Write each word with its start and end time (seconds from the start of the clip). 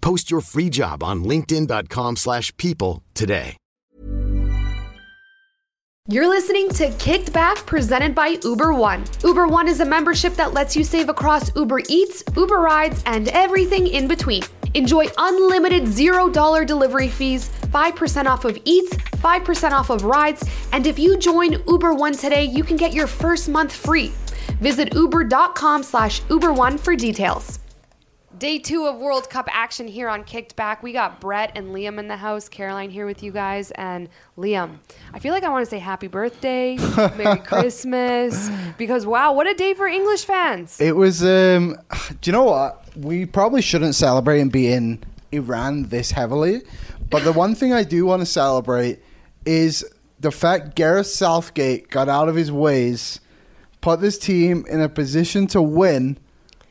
Post 0.00 0.30
your 0.30 0.40
free 0.40 0.70
job 0.70 1.02
on 1.02 1.24
linkedin.com/people 1.24 2.16
slash 2.16 2.56
people 2.56 3.02
today. 3.14 3.56
You're 6.10 6.28
listening 6.28 6.70
to 6.70 6.90
Kicked 6.92 7.34
Back 7.34 7.66
presented 7.66 8.14
by 8.14 8.38
Uber 8.42 8.72
One. 8.72 9.04
Uber 9.22 9.46
One 9.46 9.68
is 9.68 9.80
a 9.80 9.84
membership 9.84 10.34
that 10.36 10.54
lets 10.54 10.74
you 10.74 10.82
save 10.82 11.10
across 11.10 11.54
Uber 11.54 11.80
Eats, 11.90 12.24
Uber 12.34 12.56
Rides, 12.56 13.02
and 13.04 13.28
everything 13.28 13.86
in 13.86 14.08
between. 14.08 14.42
Enjoy 14.72 15.04
unlimited 15.18 15.82
$0 15.82 16.66
delivery 16.66 17.08
fees, 17.08 17.50
5% 17.70 18.26
off 18.26 18.46
of 18.46 18.58
Eats, 18.64 18.96
5% 18.96 19.72
off 19.72 19.90
of 19.90 20.04
rides, 20.04 20.48
and 20.72 20.86
if 20.86 20.98
you 20.98 21.18
join 21.18 21.62
Uber 21.68 21.92
One 21.92 22.14
today, 22.14 22.44
you 22.44 22.64
can 22.64 22.78
get 22.78 22.94
your 22.94 23.06
first 23.06 23.50
month 23.50 23.72
free. 23.72 24.12
Visit 24.62 24.94
uber.com 24.94 25.82
slash 25.82 26.22
Uber 26.30 26.54
One 26.54 26.78
for 26.78 26.96
details. 26.96 27.58
Day 28.38 28.58
two 28.58 28.86
of 28.86 28.98
World 28.98 29.28
Cup 29.28 29.48
action 29.50 29.88
here 29.88 30.08
on 30.08 30.22
Kicked 30.22 30.54
Back. 30.54 30.80
We 30.80 30.92
got 30.92 31.20
Brett 31.20 31.52
and 31.56 31.74
Liam 31.74 31.98
in 31.98 32.06
the 32.06 32.16
house. 32.16 32.48
Caroline 32.48 32.90
here 32.90 33.04
with 33.04 33.22
you 33.22 33.32
guys. 33.32 33.72
And 33.72 34.08
Liam, 34.36 34.78
I 35.12 35.18
feel 35.18 35.32
like 35.32 35.42
I 35.42 35.48
want 35.48 35.64
to 35.64 35.70
say 35.70 35.80
happy 35.80 36.06
birthday, 36.06 36.76
Merry 37.16 37.40
Christmas, 37.40 38.48
because 38.76 39.06
wow, 39.06 39.32
what 39.32 39.48
a 39.48 39.54
day 39.54 39.74
for 39.74 39.88
English 39.88 40.24
fans. 40.24 40.80
It 40.80 40.94
was. 40.94 41.24
Um, 41.24 41.78
do 42.20 42.30
you 42.30 42.32
know 42.32 42.44
what? 42.44 42.84
We 42.96 43.26
probably 43.26 43.60
shouldn't 43.60 43.96
celebrate 43.96 44.40
and 44.40 44.52
be 44.52 44.68
in 44.68 45.02
Iran 45.32 45.88
this 45.88 46.12
heavily. 46.12 46.62
But 47.10 47.24
the 47.24 47.32
one 47.32 47.56
thing 47.56 47.72
I 47.72 47.82
do 47.82 48.06
want 48.06 48.20
to 48.20 48.26
celebrate 48.26 49.00
is 49.46 49.84
the 50.20 50.30
fact 50.30 50.76
Gareth 50.76 51.08
Southgate 51.08 51.90
got 51.90 52.08
out 52.08 52.28
of 52.28 52.36
his 52.36 52.52
ways, 52.52 53.20
put 53.80 54.00
this 54.00 54.16
team 54.16 54.64
in 54.68 54.80
a 54.80 54.88
position 54.88 55.48
to 55.48 55.60
win, 55.62 56.18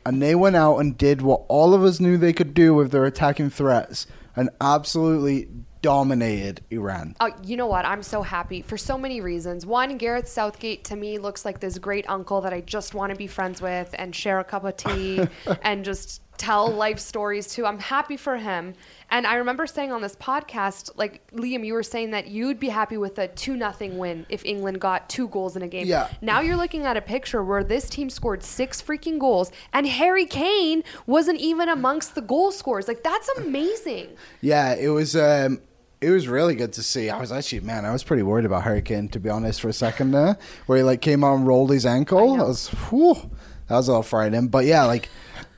and 0.04 0.22
they 0.22 0.34
went 0.34 0.56
out 0.56 0.78
and 0.78 0.96
did 0.96 1.22
what 1.22 1.44
all 1.48 1.74
of 1.74 1.82
us 1.82 2.00
knew 2.00 2.16
they 2.16 2.32
could 2.32 2.54
do 2.54 2.74
with 2.74 2.90
their 2.90 3.04
attacking 3.04 3.50
threats 3.50 4.06
and 4.36 4.50
absolutely 4.60 5.48
dominated 5.82 6.62
Iran. 6.70 7.14
Oh, 7.20 7.30
you 7.42 7.56
know 7.56 7.66
what? 7.66 7.84
I'm 7.84 8.02
so 8.02 8.22
happy 8.22 8.62
for 8.62 8.76
so 8.76 8.98
many 8.98 9.20
reasons. 9.20 9.64
One, 9.64 9.96
Gareth 9.96 10.28
Southgate 10.28 10.84
to 10.84 10.96
me 10.96 11.18
looks 11.18 11.44
like 11.44 11.60
this 11.60 11.78
great 11.78 12.08
uncle 12.08 12.40
that 12.40 12.52
I 12.52 12.60
just 12.60 12.94
want 12.94 13.10
to 13.10 13.16
be 13.16 13.26
friends 13.26 13.62
with 13.62 13.94
and 13.98 14.14
share 14.14 14.38
a 14.40 14.44
cup 14.44 14.64
of 14.64 14.76
tea 14.76 15.26
and 15.62 15.84
just 15.84 16.22
tell 16.38 16.68
life 16.68 16.98
stories 16.98 17.48
to. 17.54 17.66
I'm 17.66 17.78
happy 17.78 18.16
for 18.16 18.36
him. 18.36 18.74
And 19.10 19.26
I 19.26 19.34
remember 19.36 19.66
saying 19.66 19.90
on 19.90 20.02
this 20.02 20.16
podcast, 20.16 20.90
like 20.96 21.26
Liam, 21.32 21.64
you 21.64 21.74
were 21.74 21.82
saying 21.82 22.10
that 22.10 22.28
you'd 22.28 22.60
be 22.60 22.68
happy 22.68 22.96
with 22.96 23.18
a 23.18 23.28
two 23.28 23.56
nothing 23.56 23.98
win 23.98 24.26
if 24.28 24.44
England 24.44 24.80
got 24.80 25.08
two 25.08 25.28
goals 25.28 25.56
in 25.56 25.62
a 25.62 25.68
game. 25.68 25.86
Yeah. 25.86 26.08
Now 26.20 26.40
you're 26.40 26.56
looking 26.56 26.84
at 26.84 26.96
a 26.96 27.00
picture 27.00 27.42
where 27.42 27.64
this 27.64 27.88
team 27.88 28.10
scored 28.10 28.42
six 28.42 28.82
freaking 28.82 29.18
goals 29.18 29.50
and 29.72 29.86
Harry 29.86 30.26
Kane 30.26 30.84
wasn't 31.06 31.40
even 31.40 31.68
amongst 31.68 32.14
the 32.14 32.20
goal 32.20 32.52
scorers. 32.52 32.86
Like 32.88 33.02
that's 33.02 33.28
amazing. 33.36 34.08
Yeah, 34.40 34.74
it 34.74 34.88
was. 34.88 35.16
Um, 35.16 35.60
it 36.00 36.10
was 36.10 36.28
really 36.28 36.54
good 36.54 36.72
to 36.74 36.82
see. 36.82 37.10
I 37.10 37.18
was 37.20 37.32
actually, 37.32 37.60
man, 37.60 37.84
I 37.84 37.92
was 37.92 38.04
pretty 38.04 38.22
worried 38.22 38.44
about 38.44 38.62
Harry 38.62 38.82
Kane 38.82 39.08
to 39.08 39.20
be 39.20 39.28
honest 39.28 39.60
for 39.60 39.68
a 39.68 39.72
second 39.72 40.12
there, 40.12 40.38
where 40.66 40.78
he 40.78 40.84
like 40.84 41.00
came 41.00 41.24
and 41.24 41.46
rolled 41.46 41.70
his 41.70 41.84
ankle. 41.84 42.36
That 42.36 42.46
was, 42.46 42.68
whew, 42.68 43.14
that 43.66 43.76
was 43.76 43.88
a 43.88 43.92
little 43.92 44.02
frightening. 44.02 44.48
But 44.48 44.64
yeah, 44.64 44.84
like 44.84 45.08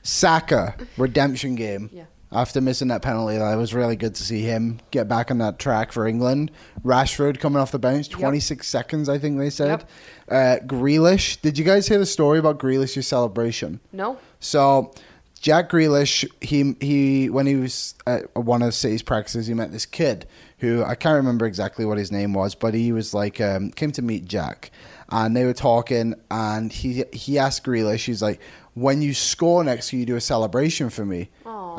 Saka 0.03 0.75
redemption 0.97 1.55
game. 1.55 1.89
Yeah. 1.91 2.05
After 2.33 2.61
missing 2.61 2.87
that 2.87 3.01
penalty, 3.01 3.37
that 3.37 3.55
was 3.55 3.73
really 3.73 3.97
good 3.97 4.15
to 4.15 4.23
see 4.23 4.43
him 4.43 4.79
get 4.91 5.09
back 5.09 5.31
on 5.31 5.39
that 5.39 5.59
track 5.59 5.91
for 5.91 6.07
England. 6.07 6.49
Rashford 6.81 7.41
coming 7.41 7.59
off 7.59 7.73
the 7.73 7.79
bench, 7.79 8.07
26 8.07 8.65
seconds, 8.65 9.09
I 9.09 9.17
think 9.17 9.37
they 9.37 9.49
said. 9.49 9.83
Uh, 10.29 10.55
Grealish, 10.65 11.41
did 11.41 11.57
you 11.57 11.65
guys 11.65 11.89
hear 11.89 11.99
the 11.99 12.05
story 12.05 12.39
about 12.39 12.57
Grealish's 12.57 13.05
celebration? 13.05 13.81
No? 13.91 14.17
So 14.39 14.93
Jack 15.41 15.69
Grealish, 15.71 16.25
he 16.39 16.75
he 16.79 17.29
when 17.29 17.47
he 17.47 17.55
was 17.55 17.95
at 18.07 18.33
one 18.35 18.61
of 18.61 18.73
City's 18.75 19.01
practices, 19.01 19.47
he 19.47 19.53
met 19.53 19.71
this 19.73 19.85
kid 19.85 20.25
who 20.59 20.83
I 20.83 20.93
can't 20.95 21.15
remember 21.17 21.45
exactly 21.47 21.83
what 21.83 21.97
his 21.97 22.11
name 22.11 22.33
was, 22.33 22.53
but 22.53 22.73
he 22.75 22.91
was 22.93 23.13
like 23.13 23.41
um, 23.41 23.71
came 23.71 23.91
to 23.93 24.01
meet 24.03 24.25
Jack, 24.25 24.69
and 25.11 25.35
they 25.35 25.45
were 25.45 25.53
talking, 25.53 26.15
and 26.31 26.71
he 26.71 27.03
he 27.11 27.37
asked 27.37 27.63
Grealish, 27.65 28.05
he's 28.05 28.21
like, 28.21 28.39
when 28.73 29.01
you 29.01 29.13
score 29.13 29.63
next, 29.63 29.89
can 29.89 29.99
you 29.99 30.05
do 30.05 30.15
a 30.15 30.21
celebration 30.21 30.89
for 30.89 31.05
me? 31.05 31.29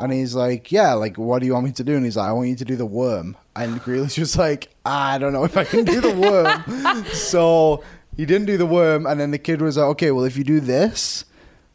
And 0.01 0.11
he's 0.13 0.35
like, 0.35 0.71
yeah, 0.71 0.93
like 0.93 1.17
what 1.17 1.39
do 1.39 1.45
you 1.45 1.53
want 1.53 1.65
me 1.65 1.71
to 1.73 1.83
do? 1.83 1.95
And 1.95 2.05
he's 2.05 2.17
like, 2.17 2.29
I 2.29 2.31
want 2.31 2.49
you 2.49 2.55
to 2.55 2.65
do 2.65 2.75
the 2.75 2.85
worm. 2.85 3.35
And 3.55 3.81
Grealish 3.81 4.17
was 4.17 4.37
like, 4.37 4.69
I 4.85 5.17
don't 5.17 5.33
know 5.33 5.43
if 5.43 5.55
I 5.57 5.63
can 5.63 5.85
do 5.85 6.01
the 6.01 6.13
worm. 6.13 7.05
so 7.13 7.83
he 8.15 8.25
didn't 8.25 8.47
do 8.47 8.57
the 8.57 8.65
worm, 8.65 9.05
and 9.05 9.19
then 9.19 9.31
the 9.31 9.39
kid 9.39 9.61
was 9.61 9.77
like, 9.77 9.87
okay, 9.87 10.11
well 10.11 10.25
if 10.25 10.37
you 10.37 10.43
do 10.43 10.59
this 10.59 11.25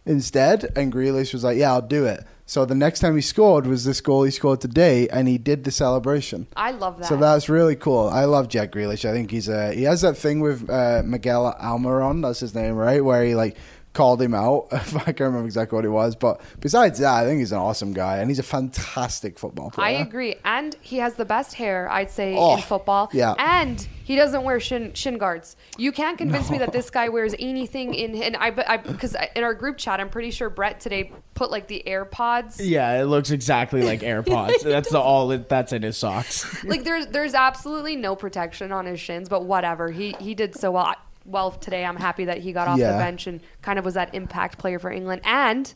instead, 0.07 0.73
and 0.77 0.93
Grealish 0.93 1.33
was 1.33 1.45
like, 1.45 1.59
yeah, 1.59 1.73
I'll 1.73 1.83
do 1.83 2.07
it. 2.07 2.25
So 2.49 2.65
the 2.65 2.75
next 2.75 3.01
time 3.01 3.15
he 3.15 3.21
scored 3.21 3.67
was 3.67 3.85
this 3.85 4.01
goal 4.01 4.23
he 4.23 4.31
scored 4.31 4.63
today, 4.63 5.07
and 5.09 5.29
he 5.29 5.37
did 5.37 5.65
the 5.65 5.71
celebration. 5.71 6.47
I 6.57 6.71
love 6.71 6.97
that. 6.97 7.05
So 7.05 7.19
that's 7.19 7.51
really 7.51 7.77
cool. 7.77 8.09
I 8.09 8.25
love 8.25 8.49
Jack 8.49 8.73
Grealish. 8.73 9.05
I 9.05 9.13
think 9.13 9.31
he's 9.31 9.51
a 9.51 9.75
he 9.75 9.83
has 9.83 10.01
that 10.01 10.17
thing 10.17 10.41
with 10.41 10.69
uh, 10.71 11.03
Miguel 11.05 11.55
Almiron. 11.63 12.23
That's 12.23 12.41
his 12.41 12.55
name, 12.55 12.75
right? 12.75 13.05
Where 13.05 13.23
he 13.23 13.35
like 13.35 13.59
called 13.99 14.23
him 14.23 14.33
out. 14.33 14.69
I 14.73 14.79
can't 14.79 15.19
remember 15.21 15.45
exactly 15.47 15.75
what 15.75 15.85
it 15.85 15.89
was, 15.89 16.15
but 16.15 16.41
besides 16.61 17.01
that, 17.01 17.13
I 17.13 17.25
think 17.25 17.41
he's 17.41 17.51
an 17.51 17.59
awesome 17.59 17.93
guy, 17.93 18.19
and 18.19 18.31
he's 18.31 18.39
a 18.39 18.45
fantastic 18.45 19.37
football 19.41 19.73
player. 19.73 19.89
I 19.89 19.91
agree. 20.01 20.37
And 20.45 20.77
he 20.81 20.99
has 20.99 21.15
the 21.15 21.25
best 21.25 21.55
hair, 21.55 21.91
I'd 21.91 22.09
say, 22.09 22.37
Oh, 22.37 22.55
in 22.55 22.63
football. 22.63 23.11
yeah. 23.13 23.35
And 23.37 23.85
he 24.05 24.15
doesn't 24.15 24.45
wear 24.45 24.61
shin, 24.61 24.95
shin 24.95 25.19
guards. 25.19 25.57
You 25.77 25.91
can't 25.91 26.17
convince 26.17 26.49
me 26.49 26.59
that 26.59 26.73
this 26.73 26.91
guy 26.91 27.09
wears 27.09 27.35
anything 27.41 27.93
in. 27.93 28.15
And 28.23 28.37
I, 28.37 28.53
but 28.53 28.71
I, 28.71 28.77
because 28.77 29.17
in 29.35 29.43
our 29.43 29.53
group 29.53 29.79
chat, 29.79 29.99
I'm 29.99 30.11
pretty 30.11 30.31
sure 30.31 30.49
Brett 30.49 30.79
today 30.79 31.11
put 31.35 31.51
like 31.51 31.67
the 31.67 31.83
AirPods. 31.85 32.57
Yeah, 32.61 33.03
it 33.03 33.07
looks 33.07 33.33
exactly 33.33 33.83
like 33.83 34.01
AirPods. 34.13 34.63
that's 34.63 34.91
the 34.91 35.01
all 35.01 35.31
it, 35.33 35.49
that's 35.49 35.73
in 35.73 35.83
his 35.83 35.97
socks. 35.97 36.65
Like 36.65 36.85
there's 36.85 37.09
there's 37.09 37.35
absolutely 37.35 37.97
no 37.97 38.15
protection 38.15 38.71
on 38.71 38.87
his 38.87 39.01
shins, 39.01 39.29
but 39.29 39.45
whatever. 39.45 39.91
He 39.91 40.15
he 40.21 40.35
did 40.35 40.55
so 40.57 40.71
well. 40.71 40.95
Well 41.29 41.51
today, 41.53 41.85
I'm 41.85 41.97
happy 41.97 42.25
that 42.27 42.39
he 42.39 42.53
got 42.53 42.69
off 42.69 42.79
Yeah. 42.79 42.93
the 42.93 42.99
bench 42.99 43.27
and 43.27 43.41
kind 43.63 43.79
of 43.79 43.85
was 43.85 43.95
that 43.95 44.15
impact 44.15 44.59
player 44.59 44.79
for 44.79 44.91
England 44.91 45.21
and 45.25 45.73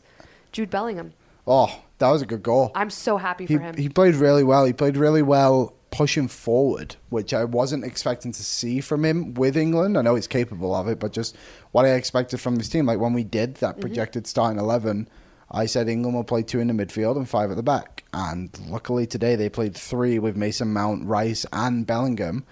Jude 0.51 0.69
Bellingham. 0.69 1.13
Oh, 1.45 1.81
that 1.99 2.09
was 2.09 2.21
a 2.21 2.25
good 2.25 2.41
goal. 2.43 2.71
I'm 2.75 2.89
so 2.89 3.17
happy 3.17 3.45
he, 3.45 3.55
him. 3.57 3.75
he 3.77 3.89
played 3.89 4.15
really 4.15 4.43
well. 4.43 4.65
He 4.65 4.73
played 4.73 4.97
really 4.97 5.21
well 5.21 5.73
pushing 5.91 6.27
forward, 6.27 6.95
which 7.09 7.33
I 7.33 7.43
wasn't 7.43 7.83
expecting 7.85 8.31
to 8.31 8.43
see 8.43 8.81
from 8.81 9.05
him 9.05 9.33
with 9.35 9.55
England. 9.55 9.95
I 9.97 10.01
know 10.01 10.15
he's 10.15 10.25
capable 10.25 10.73
of 10.73 10.87
it, 10.87 10.99
but 10.99 11.11
just 11.13 11.35
what 11.71 11.85
I 11.85 11.89
expected 11.89 12.39
from 12.41 12.55
this 12.55 12.69
team. 12.69 12.85
Like 12.85 12.99
when 12.99 13.13
we 13.13 13.23
did 13.23 13.55
Mm-hmm. 13.55 13.65
that 13.65 13.79
projected 13.81 14.25
starting 14.25 14.57
11, 14.59 15.07
I 15.51 15.67
said 15.67 15.87
England 15.87 16.15
will 16.15 16.23
play 16.23 16.41
two 16.41 16.59
in 16.59 16.67
the 16.67 16.73
midfield 16.73 17.15
and 17.17 17.29
five 17.29 17.51
at 17.51 17.57
the 17.57 17.61
back. 17.63 18.05
And 18.13 18.49
luckily 18.67 19.05
today 19.05 19.35
they 19.35 19.49
played 19.49 19.75
three 19.75 20.17
with 20.17 20.35
Mason 20.35 20.73
Mount, 20.73 21.05
Rice, 21.05 21.45
and 21.53 21.85
Bellingham. 21.85 22.43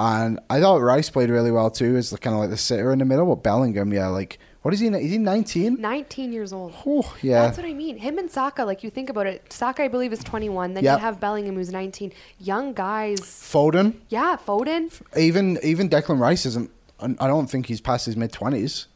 And 0.00 0.38
I 0.48 0.60
thought 0.60 0.76
Rice 0.80 1.10
played 1.10 1.28
really 1.28 1.50
well 1.50 1.70
too, 1.70 1.96
as 1.96 2.10
kind 2.20 2.32
of 2.34 2.40
like 2.40 2.50
the 2.50 2.56
sitter 2.56 2.92
in 2.92 3.00
the 3.00 3.04
middle. 3.04 3.26
But 3.26 3.42
Bellingham, 3.42 3.92
yeah, 3.92 4.06
like 4.06 4.38
what 4.62 4.72
is 4.72 4.78
he? 4.80 4.86
Is 4.86 5.10
he 5.10 5.18
19? 5.18 5.80
19 5.80 6.32
years 6.32 6.52
old. 6.52 6.72
Oh 6.86 7.16
yeah. 7.20 7.42
That's 7.42 7.58
what 7.58 7.66
I 7.66 7.72
mean. 7.74 7.96
Him 7.98 8.16
and 8.18 8.30
Saka, 8.30 8.64
like 8.64 8.84
you 8.84 8.90
think 8.90 9.10
about 9.10 9.26
it, 9.26 9.52
Saka, 9.52 9.82
I 9.82 9.88
believe, 9.88 10.12
is 10.12 10.22
21. 10.22 10.74
Then 10.74 10.84
Yep. 10.84 10.98
you 10.98 11.00
have 11.04 11.18
Bellingham, 11.18 11.56
who's 11.56 11.72
19. 11.72 12.12
Young 12.38 12.74
guys. 12.74 13.18
Foden, 13.20 13.94
Yeah, 14.08 14.36
Foden. 14.46 14.92
even 15.16 15.58
even 15.64 15.90
Declan 15.90 16.20
Rice 16.20 16.46
isn't. 16.46 16.70
I 17.00 17.26
don't 17.26 17.48
think 17.50 17.66
he's 17.66 17.80
past 17.80 18.06
his 18.06 18.16
mid 18.16 18.32
twenties, 18.32 18.86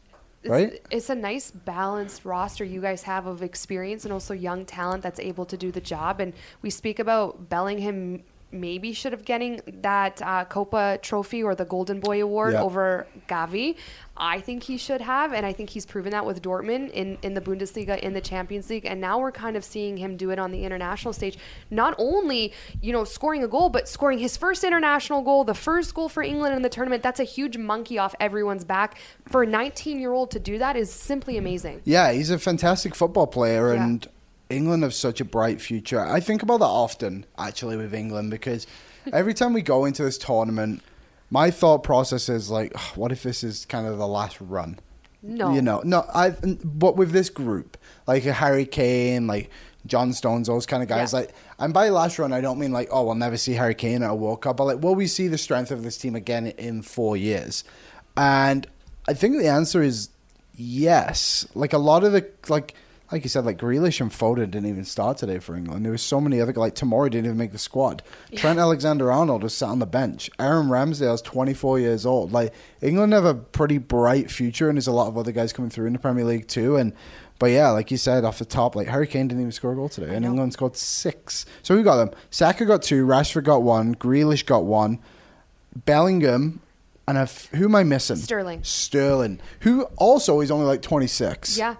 right? 0.45 0.73
It's, 0.73 0.87
it's 0.91 1.09
a 1.09 1.15
nice 1.15 1.51
balanced 1.51 2.25
roster 2.25 2.63
you 2.65 2.81
guys 2.81 3.03
have 3.03 3.27
of 3.27 3.41
experience 3.41 4.03
and 4.05 4.13
also 4.13 4.33
young 4.33 4.65
talent 4.65 5.03
that's 5.03 5.19
able 5.21 5.45
to 5.45 5.55
do 5.57 5.71
the 5.71 5.79
job. 5.81 6.19
And 6.19 6.33
we 6.61 6.69
speak 6.69 6.99
about 6.99 7.47
Bellingham 7.49 8.23
maybe 8.53 8.93
should 8.93 9.11
have 9.11 9.25
getting 9.25 9.59
that 9.81 10.21
uh, 10.21 10.45
Kopa 10.45 11.01
Trophy 11.01 11.41
or 11.43 11.55
the 11.55 11.65
Golden 11.65 11.99
Boy 11.99 12.21
Award 12.21 12.53
Yeah. 12.53 12.61
over 12.63 13.07
Gavi. 13.27 13.75
I 14.15 14.41
think 14.41 14.61
he 14.61 14.77
should 14.77 15.01
have, 15.01 15.33
and 15.33 15.43
I 15.43 15.53
think 15.53 15.71
he's 15.71 15.87
proven 15.87 16.11
that 16.11 16.23
with 16.23 16.39
Dortmund 16.43 16.91
in, 16.91 17.17
in 17.23 17.33
the 17.33 17.41
Bundesliga, 17.41 17.99
in 17.99 18.13
the 18.13 18.21
Champions 18.21 18.69
League, 18.69 18.85
and 18.85 19.01
now 19.01 19.17
we're 19.17 19.31
kind 19.31 19.57
of 19.57 19.63
seeing 19.63 19.97
him 19.97 20.17
do 20.17 20.29
it 20.29 20.37
on 20.37 20.51
the 20.51 20.63
international 20.63 21.13
stage. 21.13 21.35
Not 21.71 21.95
only, 21.97 22.53
you 22.79 22.93
know, 22.93 23.05
scoring 23.05 23.43
a 23.43 23.47
goal, 23.47 23.69
but 23.69 23.89
scoring 23.89 24.19
his 24.19 24.37
first 24.37 24.63
international 24.63 25.23
goal, 25.23 25.43
the 25.45 25.55
first 25.55 25.95
goal 25.95 26.09
for 26.09 26.21
England 26.21 26.55
in 26.55 26.61
the 26.61 26.69
tournament. 26.69 27.01
That's 27.01 27.19
a 27.19 27.23
huge 27.23 27.57
monkey 27.57 27.97
off 27.97 28.13
everyone's 28.19 28.63
back. 28.63 28.99
For 29.29 29.41
a 29.43 29.47
19 29.47 29.99
year 29.99 30.11
old 30.13 30.29
to 30.31 30.39
do 30.39 30.59
that 30.59 30.75
is 30.75 30.91
simply 30.91 31.37
amazing. 31.37 31.81
Yeah, 31.83 32.11
he's 32.11 32.29
a 32.29 32.37
fantastic 32.37 32.93
football 32.93 33.25
player, 33.25 33.73
Yeah. 33.73 33.83
and 33.83 34.07
England 34.49 34.83
have 34.83 34.93
such 34.93 35.19
a 35.21 35.25
bright 35.25 35.61
future. 35.61 35.99
I 35.99 36.19
think 36.19 36.43
about 36.43 36.59
that 36.59 36.65
often, 36.65 37.25
actually, 37.37 37.77
with 37.77 37.93
England, 37.93 38.29
because 38.31 38.67
every 39.11 39.33
time 39.33 39.53
we 39.53 39.61
go 39.61 39.85
into 39.85 40.03
this 40.03 40.17
tournament, 40.17 40.81
my 41.29 41.49
thought 41.49 41.83
process 41.83 42.29
is 42.29 42.49
like, 42.51 42.71
"Ugh, 42.75 42.97
what 42.97 43.11
if 43.11 43.23
this 43.23 43.43
is 43.43 43.65
kind 43.65 43.87
of 43.87 43.97
the 43.97 44.07
last 44.07 44.37
run? 44.39 44.79
No. 45.23 45.53
You 45.53 45.61
know, 45.61 45.81
no, 45.85 46.05
I, 46.13 46.31
but 46.63 46.97
with 46.97 47.11
this 47.11 47.29
group, 47.29 47.77
like 48.05 48.25
a 48.25 48.33
Harry 48.33 48.65
Kane, 48.65 49.25
like 49.25 49.49
John 49.87 50.11
Stones, 50.13 50.47
those 50.47 50.65
kind 50.65 50.83
of 50.83 50.89
guys, 50.89 51.13
Yeah. 51.13 51.19
like, 51.19 51.33
and 51.59 51.73
by 51.73 51.87
last 51.89 52.19
run, 52.19 52.33
I 52.33 52.41
don't 52.41 52.59
mean 52.59 52.73
like, 52.73 52.89
oh, 52.91 53.05
we'll 53.05 53.15
never 53.15 53.37
see 53.37 53.53
Harry 53.53 53.73
Kane 53.73 54.03
at 54.03 54.09
a 54.09 54.15
World 54.15 54.41
Cup, 54.41 54.57
but 54.57 54.65
like, 54.65 54.81
will 54.83 54.95
we 54.95 55.07
see 55.07 55.29
the 55.29 55.37
strength 55.37 55.71
of 55.71 55.81
this 55.83 55.97
team 55.97 56.13
again 56.15 56.47
in 56.47 56.81
four 56.81 57.15
years? 57.15 57.63
And 58.17 58.67
I 59.07 59.13
think 59.13 59.37
the 59.39 59.47
answer 59.47 59.81
is 59.81 60.09
yes. 60.55 61.47
Like 61.55 61.73
a 61.73 61.77
lot 61.77 62.03
of 62.03 62.11
the 62.11 62.27
like 62.49 62.75
like 63.13 63.23
you 63.23 63.29
said, 63.29 63.45
like 63.45 63.59
Grealish 63.59 64.01
and 64.01 64.09
Foden 64.09 64.49
didn't 64.49 64.65
even 64.65 64.83
start 64.83 65.19
today 65.19 65.37
for 65.37 65.55
England. 65.55 65.85
There 65.85 65.91
was 65.91 66.01
so 66.01 66.19
many 66.19 66.41
other 66.41 66.51
like 66.53 66.73
Tomori 66.73 67.11
didn't 67.11 67.27
even 67.27 67.37
make 67.37 67.51
the 67.51 67.59
squad. 67.59 68.01
Trent 68.35 68.57
Alexander 68.57 69.11
Arnold 69.11 69.43
was 69.43 69.55
sat 69.55 69.69
on 69.69 69.77
the 69.77 69.85
bench. 69.85 70.31
Aaron 70.39 70.65
Ramsdale's 70.65 71.21
twenty 71.21 71.53
four 71.53 71.79
years 71.79 72.07
old. 72.07 72.31
Like 72.31 72.55
England 72.81 73.13
have 73.13 73.23
a 73.23 73.35
pretty 73.35 73.77
bright 73.77 74.31
future, 74.31 74.67
and 74.67 74.77
there's 74.77 74.87
a 74.87 74.91
lot 74.91 75.09
of 75.09 75.15
other 75.15 75.31
guys 75.31 75.53
coming 75.53 75.69
through 75.69 75.85
in 75.85 75.93
the 75.93 75.99
Premier 75.99 76.25
League 76.25 76.47
too. 76.47 76.75
And 76.75 76.91
but 77.37 77.51
yeah, 77.51 77.69
like 77.69 77.91
you 77.91 77.97
said 77.97 78.25
off 78.25 78.39
the 78.39 78.45
top, 78.45 78.75
like 78.75 78.87
Harry 78.87 79.05
Kane 79.05 79.27
didn't 79.27 79.41
even 79.41 79.51
score 79.51 79.73
a 79.73 79.75
goal 79.75 79.89
today, 79.89 80.15
and. 80.15 80.25
England 80.25 80.53
scored 80.53 80.75
six. 80.75 81.45
So 81.61 81.75
we 81.75 81.83
got 81.83 81.97
them. 81.97 82.09
Saka 82.31 82.65
got 82.65 82.81
two. 82.81 83.05
Rashford 83.05 83.43
got 83.43 83.61
one. 83.61 83.93
Grealish 83.93 84.43
got 84.43 84.65
one. 84.65 84.97
Bellingham. 85.85 86.61
And 87.07 87.17
a 87.17 87.21
f- 87.21 87.49
who 87.49 87.65
am 87.65 87.75
I 87.75 87.83
missing? 87.83 88.15
Sterling. 88.15 88.63
Sterling, 88.63 89.41
who 89.59 89.83
also 89.97 90.39
is 90.39 90.49
only 90.49 90.65
like 90.65 90.81
26. 90.81 91.57
Yeah. 91.57 91.75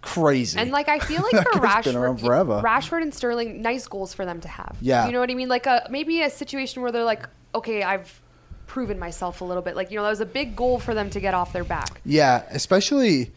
Crazy. 0.00 0.58
And 0.58 0.70
like 0.70 0.88
I 0.88 0.98
feel 0.98 1.22
like 1.32 1.48
for 1.48 1.60
guy's 1.60 1.84
been 1.84 1.96
around 1.96 2.18
Rashford, 2.18 2.26
forever. 2.26 2.62
Rashford 2.64 3.02
and 3.02 3.12
Sterling, 3.14 3.62
nice 3.62 3.86
goals 3.86 4.14
for 4.14 4.24
them 4.24 4.40
to 4.40 4.48
have. 4.48 4.76
Yeah. 4.80 5.06
you 5.06 5.12
know 5.12 5.20
what 5.20 5.30
I 5.30 5.34
mean. 5.34 5.48
Like 5.48 5.66
a 5.66 5.86
maybe 5.90 6.22
a 6.22 6.30
situation 6.30 6.82
where 6.82 6.92
they're 6.92 7.04
like, 7.04 7.28
okay, 7.54 7.82
I've 7.82 8.20
proven 8.66 8.98
myself 8.98 9.40
a 9.40 9.44
little 9.44 9.62
bit. 9.62 9.74
Like 9.74 9.90
you 9.90 9.96
know, 9.96 10.04
that 10.04 10.10
was 10.10 10.20
a 10.20 10.26
big 10.26 10.54
goal 10.54 10.78
for 10.78 10.94
them 10.94 11.10
to 11.10 11.20
get 11.20 11.34
off 11.34 11.52
their 11.52 11.64
back. 11.64 12.00
Yeah, 12.04 12.44
especially 12.50 13.32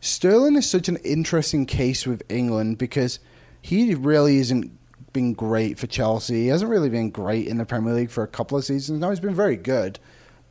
Sterling 0.00 0.56
is 0.56 0.68
such 0.68 0.88
an 0.88 0.96
interesting 0.98 1.64
case 1.64 2.06
with 2.06 2.22
England 2.28 2.76
because 2.76 3.18
he 3.62 3.94
really 3.94 4.38
isn't 4.38 4.70
been 5.12 5.32
great 5.32 5.78
for 5.78 5.86
Chelsea. 5.86 6.42
He 6.42 6.46
hasn't 6.48 6.70
really 6.70 6.88
been 6.88 7.10
great 7.10 7.46
in 7.46 7.58
the 7.58 7.64
Premier 7.64 7.94
League 7.94 8.10
for 8.10 8.22
a 8.22 8.28
couple 8.28 8.58
of 8.58 8.64
seasons. 8.64 9.00
Now 9.00 9.10
he's 9.10 9.20
been 9.20 9.34
very 9.34 9.56
good. 9.56 9.98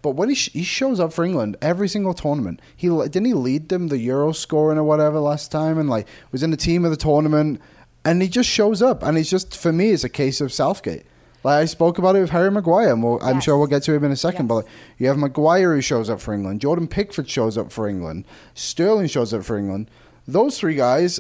But 0.02 0.12
when 0.12 0.30
he, 0.30 0.36
sh- 0.36 0.52
he 0.52 0.64
shows 0.64 1.00
up 1.00 1.14
for 1.14 1.24
England 1.24 1.58
every 1.62 1.88
single 1.88 2.14
tournament, 2.14 2.60
he 2.76 2.88
didn't 2.88 3.26
he 3.26 3.34
lead 3.34 3.70
them 3.70 3.88
the 3.88 3.98
Euro 4.00 4.32
scoring 4.32 4.78
or 4.78 4.84
whatever 4.84 5.20
last 5.20 5.52
time, 5.52 5.78
and 5.78 5.90
like 5.90 6.08
was 6.32 6.44
in 6.44 6.52
the 6.52 6.58
team 6.58 6.86
of 6.86 6.92
the 6.92 6.98
tournament, 6.98 7.62
and 8.04 8.22
he 8.22 8.28
just 8.28 8.50
shows 8.50 8.82
up, 8.82 9.04
and 9.04 9.18
he's 9.18 9.30
just 9.30 9.56
for 9.56 9.72
me 9.72 9.90
it's 9.92 10.04
a 10.04 10.10
case 10.10 10.42
of 10.42 10.52
Southgate. 10.52 11.06
Like 11.44 11.62
I 11.62 11.66
spoke 11.66 11.98
about 11.98 12.16
it 12.16 12.22
with 12.22 12.30
Harry 12.32 12.52
Maguire, 12.52 12.94
and 12.94 13.04
we'll, 13.04 13.24
I'm 13.24 13.40
sure 13.42 13.58
we'll 13.58 13.68
get 13.68 13.84
to 13.84 13.94
him 13.94 14.04
in 14.04 14.12
a 14.12 14.16
second. 14.16 14.46
Yes. 14.46 14.50
But 14.50 14.56
like, 14.56 14.66
you 14.98 15.08
have 15.08 15.18
Maguire 15.18 15.74
who 15.74 15.82
shows 15.82 16.10
up 16.10 16.22
for 16.22 16.34
England, 16.34 16.62
Jordan 16.62 16.88
Pickford 16.88 17.30
shows 17.30 17.58
up 17.58 17.72
for 17.72 17.88
England, 17.88 18.26
Sterling 18.54 19.08
shows 19.08 19.34
up 19.34 19.44
for 19.44 19.58
England. 19.58 19.90
Those 20.28 20.60
three 20.60 20.76
guys 20.76 21.20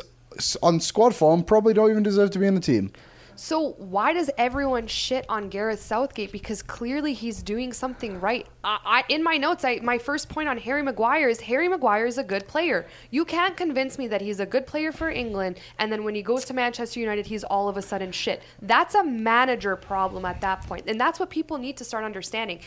on 0.63 0.79
squad 0.79 1.13
form 1.15 1.43
probably 1.43 1.73
don't 1.73 1.89
even 1.89 2.03
deserve 2.03 2.31
to 2.31 2.39
be 2.39 2.45
in 2.47 2.55
the 2.55 2.61
team. 2.61 2.91
So 3.43 3.71
why 3.79 4.13
does 4.13 4.29
everyone 4.37 4.85
shit 4.85 5.25
on 5.27 5.49
Gareth 5.49 5.81
Southgate? 5.81 6.31
Because 6.31 6.61
clearly 6.61 7.15
he's 7.15 7.41
doing 7.41 7.73
something 7.73 8.21
right. 8.21 8.45
I, 8.63 8.77
I, 8.85 9.03
in 9.09 9.23
my 9.23 9.37
notes, 9.37 9.65
I, 9.65 9.79
my 9.81 9.97
first 9.97 10.29
point 10.29 10.47
on 10.47 10.59
Harry 10.59 10.83
Maguire 10.83 11.27
is 11.27 11.41
Harry 11.41 11.67
Maguire 11.67 12.05
is 12.05 12.19
a 12.19 12.23
good 12.23 12.47
player. 12.47 12.85
You 13.09 13.25
can't 13.25 13.57
convince 13.57 13.97
me 13.97 14.07
that 14.09 14.21
he's 14.21 14.39
a 14.39 14.45
good 14.45 14.67
player 14.67 14.91
for 14.91 15.09
England, 15.09 15.59
and 15.79 15.91
then 15.91 16.03
when 16.03 16.13
he 16.13 16.21
goes 16.21 16.45
to 16.45 16.53
Manchester 16.53 16.99
United, 16.99 17.25
he's 17.25 17.43
all 17.43 17.67
of 17.67 17.77
a 17.77 17.81
sudden 17.81 18.11
shit. 18.11 18.43
That's 18.61 18.93
a 18.93 19.03
manager 19.03 19.75
problem 19.75 20.23
at 20.23 20.39
that 20.41 20.61
point, 20.67 20.83
and 20.87 21.01
that's 21.01 21.19
what 21.19 21.31
people 21.31 21.57
need 21.57 21.77
to 21.77 21.83
start 21.83 22.03
understanding. 22.03 22.59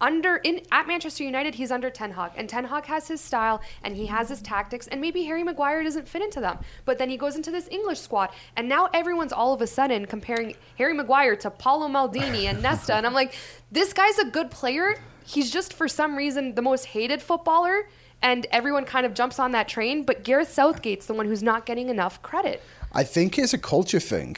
Under 0.00 0.36
in 0.36 0.60
at 0.70 0.86
Manchester 0.86 1.24
United, 1.24 1.56
he's 1.56 1.72
under 1.72 1.90
Ten 1.90 2.12
Hag, 2.12 2.32
and 2.36 2.48
Ten 2.48 2.64
Hag 2.66 2.86
has 2.86 3.08
his 3.08 3.20
style 3.20 3.60
and 3.82 3.96
he 3.96 4.06
has 4.06 4.28
his 4.28 4.40
tactics, 4.40 4.86
and 4.86 5.00
maybe 5.00 5.24
Harry 5.24 5.42
Maguire 5.42 5.82
doesn't 5.82 6.08
fit 6.08 6.22
into 6.22 6.40
them. 6.40 6.58
But 6.84 6.98
then 6.98 7.10
he 7.10 7.16
goes 7.16 7.34
into 7.34 7.50
this 7.50 7.68
English 7.70 8.00
squad, 8.00 8.30
and 8.56 8.68
now 8.68 8.88
everyone's 8.94 9.32
all 9.32 9.52
of 9.52 9.60
a 9.60 9.66
sudden 9.66 10.06
comparing 10.06 10.54
Harry 10.76 10.94
Maguire 10.94 11.36
to 11.36 11.50
Paolo 11.50 11.88
Maldini 11.88 12.44
and 12.44 12.62
Nesta, 12.62 12.94
and 12.94 13.06
I'm 13.06 13.14
like, 13.14 13.34
this 13.72 13.92
guy's 13.92 14.18
a 14.18 14.24
good 14.24 14.50
player. 14.50 14.96
He's 15.26 15.50
just 15.50 15.74
for 15.74 15.88
some 15.88 16.16
reason 16.16 16.54
the 16.54 16.62
most 16.62 16.86
hated 16.86 17.20
footballer, 17.20 17.88
and 18.22 18.46
everyone 18.50 18.84
kind 18.84 19.04
of 19.04 19.14
jumps 19.14 19.38
on 19.38 19.52
that 19.52 19.68
train. 19.68 20.04
But 20.04 20.22
Gareth 20.22 20.52
Southgate's 20.52 21.06
the 21.06 21.14
one 21.14 21.26
who's 21.26 21.42
not 21.42 21.66
getting 21.66 21.88
enough 21.88 22.22
credit. 22.22 22.62
I 22.92 23.04
think 23.04 23.38
it's 23.38 23.52
a 23.52 23.58
culture 23.58 24.00
thing, 24.00 24.36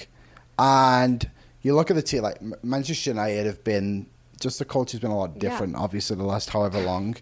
and 0.58 1.30
you 1.62 1.74
look 1.74 1.90
at 1.90 1.96
the 1.96 2.02
team 2.02 2.22
like 2.22 2.40
Manchester 2.64 3.10
United 3.10 3.46
have 3.46 3.62
been 3.62 4.06
just 4.40 4.58
the 4.58 4.64
culture's 4.64 5.00
been 5.00 5.10
a 5.10 5.18
lot 5.18 5.38
different, 5.38 5.76
obviously 5.76 6.16
the 6.16 6.24
last 6.24 6.50
however 6.50 6.80
long. 6.80 7.16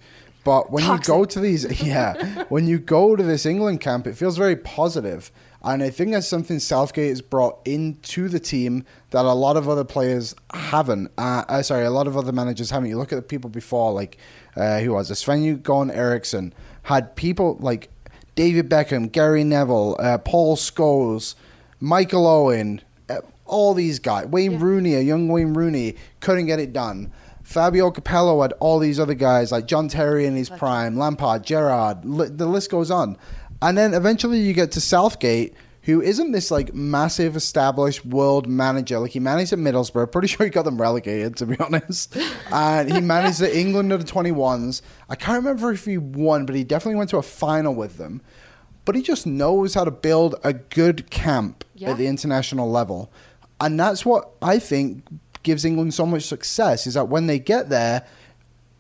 But 0.45 0.71
when 0.71 0.85
Toxic. 0.85 1.09
you 1.09 1.15
go 1.15 1.25
to 1.27 1.41
these, 1.41 1.83
yeah, 1.85 2.45
when 2.49 2.67
you 2.67 2.79
go 2.79 3.17
to 3.17 3.23
this 3.23 3.45
England 3.45 3.81
camp, 3.81 4.07
it 4.07 4.15
feels 4.15 4.39
very 4.39 4.57
positive. 4.57 5.31
positive, 5.31 5.33
and 5.63 5.83
I 5.83 5.91
think 5.91 6.13
that's 6.13 6.29
something 6.29 6.61
Southgate 6.61 7.09
has 7.09 7.21
brought 7.21 7.59
into 7.67 8.29
the 8.29 8.39
team 8.39 8.85
that 9.11 9.25
a 9.25 9.33
lot 9.33 9.57
of 9.57 9.69
other 9.69 9.85
players 9.85 10.35
haven't. 10.55 11.11
Uh, 11.19 11.45
uh, 11.49 11.63
sorry, 11.63 11.85
a 11.85 11.91
lot 11.91 12.07
of 12.07 12.17
other 12.17 12.33
managers 12.33 12.71
haven't. 12.71 12.89
You 12.89 12.97
look 12.97 13.13
at 13.13 13.17
the 13.17 13.23
people 13.23 13.51
before, 13.51 13.93
like 13.93 14.19
uh, 14.57 14.79
who 14.81 14.93
was 14.93 15.11
it? 15.11 15.17
Sven-Göran 15.17 15.95
Eriksson 15.95 16.55
had 16.85 17.17
people 17.17 17.57
like 17.59 17.91
David 18.37 18.71
Beckham, 18.71 19.11
Gary 19.11 19.43
Neville, 19.43 19.97
uh, 19.99 20.19
Paul 20.19 20.57
Scholes, 20.57 21.35
Michael 21.81 22.27
Owen, 22.27 22.81
uh, 23.09 23.21
all 23.49 23.75
these 23.75 23.99
guys. 23.99 24.27
Wayne 24.27 24.59
Rooney, 24.59 24.95
a 24.95 25.01
young 25.01 25.29
Wayne 25.29 25.55
Rooney, 25.55 25.97
couldn't 26.21 26.47
get 26.47 26.59
it 26.61 26.73
done. 26.73 27.13
Fabio 27.43 27.91
Capello 27.91 28.43
had 28.43 28.53
all 28.61 28.79
these 28.79 29.01
other 29.01 29.15
guys 29.15 29.51
like 29.51 29.67
John 29.67 29.89
Terry 29.89 30.27
in 30.27 30.37
his 30.37 30.51
prime, 30.51 30.97
Lampard, 30.99 31.45
Gerrard. 31.45 32.05
Li- 32.05 32.29
the 32.29 32.47
list 32.47 32.71
goes 32.71 32.91
on. 32.91 33.17
And 33.63 33.77
then 33.77 33.95
eventually 33.95 34.39
you 34.41 34.53
get 34.53 34.73
to 34.73 34.81
Southgate, 34.83 35.55
who 35.83 36.03
isn't 36.03 36.33
this 36.33 36.51
like 36.51 36.75
massive 36.75 37.35
established 37.37 38.05
world 38.05 38.47
manager. 38.47 38.99
Like 38.99 39.13
he 39.13 39.21
managed 39.21 39.55
at 39.55 39.59
Middlesbrough. 39.59 40.13
Pretty 40.13 40.29
sure 40.29 40.45
he 40.45 40.51
got 40.51 40.67
them 40.67 40.79
relegated, 40.81 41.37
to 41.39 41.47
be 41.47 41.57
honest. 41.59 42.15
and 42.53 42.93
he 42.93 43.01
managed 43.01 43.39
the 43.41 43.59
England 43.59 43.91
under 43.93 44.05
21s. 44.05 44.83
I 45.09 45.15
can't 45.17 45.39
remember 45.43 45.73
if 45.73 45.87
he 45.87 45.97
won, 45.97 46.45
but 46.45 46.55
he 46.55 46.65
definitely 46.65 46.97
went 46.99 47.09
to 47.11 47.17
a 47.17 47.23
final 47.23 47.75
with 47.75 47.97
them. 47.97 48.21
But 48.85 48.95
he 48.95 49.03
just 49.03 49.27
knows 49.27 49.73
how 49.75 49.85
to 49.85 49.91
build 49.91 50.35
a 50.45 50.53
good 50.53 51.11
camp 51.11 51.65
Yeah. 51.75 51.91
at 51.93 51.97
the 51.99 52.07
international 52.07 52.71
level. 52.71 53.11
And 53.61 53.79
that's 53.79 54.05
what 54.07 54.31
I 54.41 54.59
think 54.59 55.05
gives 55.43 55.65
England 55.65 55.95
so 55.95 56.07
much 56.07 56.25
success 56.25 56.87
is 56.87 56.95
that 56.95 57.09
when 57.09 57.27
they 57.27 57.39
get 57.39 57.69
there, 57.69 58.07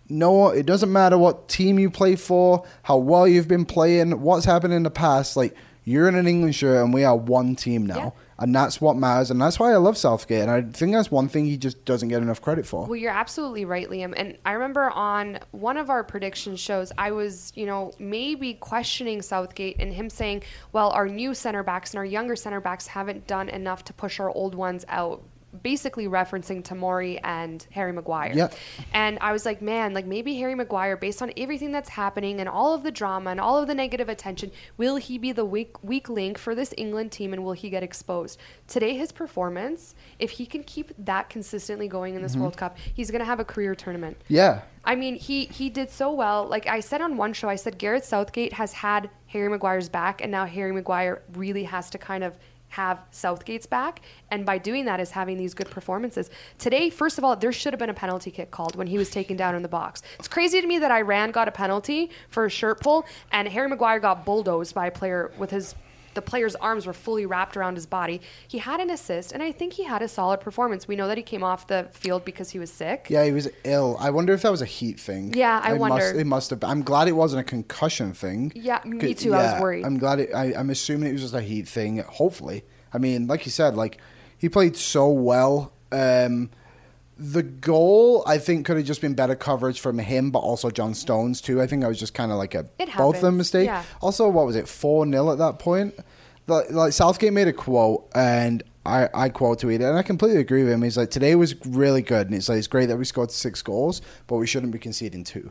no, 0.09 0.49
it 0.49 0.67
doesn't 0.67 0.93
matter 0.93 1.19
what 1.19 1.49
team 1.49 1.79
you 1.79 1.91
play 1.91 2.17
for, 2.17 2.65
how 2.83 2.97
well 2.97 3.29
you've 3.29 3.49
been 3.49 3.65
playing, 3.65 4.21
what's 4.23 4.45
happened 4.45 4.73
in 4.75 4.83
the 4.83 4.91
past. 4.91 5.37
Like 5.37 5.55
you're 5.85 6.09
in 6.09 6.15
an 6.15 6.27
England 6.27 6.55
shirt, 6.55 6.83
and 6.83 6.95
we 6.95 7.05
are 7.05 7.17
one 7.17 7.57
team 7.57 7.87
now, 7.87 7.97
Yeah. 7.97 8.11
And 8.39 8.55
that's 8.55 8.81
what 8.81 8.97
matters. 8.97 9.31
And 9.31 9.41
that's 9.41 9.59
why 9.59 9.73
I 9.73 9.77
love 9.77 9.99
Southgate. 9.99 10.43
And 10.43 10.51
I 10.51 10.63
think 10.63 10.93
that's 10.93 11.11
one 11.11 11.29
thing 11.29 11.47
he 11.47 11.57
just 11.57 11.85
doesn't 11.85 12.09
get 12.09 12.23
enough 12.23 12.41
credit 12.41 12.67
for. 12.67 12.87
Well, 12.87 12.97
you're 12.97 13.11
absolutely 13.11 13.65
right, 13.65 13.89
Liam. 13.89 14.15
And 14.17 14.39
I 14.45 14.53
remember 14.53 14.91
on 14.91 15.41
one 15.51 15.77
of 15.77 15.91
our 15.91 16.05
prediction 16.05 16.55
shows, 16.57 16.93
I 16.97 17.11
was, 17.11 17.53
you 17.57 17.67
know, 17.67 17.93
maybe 17.99 18.55
questioning 18.55 19.23
Southgate 19.23 19.77
and 19.81 19.93
him 19.93 20.09
saying, 20.09 20.45
well, 20.73 20.91
our 20.91 21.09
new 21.09 21.35
center 21.35 21.63
backs 21.63 21.91
and 21.93 21.99
our 21.99 22.05
younger 22.05 22.37
center 22.37 22.61
backs 22.61 22.87
haven't 22.87 23.27
done 23.27 23.49
enough 23.49 23.85
to 23.85 23.93
push 23.93 24.21
our 24.21 24.31
old 24.31 24.55
ones 24.55 24.85
out. 24.89 25.23
Basically 25.63 26.07
referencing 26.07 26.63
Tomori 26.63 27.19
and 27.25 27.67
Harry 27.71 27.93
Maguire. 27.93 28.33
Yeah. 28.35 28.49
And 28.93 29.19
I 29.21 29.33
was 29.33 29.47
like, 29.47 29.63
man, 29.63 29.95
like 29.95 30.07
maybe 30.07 30.37
Harry 30.37 30.55
Maguire, 30.55 30.97
based 30.97 31.23
on 31.23 31.33
everything 31.37 31.73
that's 31.73 31.89
happening 31.89 32.41
and 32.41 32.49
all 32.49 32.75
of 32.75 32.83
the 32.83 32.91
drama 32.91 33.31
and 33.31 33.41
all 33.41 33.59
of 33.59 33.67
the 33.67 33.75
negative 33.75 34.09
attention, 34.09 34.51
will 34.77 34.97
he 34.97 35.17
be 35.19 35.33
the 35.33 35.45
weak 35.45 35.83
weak 35.83 36.09
link 36.09 36.39
for 36.39 36.55
this 36.55 36.75
England 36.77 37.13
team 37.13 37.33
and 37.33 37.45
will 37.45 37.53
he 37.53 37.71
get 37.71 37.83
exposed? 37.83 38.39
Today, 38.67 38.97
his 38.97 39.11
performance, 39.11 39.95
if 40.19 40.33
he 40.33 40.47
can 40.47 40.63
keep 40.63 40.93
that 40.99 41.31
consistently 41.31 41.89
going 41.89 42.15
in 42.15 42.23
this 42.23 42.33
mm-hmm. 42.33 42.43
World 42.43 42.57
Cup, 42.57 42.77
he's 42.93 43.11
going 43.11 43.21
to 43.21 43.27
have 43.27 43.41
a 43.41 43.45
career 43.45 43.75
tournament. 43.75 44.19
yeah. 44.29 44.63
I 44.85 44.95
mean, 44.95 45.17
he 45.17 45.45
he 45.47 45.69
did 45.69 45.91
so 45.91 46.11
well. 46.13 46.47
Like 46.47 46.67
I 46.67 46.81
said 46.81 47.03
on 47.03 47.19
one 47.19 47.35
show, 47.35 47.49
I 47.51 47.57
said 47.57 47.77
Gareth 47.77 48.07
Southgate 48.07 48.55
has 48.55 48.73
had 48.73 49.11
Harry 49.27 49.51
Maguire's 49.51 49.91
back, 49.91 50.23
and 50.23 50.33
now 50.33 50.47
Harry 50.47 50.73
Maguire 50.73 51.23
really 51.35 51.65
has 51.65 51.91
to 51.91 51.99
kind 51.99 52.25
of 52.25 52.39
have 52.69 53.01
Southgate's 53.11 53.67
back, 53.67 54.03
and 54.31 54.45
by 54.45 54.59
doing 54.59 54.85
that 54.85 55.01
is 55.01 55.11
having 55.11 55.37
these 55.37 55.55
good 55.55 55.71
performances. 55.71 56.31
Today, 56.59 56.91
first 56.91 57.19
of 57.19 57.25
all, 57.25 57.35
there 57.37 57.53
should 57.53 57.73
have 57.73 57.81
been 57.81 57.91
a 57.91 57.95
penalty 57.95 58.31
kick 58.31 58.51
called 58.51 58.77
when 58.77 58.87
he 58.87 58.99
was 58.99 59.11
taken 59.11 59.37
down 59.37 59.55
in 59.55 59.63
the 59.63 59.69
box. 59.69 60.03
It's 60.19 60.29
crazy 60.29 60.61
to 60.61 60.67
me 60.67 60.79
that 60.79 60.91
Iran 60.91 61.31
got 61.31 61.49
a 61.49 61.53
penalty 61.53 62.11
for 62.29 62.45
a 62.45 62.51
shirt 62.51 62.81
pull, 62.81 63.07
and 63.33 63.49
Harry 63.49 63.69
Maguire 63.69 64.01
got 64.01 64.25
bulldozed 64.25 64.75
by 64.75 64.87
a 64.87 64.91
player 64.91 65.33
with 65.39 65.51
his 65.51 65.75
the 66.15 66.23
player's 66.23 66.55
arms 66.57 66.87
were 66.87 66.93
fully 66.93 67.27
wrapped 67.27 67.57
around 67.57 67.75
his 67.77 67.87
body. 67.87 68.21
He 68.47 68.59
had 68.59 68.81
an 68.81 68.91
assist, 68.91 69.33
and 69.33 69.43
I 69.43 69.53
think 69.53 69.75
he 69.75 69.85
had 69.85 70.03
a 70.03 70.09
solid 70.09 70.41
performance. 70.41 70.89
We 70.89 70.97
know 70.97 71.09
that 71.09 71.17
he 71.17 71.23
came 71.23 71.43
off 71.43 71.67
the 71.67 71.89
field 71.93 72.25
because 72.25 72.51
he 72.51 72.59
was 72.59 72.73
sick. 72.73 73.07
Yeah, 73.09 73.25
he 73.25 73.33
was 73.33 73.49
ill. 73.65 73.97
I 74.01 74.11
wonder 74.11 74.33
if 74.33 74.43
that 74.43 74.51
was 74.51 74.63
a 74.63 74.67
heat 74.67 74.99
thing. 74.99 75.35
Yeah, 75.35 75.61
I 75.63 75.75
it 75.75 75.79
wonder. 75.79 75.97
Must, 75.97 76.15
it 76.17 76.27
must 76.27 76.51
have. 76.51 76.65
I'm 76.65 76.83
glad 76.83 77.09
it 77.09 77.13
wasn't 77.13 77.41
a 77.41 77.45
concussion 77.45 78.13
thing. 78.13 78.53
Yeah, 78.55 78.81
me 78.85 79.15
too, 79.15 79.35
I 79.35 79.53
was 79.53 79.61
worried. 79.61 79.85
I'm 79.85 79.99
glad. 79.99 80.21
It, 80.21 80.35
I, 80.35 80.55
I'm 80.55 80.71
assuming 80.71 81.11
it 81.11 81.13
was 81.13 81.23
just 81.23 81.35
a 81.35 81.43
heat 81.43 81.69
thing. 81.69 81.99
Hopefully, 81.99 82.65
I 82.93 82.99
mean, 82.99 83.27
like 83.27 83.47
you 83.47 83.53
said, 83.53 83.75
like 83.75 83.99
he 84.37 84.49
played 84.49 84.77
so 84.77 85.09
well. 85.09 85.73
Um, 85.91 86.51
the 87.19 87.43
goal, 87.43 88.23
I 88.27 88.39
think, 88.39 88.65
could 88.65 88.77
have 88.77 88.87
just 88.87 89.01
been 89.01 89.15
better 89.15 89.35
coverage 89.35 89.81
from 89.81 89.99
him, 89.99 90.31
but 90.31 90.39
also 90.39 90.71
John 90.71 90.95
Stones 90.95 91.41
too. 91.41 91.61
I 91.61 91.67
think 91.67 91.83
that 91.83 91.89
was 91.89 91.99
just 91.99 92.15
kind 92.15 92.31
of 92.31 92.39
like 92.39 92.55
a 92.55 92.65
both 92.97 93.17
of 93.17 93.23
them 93.23 93.37
mistake. 93.37 93.67
yeah. 93.67 93.83
Also, 94.01 94.29
what 94.29 94.47
was 94.47 94.55
it, 94.55 94.69
four 94.69 95.05
0 95.07 95.33
at 95.33 95.39
that 95.39 95.59
point? 95.59 95.95
Like, 96.47 96.71
like 96.71 96.93
Southgate 96.93 97.33
made 97.33 97.49
a 97.49 97.53
quote, 97.53 98.09
and 98.15 98.63
I, 98.87 99.09
I 99.13 99.29
quote 99.29 99.61
tweeted, 99.61 99.89
and 99.89 99.99
I 99.99 100.03
completely 100.03 100.41
agree 100.41 100.63
with 100.63 100.73
him. 100.73 100.83
He's 100.83 100.97
like, 100.97 101.11
"Today 101.11 101.35
was 101.35 101.55
really 101.67 102.03
good, 102.03 102.29
and 102.29 102.35
it's 102.35 102.49
like 102.49 102.59
it's 102.59 102.69
great 102.69 102.87
that 102.87 102.97
we 102.97 103.05
scored 103.05 103.31
six 103.31 103.61
goals, 103.63 104.01
but 104.29 104.37
we 104.37 104.47
shouldn't 104.47 104.73
be 104.73 104.79
conceding 104.79 105.25
two. 105.25 105.51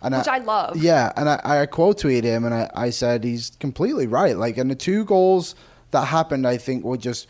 And 0.00 0.14
Which 0.14 0.28
I 0.28 0.38
love. 0.38 0.76
Yeah, 0.76 1.12
and 1.16 1.28
I, 1.28 1.40
I 1.42 1.66
quote 1.66 2.00
tweeted 2.00 2.22
him, 2.22 2.44
and 2.44 2.54
I, 2.54 2.70
I 2.74 2.90
said 2.90 3.24
he's 3.24 3.50
completely 3.58 4.06
right. 4.06 4.36
Like, 4.36 4.56
and 4.56 4.70
the 4.70 4.76
two 4.76 5.04
goals 5.04 5.56
that 5.90 6.06
happened, 6.06 6.46
I 6.46 6.56
think, 6.56 6.84
were 6.84 6.96
just 6.96 7.26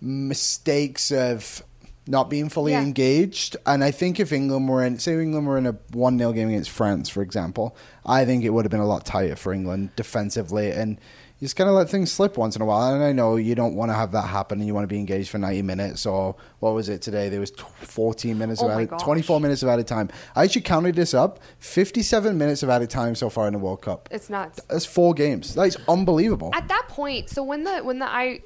mistakes 0.00 1.12
of 1.12 1.62
not 2.06 2.28
being 2.28 2.48
fully 2.48 2.72
Yeah. 2.72 2.82
engaged. 2.82 3.56
And 3.66 3.84
I 3.84 3.90
think 3.90 4.18
if 4.18 4.32
England 4.32 4.68
were 4.68 4.82
in, 4.84 4.98
say, 4.98 5.20
England 5.20 5.46
were 5.46 5.58
in 5.58 5.66
a 5.66 5.76
1 5.92 6.18
0 6.18 6.32
game 6.32 6.48
against 6.48 6.70
France, 6.70 7.08
for 7.08 7.22
example, 7.22 7.76
I 8.04 8.24
think 8.24 8.44
it 8.44 8.50
would 8.50 8.64
have 8.64 8.70
been 8.72 8.80
a 8.80 8.86
lot 8.86 9.04
tighter 9.06 9.36
for 9.36 9.52
England 9.52 9.90
defensively. 9.94 10.70
And 10.70 10.98
you 11.38 11.46
just 11.46 11.56
kind 11.56 11.68
of 11.68 11.74
let 11.74 11.88
things 11.90 12.10
slip 12.12 12.36
once 12.36 12.54
in 12.56 12.62
a 12.62 12.64
while. 12.64 12.94
And 12.94 13.02
I 13.04 13.12
know 13.12 13.36
you 13.36 13.54
don't 13.54 13.74
want 13.74 13.90
to 13.90 13.94
have 13.94 14.12
that 14.12 14.22
happen 14.28 14.58
and 14.58 14.66
you 14.66 14.74
want 14.74 14.84
to 14.84 14.88
be 14.88 14.98
engaged 14.98 15.28
for 15.28 15.38
90 15.38 15.62
minutes. 15.62 16.06
Or 16.06 16.34
what 16.60 16.74
was 16.74 16.88
it 16.88 17.02
today? 17.02 17.28
There 17.28 17.40
was 17.40 17.50
14 17.50 18.36
minutes 18.38 18.62
Oh 18.62 18.66
of 18.68 18.72
added, 18.72 18.90
24 18.98 19.40
minutes 19.40 19.62
of 19.62 19.68
added 19.68 19.86
time. 19.86 20.08
I 20.36 20.44
actually 20.44 20.62
counted 20.62 20.94
this 20.96 21.14
up 21.14 21.40
57 21.58 22.36
minutes 22.36 22.62
of 22.62 22.70
added 22.70 22.90
time 22.90 23.14
so 23.14 23.28
far 23.30 23.46
in 23.46 23.52
the 23.52 23.58
World 23.58 23.82
Cup. 23.82 24.08
It's 24.10 24.28
nuts. 24.30 24.60
That's 24.68 24.84
four 24.84 25.14
games. 25.14 25.54
That 25.54 25.62
is 25.68 25.76
unbelievable. 25.88 26.50
At 26.52 26.68
that 26.68 26.86
point, 26.88 27.28
so 27.28 27.42
when 27.42 27.64
the 27.64 27.78
when 27.80 27.98
the 27.98 28.06
I 28.08 28.40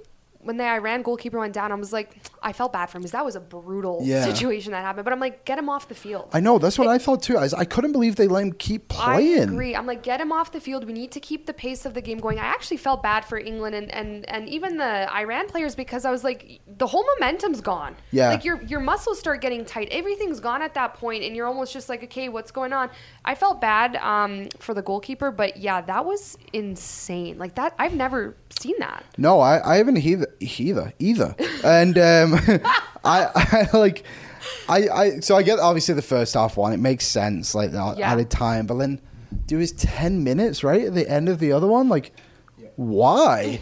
when 0.46 0.56
the 0.56 0.64
Iran 0.64 1.02
goalkeeper 1.02 1.38
went 1.38 1.52
down, 1.52 1.70
I 1.72 1.74
was 1.74 1.92
like, 1.92 2.16
I 2.42 2.52
felt 2.52 2.72
bad 2.72 2.86
for 2.86 2.98
him 2.98 3.02
because 3.02 3.12
that 3.12 3.24
was 3.24 3.36
a 3.36 3.40
brutal 3.40 4.00
Yeah. 4.02 4.24
situation 4.24 4.72
that 4.72 4.82
happened. 4.82 5.04
But 5.04 5.12
I'm 5.12 5.20
like, 5.20 5.44
get 5.44 5.58
him 5.58 5.68
off 5.68 5.88
the 5.88 5.94
field. 5.94 6.28
I 6.32 6.40
know. 6.40 6.58
That's 6.58 6.78
what 6.78 6.88
I 6.88 6.98
thought 6.98 7.22
too. 7.22 7.36
I, 7.36 7.42
was- 7.42 7.54
I 7.54 7.64
couldn't 7.64 7.92
believe 7.92 8.16
they 8.16 8.28
let 8.28 8.42
him 8.42 8.52
keep 8.52 8.88
playing. 8.88 9.40
I 9.40 9.42
agree. 9.42 9.74
I'm 9.76 9.86
like, 9.86 10.02
get 10.02 10.20
him 10.20 10.32
off 10.32 10.52
the 10.52 10.60
field. 10.60 10.86
We 10.86 10.92
need 10.92 11.10
to 11.12 11.20
keep 11.20 11.46
the 11.46 11.52
pace 11.52 11.84
of 11.84 11.94
the 11.94 12.00
game 12.00 12.18
going. 12.18 12.38
I 12.38 12.44
actually 12.44 12.76
felt 12.78 13.02
bad 13.02 13.24
for 13.24 13.38
England 13.38 13.74
and, 13.74 13.92
and, 13.92 14.28
and 14.30 14.48
even 14.48 14.76
the 14.78 15.12
Iran 15.12 15.48
players 15.48 15.74
because 15.74 16.04
I 16.04 16.10
was 16.10 16.24
like, 16.24 16.60
the 16.66 16.86
whole 16.86 17.04
momentum's 17.18 17.60
gone. 17.60 17.96
Yeah. 18.12 18.30
Like 18.30 18.44
your 18.44 18.62
your 18.62 18.80
muscles 18.80 19.18
start 19.18 19.40
getting 19.40 19.64
tight. 19.64 19.88
Everything's 19.90 20.40
gone 20.40 20.62
at 20.62 20.74
that 20.74 20.94
point, 20.94 21.24
and 21.24 21.34
you're 21.34 21.46
almost 21.46 21.72
just 21.72 21.88
like, 21.88 22.04
okay, 22.04 22.28
what's 22.28 22.50
going 22.50 22.72
on? 22.72 22.90
I 23.24 23.34
felt 23.34 23.60
bad 23.60 23.96
um, 23.96 24.48
for 24.58 24.74
the 24.74 24.82
goalkeeper, 24.82 25.30
but 25.30 25.56
yeah, 25.56 25.80
that 25.80 26.04
was 26.04 26.36
insane. 26.52 27.38
Like 27.38 27.54
that, 27.56 27.74
I've 27.78 27.94
never 27.94 28.36
seen 28.60 28.74
that. 28.78 29.04
No, 29.18 29.40
I, 29.40 29.74
I 29.74 29.76
haven't 29.76 29.98
either, 29.98 30.26
either, 30.40 30.92
either. 30.98 31.34
And 31.64 31.96
um, 31.98 32.34
I, 33.04 33.28
I 33.34 33.68
like, 33.76 34.04
I, 34.68 34.88
I, 34.88 35.20
so 35.20 35.36
I 35.36 35.42
get 35.42 35.58
obviously 35.58 35.94
the 35.94 36.02
first 36.02 36.34
half 36.34 36.56
one. 36.56 36.72
It 36.72 36.78
makes 36.80 37.04
sense, 37.06 37.54
like 37.54 37.72
the 37.72 37.94
Yeah. 37.98 38.12
added 38.12 38.30
time. 38.30 38.66
But 38.66 38.74
then, 38.78 39.00
do 39.46 39.58
his 39.58 39.72
ten 39.72 40.22
minutes 40.24 40.62
right 40.64 40.84
at 40.84 40.94
the 40.94 41.08
end 41.08 41.28
of 41.28 41.38
the 41.38 41.52
other 41.52 41.66
one? 41.66 41.88
Like, 41.88 42.12
why? 42.76 43.60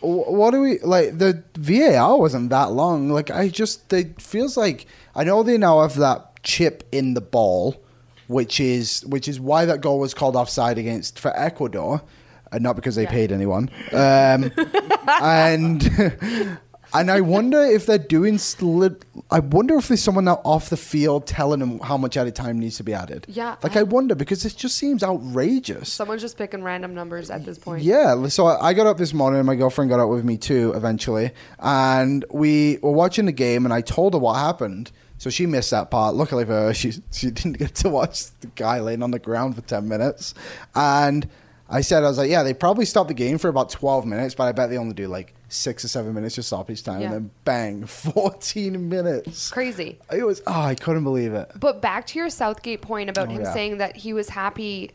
Wh- 0.00 0.28
What 0.30 0.50
do 0.52 0.60
we 0.60 0.78
like? 0.80 1.18
The 1.18 1.42
VAR 1.56 2.18
wasn't 2.18 2.50
that 2.50 2.72
long. 2.72 3.08
Like, 3.10 3.30
I 3.30 3.48
just 3.48 3.92
it 3.92 4.20
feels 4.20 4.56
like 4.56 4.86
I 5.14 5.24
know 5.24 5.42
they 5.42 5.58
now 5.58 5.80
have 5.82 5.96
that 5.96 6.42
chip 6.42 6.84
in 6.92 7.14
the 7.14 7.20
ball, 7.20 7.82
which 8.26 8.60
is 8.60 9.04
which 9.06 9.28
is 9.28 9.38
why 9.40 9.64
that 9.64 9.80
goal 9.80 9.98
was 9.98 10.14
called 10.14 10.36
offside 10.36 10.78
against 10.78 11.18
for 11.18 11.36
Ecuador, 11.38 12.02
and 12.52 12.62
not 12.62 12.76
because 12.76 12.94
they 12.96 13.04
Yeah. 13.04 13.10
paid 13.10 13.32
anyone. 13.32 13.70
Um, 13.92 14.50
and 15.22 15.82
and 16.92 17.10
I 17.10 17.20
wonder 17.20 17.60
if 17.62 17.86
they're 17.86 17.98
doing. 17.98 18.34
Sli- 18.34 19.00
I 19.30 19.38
wonder 19.38 19.76
if 19.76 19.88
there's 19.88 20.02
someone 20.02 20.24
now 20.24 20.40
off 20.44 20.70
the 20.70 20.76
field 20.76 21.26
telling 21.26 21.60
them 21.60 21.78
how 21.80 21.96
much 21.96 22.16
added 22.16 22.34
time 22.34 22.58
needs 22.58 22.76
to 22.78 22.82
be 22.84 22.92
added. 22.94 23.26
Yeah, 23.28 23.56
like 23.62 23.76
I- 23.76 23.80
I 23.80 23.82
wonder 23.84 24.14
because 24.14 24.44
it 24.44 24.56
just 24.56 24.76
seems 24.76 25.02
outrageous. 25.02 25.92
Someone's 25.92 26.22
just 26.22 26.36
picking 26.36 26.62
random 26.62 26.94
numbers 26.94 27.30
at 27.30 27.44
this 27.44 27.58
point. 27.58 27.82
Yeah, 27.82 28.26
so 28.28 28.46
I 28.46 28.74
got 28.74 28.86
up 28.86 28.98
this 28.98 29.14
morning, 29.14 29.38
and 29.38 29.46
my 29.46 29.54
girlfriend 29.54 29.90
got 29.90 30.00
up 30.00 30.08
with 30.10 30.24
me 30.24 30.36
too 30.36 30.72
eventually, 30.74 31.30
and 31.60 32.24
we 32.32 32.78
were 32.82 32.92
watching 32.92 33.26
the 33.26 33.32
game, 33.32 33.64
and 33.64 33.72
I 33.72 33.80
told 33.82 34.14
her 34.14 34.18
what 34.18 34.34
happened. 34.34 34.90
So 35.18 35.28
she 35.28 35.44
missed 35.44 35.70
that 35.72 35.90
part. 35.90 36.14
Luckily 36.14 36.46
for 36.46 36.52
her, 36.52 36.74
she 36.74 36.92
she 37.12 37.30
didn't 37.30 37.58
get 37.58 37.74
to 37.76 37.90
watch 37.90 38.30
the 38.40 38.46
guy 38.56 38.80
laying 38.80 39.02
on 39.02 39.10
the 39.10 39.18
ground 39.18 39.54
for 39.54 39.60
ten 39.60 39.86
minutes. 39.86 40.34
And 40.74 41.28
I 41.72 41.82
said, 41.82 42.02
I 42.02 42.08
was 42.08 42.18
like, 42.18 42.30
yeah, 42.30 42.42
they 42.42 42.52
probably 42.52 42.84
stopped 42.84 43.08
the 43.08 43.14
game 43.14 43.38
for 43.38 43.48
about 43.48 43.70
twelve 43.70 44.04
minutes, 44.04 44.34
but 44.34 44.44
I 44.44 44.52
bet 44.52 44.70
they 44.70 44.76
only 44.78 44.94
do 44.94 45.06
like 45.06 45.34
six 45.48 45.84
or 45.84 45.88
seven 45.88 46.12
minutes 46.14 46.36
of 46.38 46.44
stoppage 46.44 46.82
time, 46.82 47.00
Yeah. 47.00 47.06
and 47.06 47.14
then 47.14 47.30
bang, 47.44 47.84
fourteen 48.24 48.88
minutes. 48.88 49.50
Crazy. 49.50 49.98
It 50.12 50.24
was 50.24 50.42
oh, 50.46 50.60
I 50.60 50.74
couldn't 50.74 51.04
believe 51.04 51.32
it. 51.32 51.50
But 51.56 51.80
back 51.80 52.06
to 52.08 52.18
your 52.18 52.28
Southgate 52.30 52.80
point 52.82 53.08
about 53.10 53.28
Oh, 53.28 53.32
him 53.32 53.42
yeah. 53.42 53.52
saying 53.54 53.78
that 53.78 53.96
he 53.96 54.12
was 54.12 54.28
happy 54.30 54.90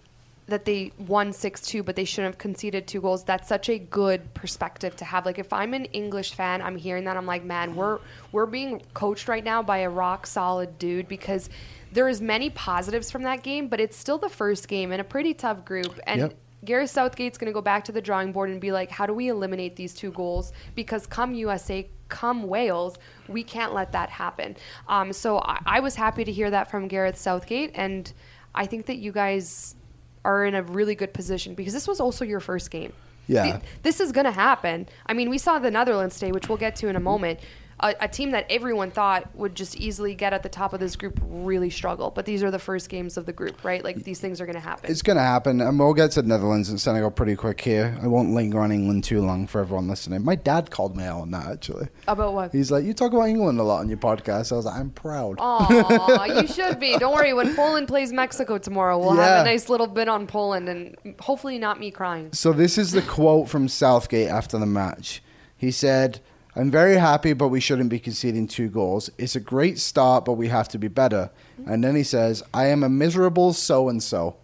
that 0.47 0.63
they 0.65 0.91
won 0.99 1.31
6-2 1.31 1.83
but 1.83 1.95
they 1.95 2.05
shouldn't 2.05 2.35
have 2.35 2.37
conceded 2.37 2.85
two 2.85 3.01
goals. 3.01 3.23
That's 3.23 3.47
such 3.49 3.67
a 3.67 3.79
good 3.79 4.31
perspective 4.35 4.95
to 4.97 5.05
have. 5.05 5.25
Like 5.25 5.39
if 5.39 5.51
I'm 5.51 5.73
an 5.73 5.85
English 5.85 6.35
fan, 6.35 6.61
I'm 6.61 6.75
hearing 6.75 7.05
that 7.05 7.17
I'm 7.17 7.25
like, 7.25 7.43
"Man, 7.43 7.75
we're 7.75 7.97
we're 8.31 8.45
being 8.45 8.81
coached 8.93 9.27
right 9.27 9.43
now 9.43 9.63
by 9.63 9.79
a 9.79 9.89
rock 9.89 10.27
solid 10.27 10.77
dude 10.77 11.07
because 11.07 11.49
there 11.93 12.07
is 12.07 12.21
many 12.21 12.49
positives 12.51 13.09
from 13.09 13.23
that 13.23 13.41
game, 13.41 13.69
but 13.69 13.79
it's 13.79 13.97
still 13.97 14.17
the 14.19 14.29
first 14.29 14.67
game 14.67 14.91
in 14.91 14.99
a 14.99 15.03
pretty 15.03 15.33
tough 15.33 15.65
group 15.65 15.99
and 16.05 16.19
Yep. 16.21 16.35
Gareth 16.65 16.89
Southgate's 16.89 17.37
going 17.37 17.47
to 17.47 17.53
go 17.53 17.61
back 17.61 17.85
to 17.85 17.91
the 17.91 18.01
drawing 18.01 18.31
board 18.31 18.49
and 18.49 18.59
be 18.59 18.71
like, 18.71 18.89
how 18.89 19.05
do 19.05 19.13
we 19.13 19.29
eliminate 19.29 19.75
these 19.75 19.93
two 19.93 20.11
goals? 20.11 20.51
Because 20.73 21.05
come 21.07 21.33
USA, 21.35 21.87
come 22.09 22.43
Wales, 22.43 22.97
we 23.27 23.43
can't 23.43 23.73
let 23.73 23.91
that 23.91 24.09
happen. 24.09 24.55
Um, 24.87 25.13
so 25.13 25.39
I, 25.39 25.61
I 25.65 25.79
was 25.79 25.95
happy 25.95 26.23
to 26.23 26.31
hear 26.31 26.49
that 26.49 26.69
from 26.69 26.87
Gareth 26.87 27.17
Southgate, 27.17 27.71
and 27.75 28.11
I 28.53 28.65
think 28.65 28.87
that 28.87 28.97
you 28.97 29.11
guys 29.11 29.75
are 30.23 30.45
in 30.45 30.55
a 30.55 30.63
really 30.63 30.95
good 30.95 31.13
position 31.13 31.53
because 31.53 31.73
this 31.73 31.87
was 31.87 31.99
also 31.99 32.25
your 32.25 32.39
first 32.39 32.71
game. 32.71 32.93
Yeah. 33.27 33.43
Th- 33.43 33.63
this 33.83 33.99
is 33.99 34.11
going 34.11 34.25
to 34.25 34.31
happen. 34.31 34.87
I 35.05 35.13
mean, 35.13 35.29
we 35.29 35.37
saw 35.37 35.59
the 35.59 35.71
Netherlands 35.71 36.19
today, 36.19 36.31
which 36.31 36.49
we'll 36.49 36.57
get 36.57 36.75
to 36.77 36.87
in 36.87 36.95
a 36.95 36.99
moment. 36.99 37.39
A, 37.81 37.93
a 38.01 38.07
team 38.07 38.31
that 38.31 38.45
everyone 38.49 38.89
thought 38.89 39.35
would 39.35 39.53
just 39.53 39.75
easily 39.75 40.15
get 40.15 40.31
at 40.31 40.43
the 40.43 40.49
top 40.49 40.71
of 40.73 40.79
this 40.79 40.95
group 40.95 41.19
really 41.21 41.69
struggle. 41.69 42.09
But 42.09 42.25
these 42.25 42.41
are 42.41 42.49
the 42.51 42.59
first 42.59 42.87
games 42.89 43.17
of 43.17 43.25
the 43.25 43.33
group, 43.33 43.63
right? 43.65 43.83
Like 43.83 44.03
these 44.03 44.19
things 44.19 44.39
are 44.39 44.45
going 44.45 44.55
to 44.55 44.61
happen. 44.61 44.89
It's 44.89 45.01
going 45.01 45.17
to 45.17 45.23
happen, 45.23 45.59
and 45.59 45.77
we'll 45.77 45.93
get 45.93 46.11
to 46.11 46.21
Netherlands 46.21 46.69
and 46.69 46.79
Senegal 46.79 47.11
pretty 47.11 47.35
quick 47.35 47.59
here. 47.59 47.97
I 48.01 48.07
won't 48.07 48.31
linger 48.31 48.59
on 48.61 48.71
England 48.71 49.03
too 49.03 49.21
long 49.21 49.45
for 49.45 49.59
everyone 49.59 49.87
listening. 49.89 50.23
My 50.23 50.35
dad 50.35 50.71
called 50.71 50.95
me 50.95 51.03
out 51.03 51.21
on 51.21 51.31
that 51.31 51.47
actually. 51.47 51.87
About 52.07 52.33
what? 52.33 52.51
He's 52.53 52.71
like, 52.71 52.85
"You 52.85 52.93
talk 52.93 53.11
about 53.11 53.27
England 53.27 53.59
a 53.59 53.63
lot 53.63 53.79
on 53.79 53.89
your 53.89 53.97
podcast." 53.97 54.51
I 54.51 54.55
was 54.55 54.65
like, 54.65 54.75
"I'm 54.79 54.91
proud." 54.91 55.35
Aw, 55.39 56.25
you 56.41 56.47
should 56.55 56.79
be. 56.79 56.97
Don't 56.97 57.13
worry. 57.13 57.33
When 57.33 57.55
Poland 57.55 57.87
plays 57.87 58.13
Mexico 58.13 58.57
tomorrow, 58.57 58.97
we'll 58.97 59.15
have 59.15 59.41
a 59.41 59.49
nice 59.49 59.67
little 59.69 59.87
bit 59.87 60.07
on 60.07 60.27
Poland, 60.27 60.69
and 60.69 60.95
hopefully 61.19 61.59
not 61.59 61.79
me 61.79 61.91
crying. 61.91 62.31
So 62.31 62.53
this 62.53 62.77
is 62.77 62.93
the 62.93 63.01
quote 63.01 63.49
from 63.49 63.67
Southgate 63.67 64.29
after 64.29 64.57
the 64.57 64.65
match. 64.65 65.21
He 65.57 65.71
said, 65.71 66.19
"I'm 66.55 66.71
very 66.71 66.97
happy, 66.97 67.33
but 67.33 67.49
we 67.49 67.59
shouldn't 67.59 67.89
be 67.89 67.99
conceding 67.99 68.47
two 68.47 68.69
goals. 68.69 69.09
It's 69.17 69.35
a 69.35 69.39
great 69.39 69.79
start, 69.79 70.25
but 70.25 70.33
we 70.33 70.47
have 70.47 70.67
to 70.69 70.77
be 70.77 70.87
better." 70.87 71.29
Mm-hmm. 71.59 71.71
And 71.71 71.83
then 71.83 71.95
he 71.95 72.03
says, 72.03 72.43
"I 72.53 72.67
am 72.67 72.83
a 72.83 72.89
miserable 72.89 73.53
so 73.53 73.89
and 73.89 74.01
so." 74.01 74.37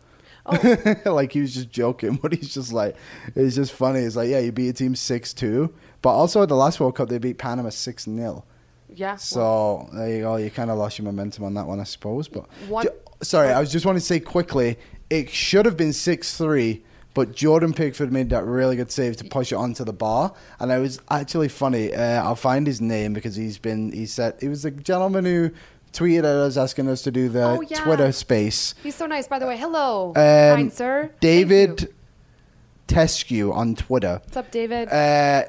like 1.05 1.31
he 1.33 1.41
was 1.41 1.53
just 1.53 1.69
joking, 1.69 2.15
but 2.21 2.33
he's 2.33 2.53
just 2.53 2.73
like, 2.73 2.95
it's 3.35 3.55
just 3.55 3.71
funny. 3.73 3.99
It's 3.99 4.15
like, 4.15 4.29
yeah, 4.29 4.39
you 4.39 4.51
beat 4.51 4.69
a 4.69 4.73
team 4.73 4.95
six 4.95 5.33
two, 5.33 5.73
but 6.01 6.09
also 6.09 6.41
at 6.41 6.49
the 6.49 6.55
last 6.55 6.79
World 6.79 6.95
Cup 6.95 7.09
they 7.09 7.19
beat 7.19 7.37
Panama 7.37 7.69
six 7.69 8.05
0 8.05 8.43
Yeah. 8.89 9.15
So 9.17 9.87
there 9.93 10.09
you 10.09 10.21
go. 10.21 10.37
You 10.37 10.49
kind 10.49 10.71
of 10.71 10.77
lost 10.77 10.97
your 10.97 11.05
momentum 11.05 11.43
on 11.43 11.53
that 11.53 11.67
one, 11.67 11.79
I 11.79 11.83
suppose. 11.83 12.27
But 12.27 12.47
Ju- 12.83 12.89
sorry, 13.21 13.49
I 13.49 13.59
was 13.59 13.71
just 13.71 13.85
want 13.85 13.97
to 13.97 14.03
say 14.03 14.19
quickly, 14.19 14.77
it 15.09 15.29
should 15.29 15.65
have 15.65 15.77
been 15.77 15.93
six 15.93 16.35
three, 16.37 16.83
but 17.13 17.35
Jordan 17.35 17.73
Pickford 17.73 18.11
made 18.11 18.29
that 18.29 18.45
really 18.45 18.75
good 18.75 18.91
save 18.91 19.17
to 19.17 19.23
push 19.25 19.51
it 19.51 19.55
onto 19.55 19.83
the 19.83 19.93
bar, 19.93 20.33
and 20.59 20.71
it 20.71 20.79
was 20.79 20.99
actually 21.09 21.49
funny. 21.49 21.93
Uh, 21.93 22.23
I'll 22.23 22.35
find 22.35 22.65
his 22.65 22.79
name 22.81 23.13
because 23.13 23.35
he's 23.35 23.57
been. 23.57 23.91
He 23.91 24.05
said 24.05 24.35
he 24.39 24.47
was 24.47 24.63
the 24.63 24.71
gentleman 24.71 25.25
who 25.25 25.51
tweeted 25.93 26.19
at 26.19 26.25
us 26.25 26.55
asking 26.55 26.87
us 26.87 27.01
to 27.01 27.11
do 27.11 27.27
the 27.27 27.43
Oh, 27.43 27.61
yeah. 27.61 27.83
Twitter 27.83 28.11
space. 28.13 28.73
He's 28.81 28.95
so 28.95 29.05
nice, 29.07 29.27
by 29.27 29.39
the 29.39 29.45
way. 29.47 29.57
Hello, 29.57 30.09
Um, 30.09 30.15
kind 30.15 30.71
sir. 30.73 31.11
David 31.19 31.93
Teskew 32.87 33.53
on 33.53 33.75
Twitter. 33.75 34.21
What's 34.23 34.37
up, 34.37 34.51
David? 34.51 34.87
Uh, 34.89 35.43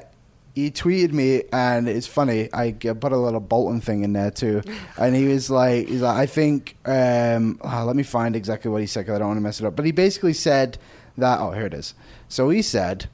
he 0.53 0.69
tweeted 0.69 1.13
me, 1.13 1.43
and 1.51 1.89
it's 1.89 2.05
funny. 2.05 2.47
I 2.53 2.71
put 2.71 3.11
a 3.11 3.17
little 3.17 3.39
Bolton 3.39 3.81
thing 3.81 4.03
in 4.03 4.13
there 4.13 4.29
too, 4.29 4.61
and 4.97 5.15
he 5.15 5.25
was 5.25 5.49
like, 5.49 5.87
"He's 5.87 6.01
like, 6.01 6.15
I 6.15 6.25
think. 6.25 6.77
Um, 6.85 7.59
ah, 7.63 7.83
let 7.83 7.95
me 7.95 8.03
find 8.03 8.35
exactly 8.35 8.69
what 8.69 8.81
he 8.81 8.87
said 8.87 9.01
because 9.01 9.15
I 9.15 9.19
don't 9.19 9.29
want 9.29 9.37
to 9.37 9.41
mess 9.41 9.59
it 9.59 9.65
up. 9.65 9.75
But 9.75 9.85
he 9.85 9.91
basically 9.91 10.33
said 10.33 10.77
that. 11.17 11.39
Oh, 11.39 11.51
here 11.51 11.65
it 11.65 11.73
is. 11.73 11.95
So 12.27 12.49
he 12.49 12.61
said, 12.61 13.09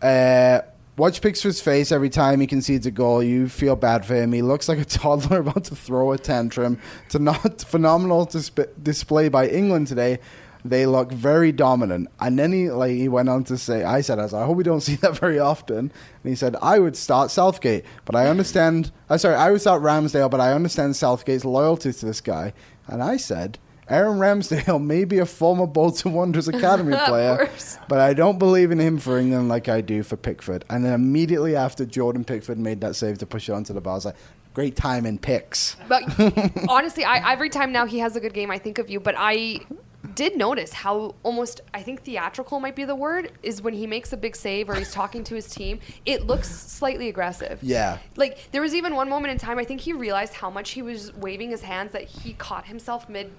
uh, 0.00 0.60
"Watch 0.96 1.20
Pickford's 1.20 1.60
face 1.60 1.92
every 1.92 2.08
time 2.08 2.40
he 2.40 2.46
concedes 2.46 2.86
a 2.86 2.90
goal. 2.90 3.22
You 3.22 3.48
feel 3.48 3.76
bad 3.76 4.06
for 4.06 4.14
him. 4.14 4.32
He 4.32 4.40
looks 4.40 4.66
like 4.66 4.78
a 4.78 4.84
toddler 4.86 5.40
about 5.40 5.64
to 5.64 5.76
throw 5.76 6.12
a 6.12 6.18
tantrum. 6.18 6.78
It's 7.04 7.14
a 7.14 7.18
not 7.18 7.60
phenomenal 7.60 8.24
disp- 8.24 8.82
display 8.82 9.28
by 9.28 9.48
England 9.48 9.88
today." 9.88 10.20
They 10.68 10.86
look 10.86 11.12
very 11.12 11.52
dominant, 11.52 12.08
and 12.20 12.38
then 12.38 12.52
he 12.52 12.70
like 12.70 12.92
he 12.92 13.08
went 13.08 13.28
on 13.28 13.44
to 13.44 13.56
say, 13.56 13.84
"I 13.84 14.00
said, 14.00 14.18
I, 14.18 14.22
was 14.22 14.32
like, 14.32 14.42
I 14.42 14.46
hope 14.46 14.56
we 14.56 14.64
don't 14.64 14.80
see 14.80 14.96
that 15.02 15.18
very 15.18 15.38
often." 15.38 15.78
And 15.78 15.90
he 16.24 16.34
said, 16.34 16.56
"I 16.60 16.78
would 16.78 16.96
start 16.96 17.30
Southgate, 17.30 17.84
but 18.04 18.16
I 18.16 18.28
understand. 18.28 18.90
I'm 19.10 19.18
sorry, 19.18 19.36
I 19.36 19.50
would 19.50 19.60
start 19.60 19.82
Ramsdale, 19.82 20.30
but 20.30 20.40
I 20.40 20.52
understand 20.52 20.96
Southgate's 20.96 21.44
loyalty 21.44 21.92
to 21.92 22.06
this 22.06 22.20
guy." 22.20 22.52
And 22.88 23.02
I 23.02 23.16
said, 23.16 23.58
"Aaron 23.88 24.18
Ramsdale 24.18 24.82
may 24.82 25.04
be 25.04 25.18
a 25.18 25.26
former 25.26 25.66
Bolton 25.66 26.12
Wanderers 26.12 26.48
academy 26.56 26.96
player, 27.06 27.48
but 27.88 28.00
I 28.00 28.14
don't 28.14 28.38
believe 28.38 28.70
in 28.70 28.78
him 28.78 28.98
for 28.98 29.18
England 29.18 29.48
like 29.48 29.68
I 29.68 29.80
do 29.80 30.02
for 30.02 30.16
Pickford." 30.16 30.64
And 30.68 30.84
then 30.84 30.92
immediately 30.92 31.54
after 31.54 31.84
Jordan 31.84 32.24
Pickford 32.24 32.58
made 32.58 32.80
that 32.80 32.96
save 32.96 33.18
to 33.18 33.26
push 33.26 33.48
it 33.48 33.52
onto 33.52 33.72
the 33.72 33.80
bar, 33.80 33.92
I 33.92 33.96
was 33.96 34.04
like, 34.06 34.16
"Great 34.54 34.76
time 34.76 35.06
in 35.06 35.18
picks." 35.18 35.76
But 35.88 36.02
honestly, 36.68 37.04
I 37.04 37.32
every 37.32 37.50
time 37.50 37.72
now 37.72 37.86
he 37.86 37.98
has 38.00 38.16
a 38.16 38.20
good 38.20 38.34
game, 38.34 38.50
I 38.50 38.58
think 38.58 38.78
of 38.78 38.90
you. 38.90 39.00
But 39.00 39.14
I 39.18 39.60
did 40.14 40.36
notice 40.36 40.72
how 40.72 41.14
almost 41.22 41.60
I 41.74 41.82
think 41.82 42.02
theatrical 42.02 42.60
might 42.60 42.76
be 42.76 42.84
the 42.84 42.94
word 42.94 43.32
is 43.42 43.62
when 43.62 43.74
he 43.74 43.86
makes 43.86 44.12
a 44.12 44.16
big 44.16 44.36
save 44.36 44.68
or 44.68 44.74
he's 44.74 44.92
talking 44.92 45.24
to 45.24 45.34
his 45.34 45.48
team. 45.48 45.80
It 46.04 46.26
looks 46.26 46.48
slightly 46.48 47.08
aggressive. 47.08 47.58
Yeah. 47.62 47.98
Like 48.16 48.50
there 48.52 48.62
was 48.62 48.74
even 48.74 48.94
one 48.94 49.08
moment 49.08 49.32
in 49.32 49.38
time 49.38 49.58
I 49.58 49.64
think 49.64 49.80
he 49.80 49.92
realized 49.92 50.34
how 50.34 50.50
much 50.50 50.70
he 50.70 50.82
was 50.82 51.14
waving 51.14 51.50
his 51.50 51.62
hands 51.62 51.92
that 51.92 52.04
he 52.04 52.32
caught 52.34 52.66
himself 52.66 53.08
mid 53.08 53.30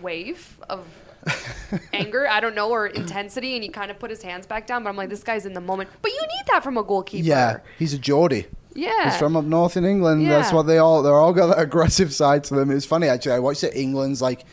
wave 0.00 0.58
of 0.68 0.86
anger, 1.92 2.28
I 2.28 2.40
don't 2.40 2.54
know, 2.54 2.70
or 2.70 2.86
intensity, 2.86 3.54
and 3.54 3.62
he 3.62 3.70
kind 3.70 3.90
of 3.90 3.98
put 3.98 4.10
his 4.10 4.22
hands 4.22 4.46
back 4.46 4.66
down. 4.66 4.84
But 4.84 4.90
I'm 4.90 4.96
like, 4.96 5.08
this 5.08 5.22
guy's 5.22 5.46
in 5.46 5.54
the 5.54 5.60
moment. 5.60 5.88
But 6.02 6.12
you 6.12 6.20
need 6.20 6.46
that 6.52 6.62
from 6.62 6.76
a 6.76 6.82
goalkeeper. 6.82 7.26
Yeah, 7.26 7.58
he's 7.78 7.94
a 7.94 7.98
Geordie. 7.98 8.46
Yeah. 8.74 9.04
He's 9.04 9.18
from 9.18 9.36
up 9.36 9.44
north 9.44 9.76
in 9.76 9.84
England. 9.84 10.28
That's 10.28 10.52
what 10.52 10.64
they 10.64 10.78
all 10.78 11.02
they're 11.02 11.14
all 11.14 11.32
got 11.32 11.46
that 11.48 11.60
aggressive 11.60 12.12
side 12.12 12.44
to 12.44 12.54
them. 12.54 12.70
It's 12.70 12.84
funny 12.84 13.06
actually. 13.08 13.32
I 13.32 13.38
watched 13.38 13.64
it 13.64 13.74
England's 13.76 14.20
like 14.20 14.44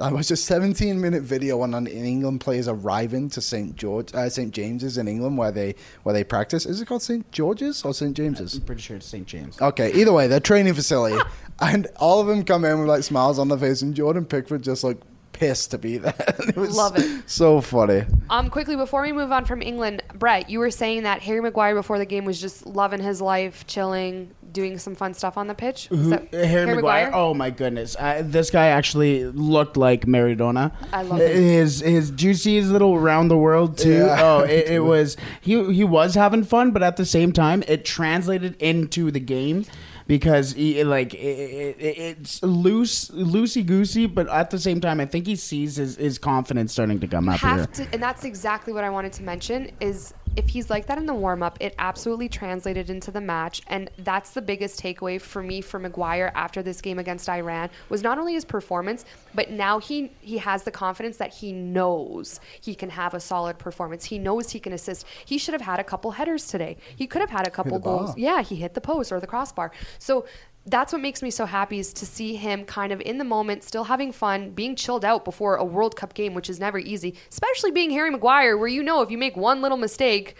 I 0.00 0.12
watched 0.12 0.30
a 0.30 0.36
17 0.36 1.00
minute 1.00 1.22
video 1.22 1.60
on 1.60 1.74
an 1.74 1.86
England 1.86 2.40
players 2.40 2.66
arriving 2.66 3.30
to 3.30 3.40
St 3.40 3.76
George 3.76 4.12
uh, 4.14 4.28
St 4.28 4.52
James's 4.52 4.98
in 4.98 5.06
England 5.06 5.38
where 5.38 5.52
they 5.52 5.74
where 6.02 6.12
they 6.12 6.24
practice. 6.24 6.66
Is 6.66 6.80
it 6.80 6.86
called 6.86 7.02
St 7.02 7.30
George's 7.30 7.84
or 7.84 7.94
St 7.94 8.16
James's? 8.16 8.56
I'm 8.56 8.62
pretty 8.62 8.82
sure 8.82 8.96
it's 8.96 9.06
St. 9.06 9.26
James. 9.26 9.60
Okay, 9.60 9.92
either 9.92 10.12
way, 10.12 10.26
their 10.26 10.40
training 10.40 10.74
facility, 10.74 11.18
and 11.60 11.86
all 11.96 12.20
of 12.20 12.26
them 12.26 12.44
come 12.44 12.64
in 12.64 12.78
with 12.80 12.88
like 12.88 13.04
smiles 13.04 13.38
on 13.38 13.48
their 13.48 13.58
face, 13.58 13.82
and 13.82 13.94
Jordan 13.94 14.24
Pickford 14.24 14.62
just 14.62 14.82
like 14.84 14.98
pissed 15.32 15.72
to 15.72 15.78
be 15.78 15.98
there. 15.98 16.14
it 16.48 16.56
was 16.56 16.76
Love 16.76 16.96
it. 16.96 17.28
so 17.28 17.60
funny. 17.60 18.04
Um, 18.30 18.50
quickly 18.50 18.76
before 18.76 19.02
we 19.02 19.12
move 19.12 19.32
on 19.32 19.44
from 19.44 19.62
England, 19.62 20.02
Brett, 20.14 20.48
you 20.48 20.58
were 20.60 20.70
saying 20.70 21.02
that 21.02 21.22
Harry 21.22 21.40
Maguire 21.40 21.74
before 21.74 21.98
the 21.98 22.06
game 22.06 22.24
was 22.24 22.40
just 22.40 22.66
loving 22.66 23.00
his 23.00 23.20
life, 23.20 23.66
chilling, 23.66 24.30
doing 24.54 24.78
some 24.78 24.94
fun 24.94 25.12
stuff 25.12 25.36
on 25.36 25.48
the 25.48 25.54
pitch. 25.54 25.88
Is 25.90 26.08
that 26.08 26.32
Harry, 26.32 26.74
Maguire? 26.74 27.10
Oh 27.12 27.34
my 27.34 27.50
goodness! 27.50 27.94
Uh, 27.98 28.22
this 28.24 28.50
guy 28.50 28.68
actually 28.68 29.24
looked 29.24 29.76
like 29.76 30.06
Maradona. 30.06 30.72
I 30.92 31.02
love 31.02 31.20
it. 31.20 31.34
his 31.34 31.80
his 31.80 32.10
juicy 32.10 32.62
little 32.62 32.98
round 32.98 33.30
the 33.30 33.36
world 33.36 33.76
too. 33.76 34.04
Yeah. 34.06 34.22
Oh, 34.22 34.40
it, 34.40 34.68
it 34.68 34.80
was 34.92 35.18
he 35.42 35.74
he 35.74 35.84
was 35.84 36.14
having 36.14 36.44
fun, 36.44 36.70
but 36.70 36.82
at 36.82 36.96
the 36.96 37.04
same 37.04 37.32
time, 37.32 37.62
it 37.68 37.84
translated 37.84 38.56
into 38.62 39.10
the 39.10 39.20
game 39.20 39.66
because 40.06 40.52
he 40.52 40.82
like 40.84 41.14
it, 41.14 41.18
it, 41.18 41.98
it's 41.98 42.42
loose 42.42 43.08
loosey 43.10 43.64
goosey, 43.64 44.06
but 44.06 44.28
at 44.28 44.50
the 44.50 44.58
same 44.58 44.80
time, 44.80 45.00
I 45.00 45.06
think 45.06 45.26
he 45.26 45.36
sees 45.36 45.76
his, 45.76 45.96
his 45.96 46.18
confidence 46.18 46.72
starting 46.72 47.00
to 47.00 47.06
come 47.06 47.28
up 47.28 47.40
here. 47.40 47.66
to, 47.66 47.88
and 47.92 48.02
that's 48.02 48.24
exactly 48.24 48.72
what 48.72 48.84
I 48.84 48.90
wanted 48.90 49.12
to 49.14 49.22
mention 49.22 49.70
is 49.80 50.14
if 50.36 50.48
he's 50.48 50.70
like 50.70 50.86
that 50.86 50.98
in 50.98 51.06
the 51.06 51.14
warm 51.14 51.42
up, 51.42 51.56
it 51.60 51.74
absolutely 51.78 52.28
translated 52.28 52.90
into 52.90 53.10
the 53.10 53.20
match, 53.20 53.62
and 53.68 53.90
that's 53.98 54.30
the 54.30 54.42
biggest 54.42 54.80
takeaway 54.80 55.20
for 55.20 55.42
me 55.42 55.60
for 55.60 55.78
Maguire 55.78 56.32
after 56.34 56.62
this 56.62 56.80
game 56.80 56.98
against 56.98 57.28
Iran 57.28 57.70
was 57.88 58.02
not 58.02 58.18
only 58.18 58.34
his 58.34 58.44
performance, 58.44 59.04
but 59.34 59.50
now 59.50 59.78
he 59.78 60.10
he 60.20 60.38
has 60.38 60.64
the 60.64 60.70
confidence 60.70 61.16
that 61.18 61.34
he 61.34 61.52
knows 61.52 62.40
he 62.60 62.74
can 62.74 62.90
have 62.90 63.14
a 63.14 63.20
solid 63.20 63.58
performance. 63.58 64.04
He 64.06 64.18
knows 64.18 64.50
he 64.50 64.60
can 64.60 64.72
assist. 64.72 65.06
He 65.24 65.38
should 65.38 65.54
have 65.54 65.62
had 65.62 65.78
a 65.80 65.84
couple 65.84 66.12
headers 66.12 66.46
today. 66.46 66.76
He 66.96 67.06
could 67.06 67.20
have 67.20 67.30
had 67.30 67.46
a 67.46 67.50
couple 67.50 67.78
goals. 67.78 68.16
Yeah, 68.16 68.42
he 68.42 68.56
hit 68.56 68.74
the 68.74 68.80
post 68.80 69.12
or 69.12 69.20
the 69.20 69.26
crossbar. 69.26 69.70
So 69.98 70.26
that's 70.66 70.92
what 70.92 71.02
makes 71.02 71.22
me 71.22 71.30
so 71.30 71.44
happy 71.46 71.78
is 71.78 71.92
to 71.92 72.06
see 72.06 72.36
him 72.36 72.64
kind 72.64 72.92
of 72.92 73.00
in 73.02 73.18
the 73.18 73.24
moment, 73.24 73.62
still 73.64 73.84
having 73.84 74.12
fun, 74.12 74.50
being 74.50 74.74
chilled 74.76 75.04
out 75.04 75.24
before 75.24 75.56
a 75.56 75.64
World 75.64 75.94
Cup 75.96 76.14
game, 76.14 76.32
which 76.34 76.48
is 76.48 76.58
never 76.58 76.78
easy, 76.78 77.14
especially 77.30 77.70
being 77.70 77.90
Harry 77.90 78.10
Maguire, 78.10 78.56
where 78.56 78.68
you 78.68 78.82
know 78.82 79.02
if 79.02 79.10
you 79.10 79.18
make 79.18 79.36
one 79.36 79.60
little 79.60 79.76
mistake, 79.76 80.36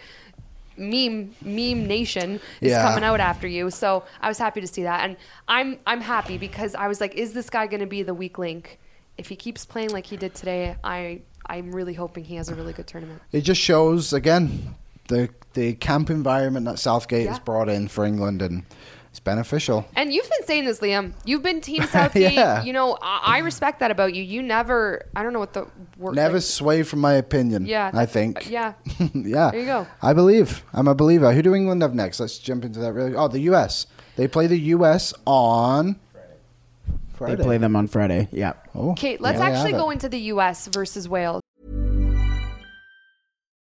meme 0.77 1.33
meme 1.41 1.85
nation 1.87 2.39
is 2.59 2.71
Yeah. 2.71 2.81
coming 2.81 3.03
out 3.03 3.19
after 3.19 3.47
you. 3.47 3.69
So 3.69 4.03
I 4.21 4.27
was 4.27 4.37
happy 4.37 4.61
to 4.61 4.67
see 4.67 4.83
that, 4.83 5.05
and 5.05 5.15
I'm 5.47 5.77
I'm 5.85 6.01
happy 6.01 6.37
because 6.37 6.75
I 6.75 6.87
was 6.87 6.99
like, 6.99 7.15
is 7.15 7.33
this 7.33 7.49
guy 7.49 7.67
going 7.67 7.81
to 7.81 7.85
be 7.85 8.03
the 8.03 8.13
weak 8.13 8.37
link? 8.37 8.79
If 9.17 9.29
he 9.29 9.35
keeps 9.35 9.65
playing 9.65 9.91
like 9.91 10.07
he 10.07 10.17
did 10.17 10.33
today, 10.35 10.75
I 10.83 11.21
I'm 11.45 11.71
really 11.71 11.93
hoping 11.93 12.23
he 12.25 12.35
has 12.35 12.49
a 12.49 12.55
really 12.55 12.73
good 12.73 12.87
tournament. 12.87 13.21
It 13.31 13.41
just 13.41 13.61
shows 13.61 14.11
again 14.11 14.75
the 15.07 15.29
the 15.53 15.75
camp 15.75 16.09
environment 16.09 16.65
that 16.65 16.79
Southgate 16.79 17.27
has 17.29 17.39
brought 17.39 17.69
in 17.69 17.87
for 17.87 18.03
England, 18.05 18.41
and 18.41 18.63
it's 19.15 19.21
beneficial. 19.21 19.85
And 19.95 20.11
you've 20.11 20.29
been 20.29 20.45
saying 20.45 20.65
this, 20.65 20.81
Liam. 20.81 21.13
You've 21.23 21.41
been 21.41 21.61
Team 21.61 21.83
Southgate. 21.87 22.33
Yeah. 22.33 22.63
You 22.63 22.73
know, 22.73 22.97
I, 23.01 23.37
I 23.37 23.37
respect 23.37 23.79
that 23.79 23.89
about 23.89 24.13
you. 24.13 24.21
You 24.21 24.41
never, 24.41 25.05
I 25.15 25.23
don't 25.23 25.31
know 25.31 25.39
what 25.39 25.53
the 25.53 25.67
word. 25.97 26.15
Never 26.15 26.33
like- 26.33 26.43
sway 26.43 26.83
from 26.83 26.99
my 26.99 27.13
opinion. 27.13 27.65
Yeah, 27.65 27.91
I 27.93 28.05
think. 28.07 28.47
Uh, 28.47 28.49
yeah. 28.49 28.73
yeah. 29.13 29.51
There 29.51 29.59
you 29.61 29.65
go. 29.67 29.87
I 30.01 30.11
believe. 30.11 30.65
I'm 30.73 30.89
a 30.89 30.95
believer. 30.95 31.31
Who 31.31 31.41
do 31.41 31.55
England 31.55 31.81
have 31.81 31.95
next? 31.95 32.19
Let's 32.19 32.37
jump 32.37 32.65
into 32.65 32.79
that 32.81 32.91
really. 32.91 33.15
Oh, 33.15 33.29
the 33.29 33.39
U.S. 33.51 33.87
They 34.17 34.27
play 34.27 34.47
the 34.47 34.59
U.S. 34.75 35.13
on 35.25 35.97
Friday. 37.13 37.35
They 37.37 37.43
play 37.43 37.57
them 37.57 37.77
on 37.77 37.87
Friday. 37.87 38.27
Yeah. 38.33 38.53
Oh, 38.73 38.91
Okay, 38.91 39.15
let's 39.17 39.39
there 39.39 39.47
you 39.47 39.55
actually 39.55 39.71
go 39.71 39.91
into 39.91 40.09
the 40.09 40.19
U.S. 40.35 40.67
versus 40.67 41.07
Wales. 41.07 41.41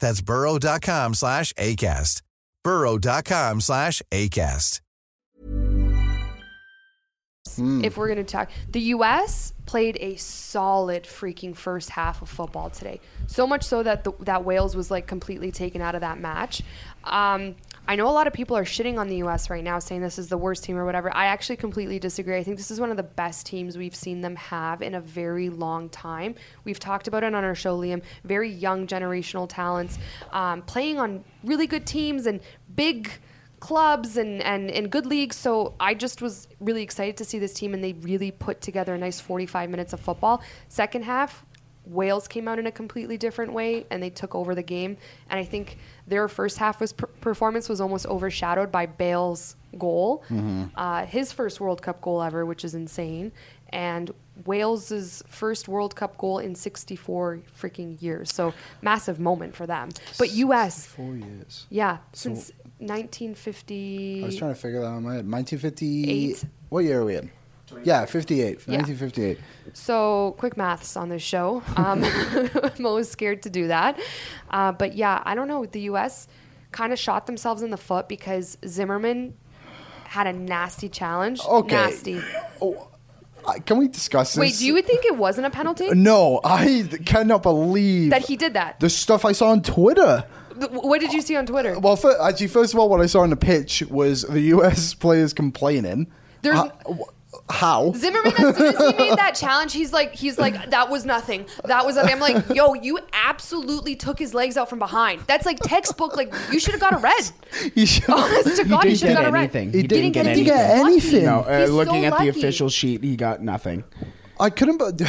That's 0.00 0.20
burrow.com 0.20 1.14
slash 1.14 1.52
ACAST. 1.54 2.22
burrow.com 2.64 3.60
slash 3.60 4.02
ACAST. 4.10 4.80
if 7.58 7.96
we're 7.96 8.06
going 8.06 8.18
to 8.18 8.24
talk. 8.24 8.50
The 8.70 8.80
U.S. 8.80 9.52
played 9.66 9.96
a 10.00 10.16
solid 10.16 11.04
freaking 11.04 11.56
first 11.56 11.90
half 11.90 12.22
of 12.22 12.28
football 12.28 12.70
today. 12.70 13.00
So 13.26 13.46
much 13.46 13.64
so 13.64 13.82
that 13.82 14.04
the, 14.04 14.12
that 14.20 14.44
Wales 14.44 14.76
was 14.76 14.90
like 14.90 15.06
completely 15.06 15.50
taken 15.50 15.80
out 15.80 15.94
of 15.94 16.00
that 16.02 16.18
match. 16.18 16.62
Um, 17.04 17.56
I 17.90 17.96
know 17.96 18.08
a 18.08 18.12
lot 18.12 18.28
of 18.28 18.32
people 18.32 18.56
are 18.56 18.62
shitting 18.62 19.00
on 19.00 19.08
the 19.08 19.16
U.S. 19.16 19.50
right 19.50 19.64
now, 19.64 19.80
saying 19.80 20.00
this 20.00 20.16
is 20.16 20.28
the 20.28 20.38
worst 20.38 20.62
team 20.62 20.76
or 20.76 20.84
whatever. 20.84 21.12
I 21.12 21.26
actually 21.26 21.56
completely 21.56 21.98
disagree. 21.98 22.36
I 22.36 22.44
think 22.44 22.56
this 22.56 22.70
is 22.70 22.78
one 22.78 22.92
of 22.92 22.96
the 22.96 23.02
best 23.02 23.46
teams 23.46 23.76
we've 23.76 23.96
seen 23.96 24.20
them 24.20 24.36
have 24.36 24.80
in 24.80 24.94
a 24.94 25.00
very 25.00 25.50
long 25.50 25.88
time. 25.88 26.36
We've 26.62 26.78
talked 26.78 27.08
about 27.08 27.24
it 27.24 27.34
on 27.34 27.42
our 27.42 27.56
show, 27.56 27.76
Liam. 27.76 28.00
Very 28.22 28.48
young 28.48 28.86
generational 28.86 29.48
talents, 29.48 29.98
um, 30.30 30.62
playing 30.62 31.00
on 31.00 31.24
really 31.42 31.66
good 31.66 31.84
teams 31.84 32.26
and 32.26 32.40
big 32.76 33.10
clubs 33.58 34.16
and, 34.16 34.40
and, 34.40 34.70
and 34.70 34.88
good 34.88 35.06
leagues. 35.06 35.34
So 35.34 35.74
I 35.80 35.94
just 35.94 36.22
was 36.22 36.46
really 36.60 36.84
excited 36.84 37.16
to 37.16 37.24
see 37.24 37.40
this 37.40 37.54
team, 37.54 37.74
and 37.74 37.82
they 37.82 37.94
really 37.94 38.30
put 38.30 38.60
together 38.60 38.94
a 38.94 38.98
nice 38.98 39.18
45 39.18 39.68
minutes 39.68 39.92
of 39.92 39.98
football. 39.98 40.44
Second 40.68 41.06
half, 41.06 41.44
Wales 41.90 42.28
came 42.28 42.46
out 42.48 42.58
in 42.58 42.66
a 42.66 42.72
completely 42.72 43.16
different 43.18 43.52
way, 43.52 43.84
and 43.90 44.02
they 44.02 44.10
took 44.10 44.34
over 44.34 44.54
the 44.54 44.62
game. 44.62 44.96
And 45.28 45.38
I 45.40 45.44
think 45.44 45.78
their 46.06 46.28
first 46.28 46.58
half 46.58 46.80
was 46.80 46.92
per- 46.92 47.06
performance 47.06 47.68
was 47.68 47.80
almost 47.80 48.06
overshadowed 48.06 48.70
by 48.70 48.86
Bale's 48.86 49.56
goal, 49.78 50.22
uh, 50.76 51.06
his 51.06 51.32
first 51.32 51.60
World 51.60 51.82
Cup 51.82 52.00
goal 52.00 52.22
ever, 52.22 52.46
which 52.46 52.64
is 52.64 52.74
insane, 52.74 53.32
and 53.70 54.10
Wales's 54.46 55.22
first 55.28 55.68
World 55.68 55.94
Cup 55.94 56.16
goal 56.16 56.38
in 56.38 56.54
64 56.54 57.40
freaking 57.60 58.00
years. 58.00 58.32
So 58.32 58.54
massive 58.82 59.20
moment 59.20 59.54
for 59.54 59.66
them. 59.66 59.90
But 60.18 60.32
U.S. 60.32 60.86
Four 60.86 61.14
years. 61.16 61.66
Yeah, 61.70 61.98
since 62.12 62.50
1950. 62.78 64.22
I 64.22 64.26
was 64.26 64.36
trying 64.36 64.54
to 64.54 64.60
figure 64.60 64.80
that 64.80 64.86
out 64.86 64.96
in 64.98 65.02
my 65.04 65.14
head. 65.14 65.30
1950. 65.30 66.36
What 66.68 66.84
year 66.84 67.00
are 67.00 67.04
we 67.04 67.16
in? 67.16 67.30
Yeah, 67.84 68.04
58. 68.04 68.38
Yeah. 68.66 68.76
1958. 68.78 69.38
So 69.74 70.34
quick 70.38 70.56
maths 70.56 70.96
on 70.96 71.08
this 71.08 71.22
show. 71.22 71.62
Um, 71.76 72.04
I'm 72.78 72.86
always 72.86 73.08
scared 73.10 73.42
to 73.44 73.50
do 73.50 73.68
that. 73.68 73.98
Uh, 74.50 74.72
but 74.72 74.94
yeah, 74.94 75.22
I 75.24 75.34
don't 75.34 75.48
know. 75.48 75.64
The 75.66 75.82
U.S. 75.82 76.26
kind 76.72 76.92
of 76.92 76.98
shot 76.98 77.26
themselves 77.26 77.62
in 77.62 77.70
the 77.70 77.76
foot 77.76 78.08
because 78.08 78.58
Zimmerman 78.66 79.34
had 80.04 80.26
a 80.26 80.32
nasty 80.32 80.88
challenge. 80.88 81.40
Okay. 81.46 81.74
Nasty. 81.76 82.20
Oh, 82.60 82.88
I- 83.46 83.60
can 83.60 83.78
we 83.78 83.88
discuss 83.88 84.34
this? 84.34 84.40
Wait, 84.40 84.56
do 84.58 84.66
you 84.66 84.82
think 84.82 85.04
it 85.04 85.16
wasn't 85.16 85.46
a 85.46 85.50
penalty? 85.50 85.88
No, 85.90 86.40
I 86.44 86.88
cannot 87.06 87.42
believe 87.42 88.10
That 88.10 88.26
he 88.26 88.36
did 88.36 88.54
that? 88.54 88.80
The 88.80 88.90
stuff 88.90 89.24
I 89.24 89.32
saw 89.32 89.50
on 89.50 89.62
Twitter. 89.62 90.24
What 90.72 91.00
did 91.00 91.12
you 91.14 91.22
see 91.22 91.36
on 91.36 91.46
Twitter? 91.46 91.78
Well, 91.78 91.96
fir- 91.96 92.18
actually, 92.20 92.48
first 92.48 92.74
of 92.74 92.80
all, 92.80 92.88
what 92.90 93.00
I 93.00 93.06
saw 93.06 93.20
on 93.20 93.30
the 93.30 93.36
pitch 93.36 93.82
was 93.88 94.22
the 94.22 94.40
U.S. 94.56 94.92
players 95.04 95.32
complaining. 95.32 96.06
There's- 96.42 96.58
Uh, 96.58 96.94
how? 97.48 97.92
Zimmerman, 97.92 98.32
as 98.38 98.56
soon 98.56 98.74
as 98.74 98.78
he 98.78 98.96
made 98.98 99.16
that 99.18 99.34
challenge, 99.34 99.72
he's 99.72 99.92
like, 99.92 100.14
he's 100.14 100.38
like, 100.38 100.70
that 100.70 100.90
was 100.90 101.04
nothing. 101.04 101.46
That 101.64 101.86
was 101.86 101.96
nothing. 101.96 102.12
I'm 102.12 102.20
like, 102.20 102.48
yo, 102.54 102.74
you 102.74 102.98
absolutely 103.12 103.94
took 103.96 104.18
his 104.18 104.34
legs 104.34 104.56
out 104.56 104.68
from 104.68 104.78
behind. 104.80 105.20
That's 105.26 105.46
like 105.46 105.58
textbook. 105.60 106.16
Like, 106.16 106.32
you 106.52 106.58
should 106.58 106.72
have 106.72 106.80
got 106.80 106.94
a 106.94 106.98
red. 106.98 107.30
He 107.74 107.86
should- 107.86 108.08
Honest 108.10 108.56
to 108.56 108.64
God, 108.64 108.82
he 108.84 108.90
didn't 108.90 108.98
should 108.98 109.08
have 109.10 109.16
get 109.18 109.22
got 109.24 109.28
a 109.28 109.32
red. 109.32 109.40
anything. 109.40 109.70
He 109.72 109.78
He 109.78 109.86
didn't 109.86 110.12
didn't 110.12 110.12
get 110.12 110.24
get 110.24 110.36
anything. 110.36 110.52
anything. 110.86 110.86
anything. 110.86 111.24
No, 111.24 111.40
uh, 111.40 111.60
He's 111.60 111.70
looking 111.70 112.02
so 112.02 112.08
at 112.16 112.18
the 112.20 112.28
official 112.28 112.68
sheet, 112.68 113.04
he 113.04 113.16
got 113.16 113.42
nothing. 113.42 113.84
I 114.38 114.50
couldn't. 114.50 114.78
But 114.78 115.00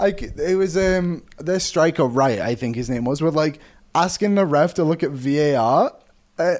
I, 0.00 0.10
c- 0.12 0.30
it 0.36 0.56
was 0.56 0.76
um 0.76 1.22
their 1.38 1.60
striker, 1.60 2.04
right? 2.04 2.38
I 2.40 2.54
think 2.54 2.76
his 2.76 2.90
name 2.90 3.04
was. 3.04 3.22
With 3.22 3.34
like 3.34 3.60
asking 3.94 4.34
the 4.34 4.44
ref 4.44 4.74
to 4.74 4.84
look 4.84 5.02
at 5.02 5.10
VAR. 5.10 5.92
Uh, 6.38 6.54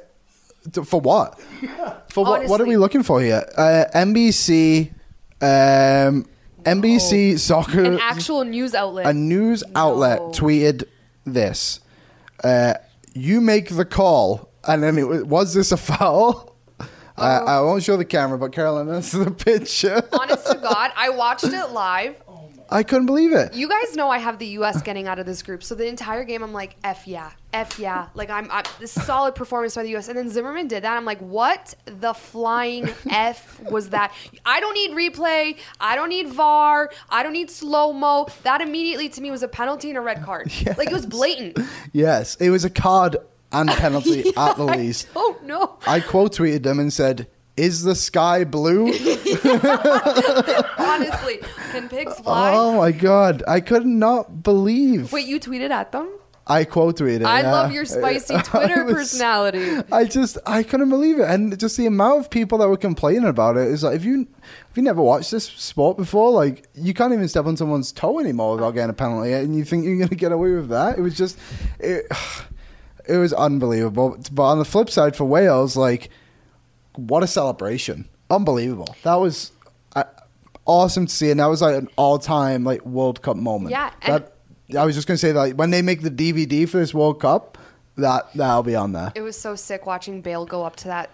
to- 0.73 0.85
for 0.85 1.01
what? 1.01 1.41
For 2.13 2.25
what? 2.25 2.47
What 2.47 2.61
are 2.61 2.67
we 2.67 2.77
looking 2.77 3.03
for 3.03 3.21
here? 3.21 3.45
Uh, 3.57 3.85
NBC, 3.95 4.93
um, 5.43 6.27
NBC 6.65 7.39
soccer, 7.39 7.83
An 7.83 7.99
actual 8.01 8.45
news 8.45 8.75
outlet. 8.75 9.07
a 9.07 9.13
news 9.13 9.65
outlet 9.75 10.21
No. 10.21 10.29
tweeted 10.31 10.85
this. 11.25 11.81
Uh, 12.45 12.75
you 13.15 13.41
make 13.41 13.69
the 13.69 13.85
call, 13.85 14.49
and 14.67 14.83
then 14.83 14.97
it 14.99 15.07
was, 15.07 15.25
was 15.25 15.55
this 15.55 15.73
a 15.73 15.77
foul? 15.77 16.57
Uh, 16.79 16.85
I 17.47 17.61
won't 17.61 17.83
show 17.83 17.97
the 17.97 18.05
camera, 18.07 18.39
but 18.39 18.53
Caroline, 18.53 18.87
that's 18.89 19.13
the 19.13 19.31
picture. 19.31 20.03
Honest 20.13 20.47
to 20.47 20.55
God, 20.57 20.93
I 20.97 21.11
watched 21.11 21.45
it 21.45 21.71
live. 21.71 22.17
I 22.73 22.83
couldn't 22.83 23.07
believe 23.07 23.33
it. 23.33 23.53
You 23.55 23.69
guys 23.69 23.95
know 23.95 24.09
I 24.09 24.19
have 24.19 24.39
the 24.39 24.47
U.S. 24.47 24.81
getting 24.81 25.07
out 25.07 25.19
of 25.19 25.27
this 25.27 25.43
group, 25.43 25.63
so 25.63 25.75
the 25.75 25.87
entire 25.87 26.25
game 26.25 26.43
I'm 26.43 26.55
like, 26.55 26.77
f 26.83 27.07
yeah, 27.07 27.31
f 27.53 27.79
yeah. 27.79 28.09
Like 28.15 28.31
I'm, 28.31 28.51
I'm 28.51 28.65
this 28.81 28.93
solid 28.93 29.35
performance 29.35 29.75
by 29.75 29.83
the 29.83 29.91
U.S. 29.91 30.09
And 30.09 30.17
then 30.17 30.31
Zimmerman 30.31 30.69
did 30.69 30.85
that. 30.85 30.97
I'm 30.97 31.05
like, 31.05 31.21
what 31.21 31.75
the 31.85 32.15
flying 32.15 32.89
f 33.11 33.61
was 33.61 33.91
that? 33.91 34.15
I 34.47 34.61
don't 34.61 34.75
need 34.75 34.93
replay. 34.93 35.59
I 35.81 35.97
don't 35.97 36.09
need 36.09 36.29
VAR. 36.29 36.91
I 37.11 37.23
don't 37.23 37.35
need 37.35 37.51
slow 37.51 37.93
mo. 37.93 38.27
That 38.43 38.63
immediately 38.63 39.09
to 39.11 39.21
me 39.21 39.31
was 39.31 39.43
a 39.43 39.49
penalty 39.49 39.91
and 39.91 39.99
a 39.99 40.01
red 40.01 40.23
card. 40.23 40.51
Like 40.79 40.89
it 40.91 40.95
was 40.95 41.07
blatant. 41.07 41.59
Yes, 41.93 42.37
it 42.37 42.49
was 42.51 42.65
a 42.65 42.71
card 42.71 43.17
and 43.53 43.69
penalty 43.85 44.33
at 44.37 44.57
the 44.57 44.65
least. 44.65 45.09
Oh 45.15 45.37
don't. 45.43 45.79
I 45.87 46.01
quote 46.01 46.35
tweeted 46.35 46.63
them 46.63 46.79
and 46.79 46.93
said, 46.93 47.29
"Is 47.57 47.83
the 47.83 47.95
sky 47.95 48.45
blue?" 48.45 48.87
Honestly, 50.79 51.41
can 51.73 51.89
pigs 51.89 52.19
fly? 52.21 52.53
oh 52.55 52.77
my 52.77 52.93
god, 52.93 53.43
I 53.47 53.61
could 53.61 53.87
not 53.87 54.43
believe. 54.43 55.13
Wait, 55.13 55.27
you 55.27 55.39
tweeted 55.41 55.71
at 55.71 55.93
them? 55.93 56.11
I 56.45 56.65
quote 56.65 56.99
tweeted. 56.99 57.25
I 57.25 57.43
yeah. 57.43 57.53
love 57.53 57.73
your 57.73 57.85
spicy 57.85 58.35
I 58.37 58.43
Twitter 58.43 58.85
was- 58.85 58.95
personality. 58.95 59.81
I 59.93 60.05
just 60.05 60.39
I 60.45 60.63
couldn't 60.65 60.89
believe 60.89 61.21
it, 61.21 61.29
and 61.29 61.57
just 61.59 61.77
the 61.77 61.87
amount 61.87 62.21
of 62.21 62.31
people 62.31 62.59
that 62.59 62.69
were 62.69 62.77
complaining 62.77 63.25
about 63.27 63.57
it 63.57 63.69
is 63.69 63.85
like 63.85 63.95
if 63.97 64.05
you 64.05 64.27
if 64.71 64.77
you 64.77 64.83
never 64.83 65.03
watched 65.03 65.31
this 65.31 65.45
sport 65.45 65.97
before, 65.97 66.31
like 66.33 66.67
you 66.75 66.95
can't 66.95 67.13
even 67.13 67.29
step 67.29 67.47
on 67.47 67.57
someone's 67.57 67.93
toe 67.93 68.19
anymore 68.19 68.57
without 68.57 68.73
getting 68.73 68.91
a 68.91 68.95
penalty, 68.95 69.33
and 69.33 69.55
you 69.55 69.65
think 69.65 69.85
you're 69.85 69.99
gonna 69.99 70.17
get 70.17 70.33
away 70.33 70.53
with 70.53 70.69
that? 70.71 70.99
It 70.99 71.03
was 71.03 71.17
just 71.17 71.39
it. 71.79 72.07
It 73.09 73.17
was 73.17 73.33
unbelievable. 73.33 74.17
But 74.31 74.45
on 74.45 74.61
the 74.61 74.65
flip 74.65 74.89
side, 74.89 75.17
for 75.17 75.25
Wales, 75.25 75.77
like 75.77 76.09
what 76.97 77.23
a 77.23 77.27
celebration! 77.27 78.09
Unbelievable. 78.31 78.97
That 79.03 79.17
was 79.17 79.53
uh, 79.95 80.05
awesome 80.65 81.07
to 81.07 81.15
see, 81.15 81.31
and 81.31 81.41
that 81.41 81.47
was 81.47 81.63
like 81.63 81.77
an 81.77 81.89
all-time 81.97 82.65
like 82.65 82.85
World 82.85 83.23
Cup 83.23 83.37
moment. 83.37 83.71
Yeah, 83.71 83.93
that, 84.07 84.35
I 84.77 84.85
was 84.85 84.95
just 84.95 85.07
gonna 85.07 85.19
say 85.19 85.33
that 85.33 85.39
like, 85.39 85.55
when 85.55 85.71
they 85.71 85.83
make 85.83 86.03
the 86.03 86.11
DVD 86.11 86.69
for 86.69 86.79
this 86.79 86.95
World 86.95 87.21
Cup, 87.21 87.59
that 87.97 88.33
that'll 88.35 88.63
be 88.63 88.77
on 88.77 88.93
there. 88.93 89.13
It 89.15 89.23
was 89.23 89.39
so 89.39 89.55
sick 89.55 89.87
watching 89.87 90.21
Bale 90.21 90.47
go 90.47 90.65
up 90.65 90.77
to 90.77 90.89
that 90.89 91.11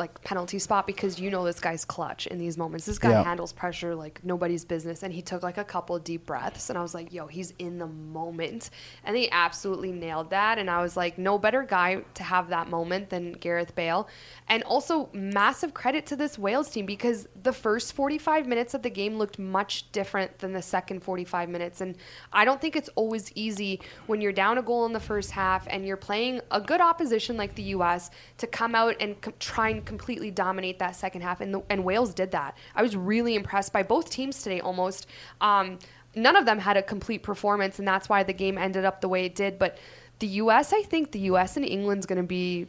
like 0.00 0.20
penalty 0.24 0.58
spot 0.58 0.84
because 0.86 1.20
you 1.20 1.30
know 1.30 1.44
this 1.44 1.60
guy's 1.60 1.84
clutch 1.84 2.26
in 2.26 2.38
these 2.38 2.58
moments. 2.58 2.86
This 2.86 2.98
guy 2.98 3.10
Yeah. 3.10 3.22
handles 3.22 3.52
pressure 3.52 3.94
like 3.94 4.24
nobody's 4.24 4.64
business, 4.64 5.04
and 5.04 5.12
he 5.12 5.22
took 5.22 5.44
like 5.44 5.58
a 5.58 5.64
couple 5.64 5.96
deep 6.00 6.26
breaths, 6.26 6.68
and 6.70 6.76
I 6.78 6.82
was 6.82 6.94
like, 6.94 7.12
"Yo, 7.12 7.28
he's 7.28 7.52
in 7.60 7.78
the 7.78 7.86
moment," 7.86 8.70
and 9.04 9.16
he 9.16 9.30
absolutely 9.30 9.92
nailed 9.92 10.30
that. 10.30 10.58
And 10.58 10.68
I 10.68 10.82
was 10.82 10.96
like, 10.96 11.18
"No 11.18 11.38
better 11.38 11.62
guy 11.62 12.02
to 12.14 12.22
have 12.24 12.48
that 12.48 12.68
moment 12.68 13.10
than 13.10 13.32
Gareth 13.32 13.74
Bale." 13.76 14.08
And 14.48 14.64
also, 14.64 15.08
massive 15.12 15.74
credit 15.74 16.06
to 16.06 16.16
this 16.16 16.36
Wales 16.38 16.70
team 16.70 16.86
because 16.86 17.28
the 17.40 17.52
first 17.52 17.92
45 17.92 18.46
minutes 18.48 18.74
of 18.74 18.82
the 18.82 18.90
game 18.90 19.16
looked 19.18 19.38
much 19.38 19.92
different 19.92 20.38
than 20.40 20.52
the 20.52 20.62
second 20.62 21.04
45 21.04 21.48
minutes. 21.48 21.80
And 21.80 21.96
I 22.32 22.44
don't 22.44 22.60
think 22.60 22.74
it's 22.74 22.88
always 22.96 23.30
easy 23.36 23.80
when 24.06 24.20
you're 24.20 24.32
down 24.32 24.58
a 24.58 24.62
goal 24.62 24.86
in 24.86 24.92
the 24.92 24.98
first 25.00 25.30
half 25.32 25.66
and 25.70 25.86
you're 25.86 25.96
playing 25.96 26.40
a 26.50 26.60
good 26.60 26.80
opposition 26.80 27.36
like 27.36 27.54
the 27.54 27.62
U.S. 27.74 28.10
to 28.38 28.46
come 28.46 28.74
out 28.74 28.96
and 29.00 29.20
com- 29.20 29.34
try 29.38 29.68
and 29.68 29.84
completely 29.90 30.30
dominate 30.30 30.78
that 30.78 30.94
second 30.94 31.22
half. 31.22 31.40
And, 31.40 31.52
the, 31.52 31.62
and 31.68 31.84
Wales 31.84 32.14
did 32.14 32.30
that. 32.30 32.56
I 32.76 32.82
was 32.82 32.94
really 32.94 33.34
impressed 33.34 33.72
by 33.72 33.82
both 33.82 34.08
teams 34.08 34.40
today 34.40 34.60
almost. 34.60 35.08
Um, 35.40 35.80
none 36.14 36.36
of 36.36 36.46
them 36.46 36.60
had 36.60 36.76
a 36.76 36.82
complete 36.82 37.24
performance, 37.24 37.80
and 37.80 37.88
that's 37.88 38.08
why 38.08 38.22
the 38.22 38.32
game 38.32 38.56
ended 38.56 38.84
up 38.84 39.00
the 39.00 39.08
way 39.08 39.24
it 39.24 39.34
did. 39.34 39.58
But 39.58 39.78
the 40.20 40.28
U.S., 40.44 40.72
I 40.72 40.82
think 40.82 41.10
the 41.10 41.18
U.S. 41.32 41.56
and 41.56 41.66
England's 41.66 42.06
going 42.06 42.22
to 42.22 42.26
be 42.26 42.68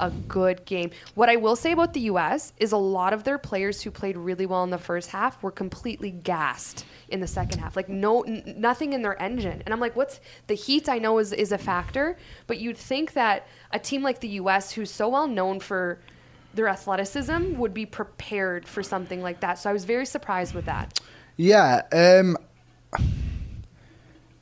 a 0.00 0.10
good 0.10 0.64
game. 0.64 0.90
What 1.14 1.28
I 1.28 1.36
will 1.36 1.56
say 1.56 1.72
about 1.72 1.92
the 1.92 2.00
US 2.12 2.52
is 2.58 2.72
a 2.72 2.76
lot 2.76 3.12
of 3.12 3.24
their 3.24 3.38
players 3.38 3.82
who 3.82 3.90
played 3.90 4.16
really 4.16 4.46
well 4.46 4.64
in 4.64 4.70
the 4.70 4.78
first 4.78 5.10
half 5.10 5.42
were 5.42 5.50
completely 5.50 6.10
gassed 6.10 6.84
in 7.08 7.20
the 7.20 7.26
second 7.26 7.60
half. 7.60 7.76
Like 7.76 7.88
no 7.88 8.22
n- 8.22 8.54
nothing 8.56 8.92
in 8.92 9.02
their 9.02 9.20
engine. 9.20 9.62
And 9.64 9.72
I'm 9.72 9.80
like 9.80 9.96
what's 9.96 10.20
the 10.46 10.54
heat 10.54 10.88
I 10.88 10.98
know 10.98 11.18
is 11.18 11.32
is 11.32 11.52
a 11.52 11.58
factor, 11.58 12.16
but 12.46 12.58
you'd 12.58 12.76
think 12.76 13.12
that 13.14 13.46
a 13.72 13.78
team 13.78 14.02
like 14.02 14.20
the 14.20 14.28
US 14.40 14.72
who's 14.72 14.90
so 14.90 15.08
well 15.08 15.26
known 15.26 15.60
for 15.60 15.98
their 16.54 16.68
athleticism 16.68 17.56
would 17.56 17.74
be 17.74 17.86
prepared 17.86 18.66
for 18.66 18.82
something 18.82 19.22
like 19.22 19.40
that. 19.40 19.58
So 19.58 19.70
I 19.70 19.72
was 19.72 19.84
very 19.84 20.06
surprised 20.06 20.54
with 20.54 20.64
that. 20.64 21.00
Yeah, 21.36 21.82
um, 21.92 22.36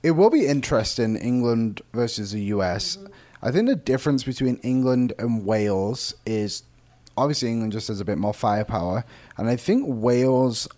it 0.03 0.13
will 0.13 0.31
be 0.31 0.47
interesting 0.47 1.17
England 1.17 1.83
versus 1.93 2.33
the 2.33 2.41
US. 2.43 2.99
I 3.43 3.51
think 3.51 3.69
the 3.69 3.77
difference 3.77 4.25
between 4.25 4.57
England 4.59 5.13
and 5.19 5.45
Wales 5.45 6.15
is 6.25 6.63
obviously 7.17 7.51
England 7.51 7.73
just 7.73 7.89
has 7.89 8.01
a 8.01 8.05
bit 8.05 8.19
more 8.19 8.33
firepower, 8.35 9.05
and 9.37 9.49
I 9.49 9.57
think 9.57 9.85
Wales 9.87 10.69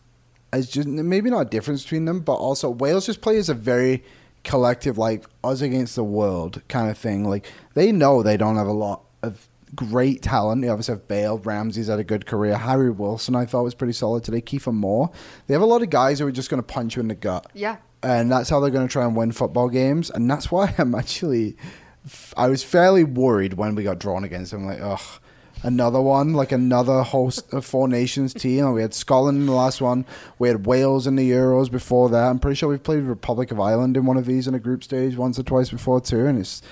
is 0.52 0.68
just 0.68 0.88
maybe 0.88 1.30
not 1.30 1.40
a 1.40 1.44
difference 1.44 1.82
between 1.82 2.04
them, 2.04 2.20
but 2.20 2.34
also 2.34 2.70
Wales 2.70 3.06
just 3.06 3.20
play 3.20 3.34
plays 3.34 3.48
a 3.48 3.54
very 3.54 4.02
collective, 4.44 4.98
like 4.98 5.24
us 5.44 5.60
against 5.60 5.94
the 5.94 6.04
world 6.04 6.62
kind 6.68 6.90
of 6.90 6.98
thing. 6.98 7.24
Like 7.24 7.46
they 7.74 7.92
know 7.92 8.22
they 8.22 8.36
don't 8.36 8.56
have 8.56 8.66
a 8.66 8.72
lot 8.72 9.04
of 9.22 9.48
great 9.74 10.22
talent. 10.22 10.64
You 10.64 10.70
obviously 10.70 10.94
have 10.94 11.08
Bale, 11.08 11.38
Ramsey's 11.38 11.88
had 11.88 11.98
a 11.98 12.04
good 12.04 12.26
career. 12.26 12.56
Harry 12.56 12.90
Wilson, 12.90 13.34
I 13.34 13.44
thought 13.44 13.64
was 13.64 13.74
pretty 13.74 13.92
solid 13.92 14.24
today. 14.24 14.40
Kiefer 14.40 14.72
Moore. 14.72 15.10
They 15.46 15.54
have 15.54 15.62
a 15.62 15.66
lot 15.66 15.82
of 15.82 15.90
guys 15.90 16.18
who 16.18 16.26
are 16.26 16.32
just 16.32 16.50
going 16.50 16.62
to 16.62 16.66
punch 16.66 16.96
you 16.96 17.00
in 17.00 17.08
the 17.08 17.14
gut. 17.14 17.46
Yeah. 17.54 17.76
And 18.02 18.30
that's 18.30 18.48
how 18.48 18.60
they're 18.60 18.70
going 18.70 18.86
to 18.86 18.92
try 18.92 19.04
and 19.04 19.16
win 19.16 19.32
football 19.32 19.68
games. 19.68 20.10
And 20.10 20.30
that's 20.30 20.50
why 20.50 20.74
I'm 20.78 20.94
actually, 20.94 21.56
I 22.36 22.48
was 22.48 22.62
fairly 22.62 23.04
worried 23.04 23.54
when 23.54 23.74
we 23.74 23.82
got 23.82 23.98
drawn 23.98 24.24
against 24.24 24.52
them. 24.52 24.66
Like, 24.66 24.80
ugh, 24.80 25.20
another 25.64 26.00
one, 26.00 26.34
like 26.34 26.52
another 26.52 27.02
host 27.02 27.52
of 27.52 27.64
Four 27.64 27.88
Nations 27.88 28.32
team. 28.32 28.72
We 28.72 28.82
had 28.82 28.94
Scotland 28.94 29.38
in 29.38 29.46
the 29.46 29.52
last 29.52 29.80
one. 29.80 30.06
We 30.38 30.48
had 30.48 30.64
Wales 30.64 31.06
in 31.08 31.16
the 31.16 31.28
Euros 31.28 31.70
before 31.70 32.08
that. 32.10 32.28
I'm 32.28 32.38
pretty 32.38 32.54
sure 32.54 32.68
we've 32.68 32.82
played 32.82 33.02
Republic 33.02 33.50
of 33.50 33.58
Ireland 33.58 33.96
in 33.96 34.06
one 34.06 34.16
of 34.16 34.26
these 34.26 34.46
in 34.46 34.54
a 34.54 34.60
group 34.60 34.84
stage 34.84 35.16
once 35.16 35.38
or 35.38 35.42
twice 35.42 35.70
before 35.70 36.00
too. 36.00 36.26
And 36.26 36.38
it's, 36.38 36.62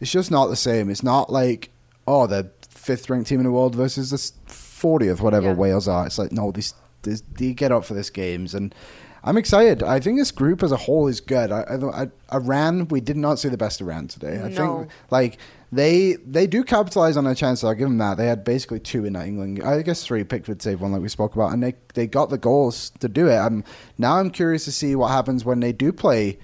it's 0.00 0.12
just 0.12 0.30
not 0.30 0.48
the 0.48 0.56
same. 0.56 0.90
It's 0.90 1.02
not 1.02 1.32
like, 1.32 1.70
oh, 2.06 2.26
the 2.26 2.50
fifth 2.68 3.08
ranked 3.08 3.28
team 3.28 3.40
in 3.40 3.44
the 3.46 3.52
world 3.52 3.74
versus 3.74 4.10
the 4.10 4.16
40th, 4.52 5.20
whatever 5.20 5.48
Yeah. 5.48 5.54
Wales 5.54 5.88
are. 5.88 6.06
It's 6.06 6.18
like, 6.18 6.32
no, 6.32 6.50
these, 6.50 6.74
these, 7.02 7.22
they 7.22 7.52
get 7.54 7.72
up 7.72 7.84
for 7.84 7.94
this 7.94 8.10
games. 8.10 8.54
And 8.54 8.74
I'm 9.22 9.38
excited. 9.38 9.82
I 9.82 10.00
think 10.00 10.18
this 10.18 10.30
group 10.30 10.62
as 10.62 10.70
a 10.70 10.76
whole 10.76 11.08
is 11.08 11.20
good. 11.20 11.50
I, 11.50 11.60
I, 11.62 12.02
I 12.02 12.06
Iran, 12.34 12.88
we 12.88 13.00
did 13.00 13.16
not 13.16 13.38
see 13.38 13.48
the 13.48 13.56
best 13.56 13.80
Iran 13.80 14.06
today. 14.08 14.38
I 14.42 14.48
No. 14.50 14.78
think 14.80 14.90
like 15.10 15.38
they 15.72 16.16
they 16.26 16.46
do 16.46 16.62
capitalize 16.62 17.16
on 17.16 17.24
their 17.24 17.34
chances. 17.34 17.64
I'll 17.64 17.74
give 17.74 17.88
them 17.88 17.98
that. 17.98 18.16
They 18.18 18.26
had 18.26 18.44
basically 18.44 18.80
two 18.80 19.06
in 19.06 19.14
that 19.14 19.26
England. 19.26 19.62
I 19.64 19.80
guess 19.82 20.04
three. 20.04 20.22
Pickford 20.24 20.60
saved 20.60 20.80
one, 20.82 20.92
like 20.92 21.00
we 21.00 21.08
spoke 21.08 21.34
about, 21.34 21.52
and 21.54 21.62
they 21.62 21.74
they 21.94 22.06
got 22.06 22.28
the 22.28 22.36
goals 22.38 22.90
to 23.00 23.08
do 23.08 23.28
it. 23.28 23.36
I'm 23.36 23.64
now 23.96 24.18
I'm 24.18 24.30
curious 24.30 24.66
to 24.66 24.72
see 24.72 24.94
what 24.94 25.08
happens 25.08 25.42
when 25.44 25.60
they 25.60 25.72
do 25.72 25.90
play 25.90 26.38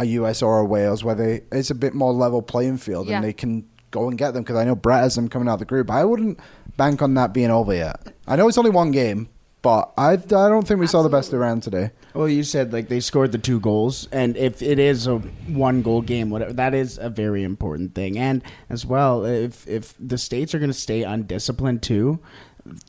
a 0.00 0.06
US 0.06 0.40
or 0.42 0.58
a 0.58 0.64
Wales, 0.64 1.04
where 1.04 1.14
they 1.14 1.42
it's 1.52 1.70
a 1.70 1.74
bit 1.76 1.92
more 1.94 2.12
level 2.14 2.40
playing 2.40 2.78
field 2.78 3.08
Yeah. 3.08 3.16
and 3.16 3.24
they 3.24 3.34
can 3.34 3.68
go 3.92 4.08
and 4.08 4.18
get 4.18 4.32
them. 4.32 4.42
Because 4.42 4.56
I 4.56 4.64
know 4.64 4.74
Brett 4.74 5.04
has 5.04 5.14
them 5.14 5.28
coming 5.28 5.48
out 5.48 5.54
of 5.54 5.58
the 5.60 5.64
group. 5.66 5.88
I 5.90 6.04
wouldn't 6.04 6.40
bank 6.76 7.00
on 7.00 7.14
that 7.14 7.32
being 7.32 7.50
over 7.50 7.72
yet. 7.72 8.12
I 8.26 8.34
know 8.34 8.48
it's 8.48 8.58
only 8.58 8.70
one 8.70 8.90
game, 8.90 9.28
but 9.62 9.92
I 9.96 10.14
I 10.14 10.16
don't 10.16 10.66
think 10.66 10.80
we 10.80 10.88
saw 10.88 11.02
the 11.02 11.08
best 11.08 11.28
Absolutely. 11.28 11.46
Iran 11.46 11.60
today. 11.60 11.90
Well, 12.14 12.28
you 12.28 12.42
said 12.42 12.72
like 12.72 12.88
they 12.88 13.00
scored 13.00 13.30
the 13.32 13.38
two 13.38 13.60
goals, 13.60 14.08
and 14.10 14.36
if 14.36 14.60
it 14.60 14.78
is 14.78 15.06
a 15.06 15.18
one 15.18 15.82
goal 15.82 16.02
game, 16.02 16.30
whatever, 16.30 16.52
that 16.54 16.74
is 16.74 16.98
a 16.98 17.08
very 17.08 17.44
important 17.44 17.94
thing. 17.94 18.18
And 18.18 18.42
as 18.68 18.84
well, 18.84 19.24
if 19.24 19.66
if 19.68 19.94
the 19.98 20.18
states 20.18 20.54
are 20.54 20.58
going 20.58 20.70
to 20.70 20.74
stay 20.74 21.04
undisciplined 21.04 21.82
too, 21.82 22.18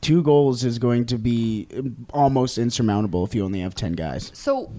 two 0.00 0.22
goals 0.22 0.64
is 0.64 0.78
going 0.78 1.06
to 1.06 1.18
be 1.18 1.68
almost 2.12 2.58
insurmountable 2.58 3.24
if 3.24 3.34
you 3.34 3.44
only 3.44 3.60
have 3.60 3.74
ten 3.74 3.92
guys. 3.92 4.30
So 4.34 4.70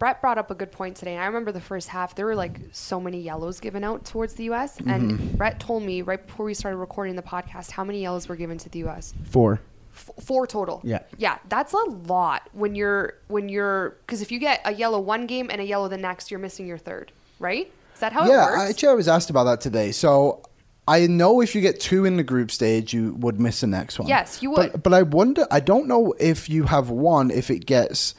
Brett 0.00 0.22
brought 0.22 0.38
up 0.38 0.50
a 0.50 0.54
good 0.54 0.72
point 0.72 0.96
today. 0.96 1.12
And 1.12 1.22
I 1.22 1.26
remember 1.26 1.52
the 1.52 1.60
first 1.60 1.88
half, 1.88 2.14
there 2.14 2.24
were 2.24 2.34
like 2.34 2.58
so 2.72 2.98
many 2.98 3.20
yellows 3.20 3.60
given 3.60 3.84
out 3.84 4.04
towards 4.06 4.32
the 4.34 4.44
U.S. 4.44 4.78
And 4.78 5.12
mm-hmm. 5.12 5.36
Brett 5.36 5.60
told 5.60 5.82
me 5.82 6.02
right 6.02 6.26
before 6.26 6.46
we 6.46 6.54
started 6.54 6.78
recording 6.78 7.16
the 7.16 7.22
podcast 7.22 7.70
how 7.70 7.84
many 7.84 8.00
yellows 8.00 8.26
were 8.26 8.34
given 8.34 8.56
to 8.58 8.68
the 8.70 8.80
U.S. 8.80 9.12
Four. 9.24 9.60
F- 9.94 10.10
four 10.24 10.46
total. 10.46 10.80
Yeah. 10.82 11.00
yeah, 11.18 11.38
that's 11.48 11.74
a 11.74 11.84
lot 12.06 12.48
when 12.52 12.74
you're 12.74 13.18
when 13.28 13.50
you're 13.50 13.90
because 14.06 14.22
if 14.22 14.32
you 14.32 14.38
get 14.38 14.62
a 14.64 14.72
yellow 14.72 15.00
one 15.00 15.26
game 15.26 15.50
and 15.50 15.60
a 15.60 15.64
yellow 15.64 15.88
the 15.88 15.98
next, 15.98 16.30
you're 16.30 16.40
missing 16.40 16.66
your 16.66 16.78
third, 16.78 17.12
right? 17.38 17.70
Is 17.92 18.00
that 18.00 18.14
how 18.14 18.26
yeah, 18.26 18.48
it 18.48 18.50
works? 18.52 18.70
actually, 18.70 18.88
I 18.88 18.94
was 18.94 19.08
asked 19.08 19.28
about 19.28 19.44
that 19.44 19.60
today. 19.60 19.92
So 19.92 20.42
I 20.90 21.06
know 21.06 21.40
if 21.40 21.54
you 21.54 21.60
get 21.60 21.78
two 21.78 22.04
in 22.04 22.16
the 22.16 22.24
group 22.24 22.50
stage, 22.50 22.92
you 22.92 23.14
would 23.20 23.38
miss 23.40 23.60
the 23.60 23.66
next 23.68 23.98
one. 23.98 24.08
Yes, 24.08 24.42
you 24.42 24.50
would. 24.50 24.82
but 24.82 24.92
I 24.92 25.02
wonder. 25.02 25.46
I 25.50 25.60
don't 25.60 25.86
know 25.86 26.14
if 26.18 26.50
you 26.50 26.64
have 26.64 26.90
one 26.90 27.30
if 27.30 27.48
it 27.50 27.64
gets 27.64 28.14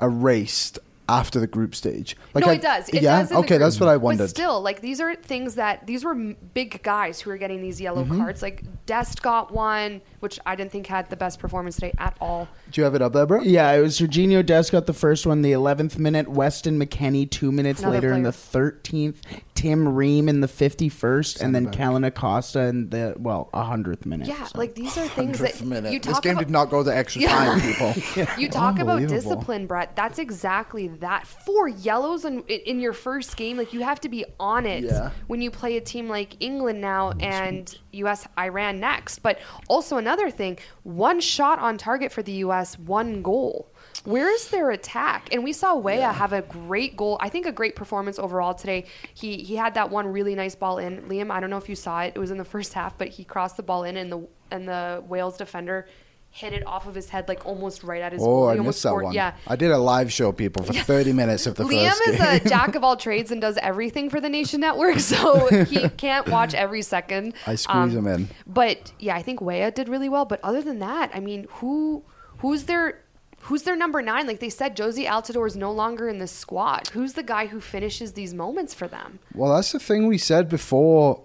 erased 0.00 0.78
after 1.08 1.40
the 1.40 1.46
group 1.48 1.74
stage. 1.74 2.16
no, 2.36 2.46
I- 2.46 2.52
it 2.54 2.62
does. 2.62 2.88
It 2.88 3.02
yeah. 3.02 3.18
does 3.18 3.32
okay, 3.32 3.48
group. 3.48 3.60
that's 3.60 3.80
what 3.80 3.88
I 3.88 3.96
wondered. 3.96 4.24
But 4.24 4.30
still, 4.30 4.60
like 4.62 4.80
these 4.80 5.00
are 5.00 5.16
things 5.16 5.56
that 5.56 5.84
these 5.86 6.04
were 6.04 6.14
big 6.14 6.82
guys 6.84 7.20
who 7.20 7.30
were 7.30 7.36
getting 7.36 7.60
these 7.60 7.80
yellow 7.80 8.04
Mm-hmm. 8.04 8.18
cards. 8.18 8.42
Like 8.42 8.62
Dest 8.86 9.20
got 9.20 9.52
one, 9.52 10.00
which 10.20 10.38
I 10.46 10.54
didn't 10.54 10.70
think 10.70 10.86
had 10.86 11.10
the 11.10 11.16
best 11.16 11.40
performance 11.40 11.74
today 11.74 11.92
at 11.98 12.16
all. 12.20 12.48
Do 12.70 12.80
you 12.80 12.84
have 12.84 12.94
it 12.94 13.02
up 13.02 13.12
there, 13.12 13.26
bro? 13.26 13.40
Yeah, 13.42 13.72
it 13.72 13.80
was 13.80 13.98
Serginho 13.98 14.46
Dest 14.46 14.70
got 14.70 14.86
the 14.86 14.92
first 14.94 15.26
one, 15.26 15.42
the 15.42 15.50
11th 15.52 15.98
minute. 15.98 16.28
Weston 16.28 16.78
McKennie 16.78 17.28
two 17.28 17.50
minutes 17.50 17.80
Another 17.80 17.96
later 17.96 18.12
in 18.12 18.22
the 18.22 18.30
13th. 18.30 19.16
Tim 19.60 19.88
Ream 19.94 20.26
in 20.28 20.40
the 20.40 20.46
51st, 20.46 21.40
and 21.42 21.54
then 21.54 21.64
back. 21.66 21.74
Kellyn 21.74 22.04
Acosta 22.04 22.60
in 22.60 22.88
the 22.88 23.14
well 23.18 23.50
100th 23.52 24.06
minute. 24.06 24.26
Yeah, 24.26 24.44
so. 24.46 24.58
like 24.58 24.74
these 24.74 24.96
are 24.96 25.06
things 25.08 25.38
that 25.38 25.54
Hundredth 25.56 25.62
minute. 25.64 25.92
you 25.92 26.00
This 26.00 26.18
game 26.20 26.32
about. 26.32 26.46
did 26.46 26.50
not 26.50 26.70
go 26.70 26.82
the 26.82 26.96
extra 26.96 27.20
Yeah. 27.22 27.28
time, 27.36 27.60
people. 27.60 27.94
You 28.38 28.48
talk 28.48 28.78
about 28.78 29.06
discipline, 29.06 29.66
Brett. 29.66 29.94
That's 29.96 30.18
exactly 30.18 30.88
that. 30.88 31.26
Four 31.26 31.68
yellows 31.68 32.24
in, 32.24 32.40
in 32.44 32.80
your 32.80 32.92
first 32.94 33.36
game, 33.36 33.58
like 33.58 33.72
you 33.74 33.82
have 33.82 34.00
to 34.00 34.08
be 34.08 34.24
on 34.38 34.64
it 34.64 34.84
Yeah. 34.84 35.10
when 35.26 35.42
you 35.42 35.50
play 35.50 35.76
a 35.76 35.80
team 35.82 36.08
like 36.08 36.36
England 36.40 36.80
now 36.80 37.12
and 37.20 37.76
U.S. 37.92 38.26
Iran 38.38 38.80
next. 38.80 39.18
But 39.18 39.38
also 39.68 39.98
another 39.98 40.30
thing, 40.30 40.58
one 40.84 41.20
shot 41.20 41.58
on 41.58 41.76
target 41.76 42.12
for 42.12 42.22
the 42.22 42.32
U.S., 42.32 42.78
one 42.78 43.20
goal. 43.22 43.68
Where 44.04 44.32
is 44.32 44.48
their 44.48 44.70
attack? 44.70 45.28
And 45.32 45.44
we 45.44 45.52
saw 45.52 45.74
Weah 45.74 46.12
have 46.12 46.32
a 46.32 46.42
great 46.42 46.96
goal. 46.96 47.18
I 47.20 47.28
think 47.28 47.46
a 47.46 47.52
great 47.52 47.76
performance 47.76 48.18
overall 48.18 48.54
today. 48.54 48.86
He 49.14 49.38
he 49.38 49.56
had 49.56 49.74
that 49.74 49.90
one 49.90 50.06
really 50.06 50.34
nice 50.34 50.54
ball 50.54 50.78
in. 50.78 51.02
Liam, 51.02 51.30
I 51.30 51.40
don't 51.40 51.50
know 51.50 51.58
if 51.58 51.68
you 51.68 51.76
saw 51.76 52.02
it. 52.02 52.12
It 52.16 52.18
was 52.18 52.30
in 52.30 52.38
the 52.38 52.44
first 52.44 52.72
half, 52.72 52.96
but 52.96 53.08
he 53.08 53.24
crossed 53.24 53.56
the 53.56 53.62
ball 53.62 53.84
in, 53.84 53.96
and 53.96 54.10
the 54.10 54.26
and 54.50 54.66
the 54.66 55.04
Wales 55.06 55.36
defender 55.36 55.86
hit 56.32 56.52
it 56.52 56.64
off 56.66 56.86
of 56.86 56.94
his 56.94 57.08
head, 57.08 57.28
like 57.28 57.44
almost 57.44 57.82
right 57.82 58.00
at 58.00 58.12
his 58.12 58.22
goal. 58.22 58.44
Oh, 58.44 58.48
I 58.48 58.56
missed 58.56 58.82
that 58.84 58.94
one. 58.94 59.12
Yeah. 59.12 59.34
I 59.46 59.56
did 59.56 59.70
a 59.72 59.78
live 59.78 60.12
show, 60.12 60.30
people, 60.30 60.64
for 60.64 60.72
30 60.72 61.12
minutes 61.12 61.46
of 61.46 61.56
the 61.56 61.64
Liam 61.64 61.88
first 61.88 62.08
is 62.08 62.20
a 62.20 62.40
jack 62.48 62.76
of 62.76 62.84
all 62.84 62.96
trades 62.96 63.32
and 63.32 63.40
does 63.40 63.58
everything 63.58 64.08
for 64.08 64.20
the 64.20 64.28
Nation 64.28 64.60
Network, 64.60 65.00
so 65.00 65.48
he 65.64 65.88
can't 65.90 66.28
watch 66.28 66.54
every 66.54 66.82
second. 66.82 67.34
I 67.46 67.56
squeeze 67.56 67.74
um, 67.76 67.90
him 67.90 68.06
in. 68.06 68.28
But 68.46 68.92
yeah, 68.98 69.16
I 69.16 69.22
think 69.22 69.40
Weah 69.40 69.72
did 69.72 69.88
really 69.88 70.08
well. 70.08 70.24
But 70.24 70.40
other 70.44 70.62
than 70.62 70.78
that, 70.78 71.10
I 71.12 71.20
mean, 71.20 71.46
who 71.50 72.04
who's 72.38 72.64
their 72.64 73.00
who's 73.40 73.62
their 73.62 73.76
number 73.76 74.02
nine? 74.02 74.26
Like 74.26 74.40
they 74.40 74.48
said, 74.50 74.76
Jozy 74.76 75.06
Altidore 75.06 75.46
is 75.46 75.56
no 75.56 75.72
longer 75.72 76.08
in 76.08 76.18
this 76.18 76.32
squad. 76.32 76.88
Who's 76.88 77.14
the 77.14 77.22
guy 77.22 77.46
who 77.46 77.60
finishes 77.60 78.12
these 78.12 78.34
moments 78.34 78.74
for 78.74 78.86
them? 78.88 79.18
Well, 79.34 79.54
that's 79.54 79.72
the 79.72 79.78
thing 79.78 80.06
we 80.06 80.18
said 80.18 80.48
before 80.48 81.22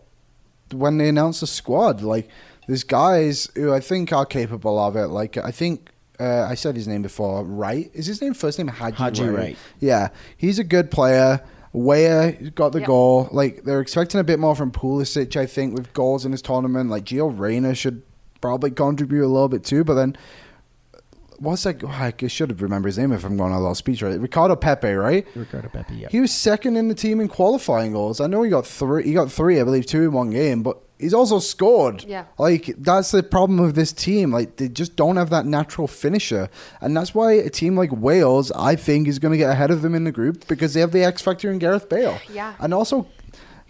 when 0.71 0.97
they 0.97 1.10
announced 1.10 1.41
the 1.41 1.47
squad. 1.47 2.01
Like, 2.01 2.28
there's 2.67 2.84
guys 2.84 3.49
who 3.56 3.73
I 3.73 3.80
think 3.80 4.12
are 4.12 4.25
capable 4.25 4.80
of 4.80 4.95
it. 4.95 5.08
Like, 5.08 5.38
I 5.38 5.51
think 5.51 5.89
uh, 6.19 6.43
I 6.49 6.56
said 6.56 6.75
his 6.75 6.88
name 6.88 7.01
before. 7.01 7.43
Wright 7.43 7.91
is 7.93 8.06
his 8.06 8.21
name 8.21 8.34
first 8.34 8.58
name 8.58 8.67
Haji, 8.69 8.95
Haji 8.95 9.28
Wright. 9.28 9.58
Yeah, 9.80 10.10
he's 10.38 10.58
a 10.60 10.63
good 10.63 10.89
player. 10.89 11.41
Weah 11.73 12.32
got 12.56 12.71
the 12.71 12.80
Yep. 12.80 12.88
goal. 12.88 13.30
Like 13.34 13.63
they're 13.65 13.82
expecting 13.82 14.19
a 14.21 14.23
bit 14.23 14.39
more 14.39 14.56
from 14.56 14.71
Pulisic, 14.71 15.36
I 15.36 15.45
think, 15.45 15.73
with 15.78 15.91
goals 15.93 16.25
in 16.25 16.32
his 16.32 16.41
tournament. 16.41 16.89
Like 16.89 17.04
Gio 17.04 17.38
Reyna 17.38 17.75
should 17.75 18.01
probably 18.39 18.71
contribute 18.71 19.25
a 19.25 19.28
little 19.28 19.49
bit 19.49 19.65
too. 19.65 19.84
But 19.84 19.95
then, 19.95 20.15
what's 21.39 21.63
that? 21.63 21.84
oh, 21.84 21.88
I 21.88 22.13
should 22.28 22.50
have 22.50 22.62
remembered 22.62 22.89
his 22.89 22.98
name 22.98 23.12
if 23.12 23.24
I'm 23.24 23.38
going 23.38 23.52
on 23.52 23.58
a 23.58 23.62
little 23.62 23.76
speech 23.76 24.02
right. 24.02 24.19
Ricardo 24.19 24.56
Pepi, 24.56 24.93
right? 24.93 25.26
Ricardo 25.36 25.69
Pepi. 25.69 25.95
Yeah. 25.95 26.08
He 26.10 26.19
was 26.19 26.32
second 26.34 26.78
in 26.78 26.88
the 26.88 26.95
team 26.95 27.19
in 27.19 27.28
qualifying 27.28 27.91
goals. 27.93 28.19
I 28.19 28.28
know 28.28 28.41
he 28.43 28.50
got 28.50 28.65
three. 28.65 29.04
He 29.04 29.13
got 29.13 29.32
three, 29.32 29.60
I 29.60 29.63
believe, 29.63 29.86
two 29.86 30.04
in 30.04 30.12
one 30.12 30.30
game, 30.32 30.63
but 30.63 30.82
he's 31.00 31.13
also 31.13 31.39
scored. 31.39 32.04
Yeah. 32.04 32.26
like 32.38 32.74
that's 32.78 33.12
the 33.12 33.21
problem 33.24 33.60
with 33.60 33.76
this 33.76 33.91
team. 33.91 34.32
Like 34.32 34.58
they 34.58 34.69
just 34.69 34.95
don't 34.95 35.17
have 35.17 35.30
that 35.30 35.45
natural 35.45 35.88
finisher, 35.88 36.50
and 36.82 36.95
that's 36.95 37.13
why 37.13 37.34
a 37.34 37.50
team 37.50 37.76
like 37.76 37.91
Wales, 37.91 38.52
I 38.52 38.76
think, 38.76 39.08
is 39.08 39.19
going 39.19 39.32
to 39.34 39.38
get 39.38 39.50
ahead 39.50 39.71
of 39.71 39.82
them 39.82 39.95
in 39.95 40.04
the 40.04 40.12
group 40.12 40.48
because 40.48 40.74
they 40.74 40.80
have 40.80 40.91
the 40.91 41.04
X 41.04 41.21
factor 41.21 41.52
in 41.52 41.60
Gareth 41.60 41.89
Bale. 41.89 42.19
Yeah. 42.32 42.56
and 42.60 42.74
also 42.74 43.08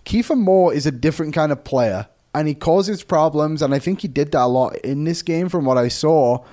Kiefer 0.06 0.38
Moore 0.38 0.74
is 0.74 0.86
a 0.86 0.92
different 0.92 1.34
kind 1.34 1.52
of 1.52 1.64
player, 1.64 2.08
and 2.34 2.48
he 2.48 2.54
causes 2.54 3.04
problems, 3.04 3.62
and 3.62 3.74
I 3.74 3.80
think 3.80 4.02
he 4.02 4.08
did 4.08 4.32
that 4.34 4.44
a 4.44 4.46
lot 4.48 4.76
in 4.78 5.04
this 5.04 5.22
game 5.22 5.50
from 5.50 5.66
what 5.66 5.78
I 5.78 5.88
saw. 5.88 6.44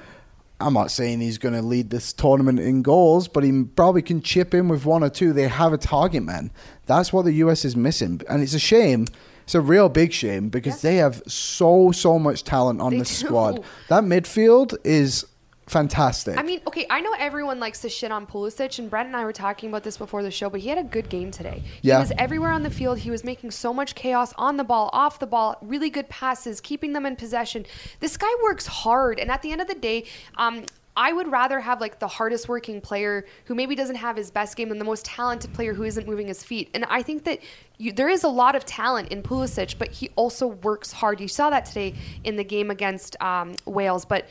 I'm 0.63 0.75
not 0.75 0.91
saying 0.91 1.21
he's 1.21 1.39
going 1.39 1.55
to 1.55 1.63
lead 1.63 1.91
this 1.91 2.13
tournament 2.13 2.61
in 2.61 2.83
goals, 2.83 3.29
but 3.29 3.45
he 3.45 3.65
probably 3.65 4.03
can 4.03 4.23
chip 4.23 4.55
in 4.55 4.69
with 4.69 4.85
one 4.85 5.03
or 5.03 5.11
two. 5.11 5.33
They 5.33 5.49
have 5.49 5.73
a 5.73 5.79
target 5.79 6.23
man. 6.23 6.51
That's 6.87 7.13
what 7.13 7.25
the 7.25 7.33
US 7.33 7.65
is 7.65 7.77
missing, 7.77 8.21
and 8.29 8.43
it's 8.43 8.55
a 8.55 8.59
shame. 8.59 9.07
It's 9.45 9.55
a 9.55 9.61
real 9.61 9.89
big 9.89 10.13
shame 10.13 10.49
because 10.49 10.83
they 10.83 10.97
have 10.97 11.21
so 11.27 11.91
so 11.93 12.19
much 12.19 12.45
talent 12.45 12.81
on 12.81 12.93
do. 12.93 13.05
squad. 13.05 13.65
That 13.89 14.05
midfield 14.05 14.77
is 14.85 15.27
fantastic. 15.73 16.39
I 16.39 16.43
mean, 16.43 16.61
okay, 16.67 16.87
I 16.89 17.01
know 17.01 17.15
everyone 17.19 17.59
likes 17.59 17.81
to 17.81 17.89
shit 17.89 18.13
on 18.13 18.27
Pulisic, 18.27 18.79
and 18.79 18.89
Brent 18.89 19.09
and 19.09 19.17
I 19.17 19.25
were 19.25 19.33
talking 19.33 19.69
about 19.69 19.83
this 19.83 19.97
before 19.97 20.23
the 20.23 20.31
show, 20.31 20.49
but 20.49 20.61
he 20.61 20.69
had 20.69 20.79
a 20.79 20.85
good 20.85 21.09
game 21.09 21.31
today. 21.31 21.63
He 21.83 21.89
Yeah. 21.89 21.99
was 22.01 22.13
everywhere 22.19 22.53
on 22.53 22.63
the 22.63 22.71
field. 22.71 22.99
He 22.99 23.11
was 23.11 23.25
making 23.25 23.51
so 23.51 23.73
much 23.73 23.95
chaos 23.95 24.33
on 24.37 24.57
the 24.57 24.65
ball, 24.65 24.91
off 24.93 25.19
the 25.19 25.27
ball, 25.27 25.57
really 25.63 25.91
good 25.91 26.09
passes, 26.09 26.61
keeping 26.61 26.93
them 26.93 27.07
in 27.07 27.17
possession. 27.17 27.67
This 28.01 28.17
guy 28.17 28.33
works 28.43 28.67
hard, 28.67 29.19
and 29.19 29.31
at 29.31 29.43
the 29.43 29.51
end 29.51 29.61
of 29.61 29.67
the 29.69 29.75
day, 29.75 30.05
um, 30.37 30.65
I 30.95 31.13
would 31.15 31.33
rather 31.33 31.61
have 31.61 31.81
like 31.81 32.01
the 32.01 32.07
hardest 32.07 32.51
working 32.51 32.83
player 32.83 33.25
who 33.47 33.55
maybe 33.55 33.75
doesn't 33.75 33.97
have 33.97 34.15
his 34.15 34.31
best 34.31 34.57
game 34.57 34.69
than 34.69 34.79
the 34.79 34.85
most 34.85 35.07
talented 35.07 35.55
player 35.55 35.73
who 35.73 35.85
isn't 35.85 36.07
moving 36.07 36.27
his 36.27 36.45
feet. 36.45 36.69
And 36.75 36.85
I 36.85 37.03
think 37.03 37.25
that 37.25 37.39
you, 37.79 37.93
there 37.93 38.11
is 38.11 38.25
a 38.25 38.29
lot 38.29 38.55
of 38.55 38.67
talent 38.67 39.09
in 39.09 39.23
Pulisic, 39.23 39.77
but 39.79 39.91
he 39.91 40.11
also 40.17 40.49
works 40.49 40.93
hard. 40.93 41.19
You 41.19 41.29
saw 41.29 41.49
that 41.49 41.65
today 41.65 41.95
in 42.25 42.37
the 42.37 42.45
game 42.45 42.71
against 42.71 43.17
um, 43.23 43.55
Wales, 43.65 44.05
but 44.05 44.29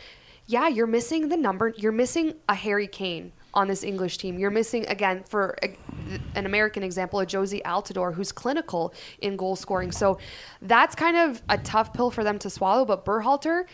yeah, 0.48 0.68
you're 0.68 0.88
missing 0.88 1.30
the 1.30 1.38
number. 1.38 1.74
You're 1.78 1.92
missing 1.92 2.36
a 2.50 2.56
Harry 2.56 2.88
Kane. 2.88 3.32
on 3.54 3.68
this 3.68 3.84
English 3.84 4.18
team. 4.18 4.40
You're 4.40 4.50
missing 4.52 4.86
again 4.88 5.24
for 5.28 5.58
a, 5.62 5.76
an 6.36 6.46
American 6.46 6.84
example, 6.84 7.20
a 7.20 7.26
Jozy 7.26 7.62
Altidore 7.64 8.14
who's 8.14 8.32
clinical 8.32 8.94
in 9.20 9.36
goal 9.36 9.56
scoring. 9.56 9.92
So 9.92 10.20
that's 10.62 10.96
kind 10.96 11.18
of 11.18 11.42
a 11.50 11.58
tough 11.58 11.94
pill 11.94 12.12
for 12.12 12.24
them 12.24 12.40
to 12.40 12.50
swallow. 12.50 12.86
But 12.86 13.04
Berhalter, 13.04 13.66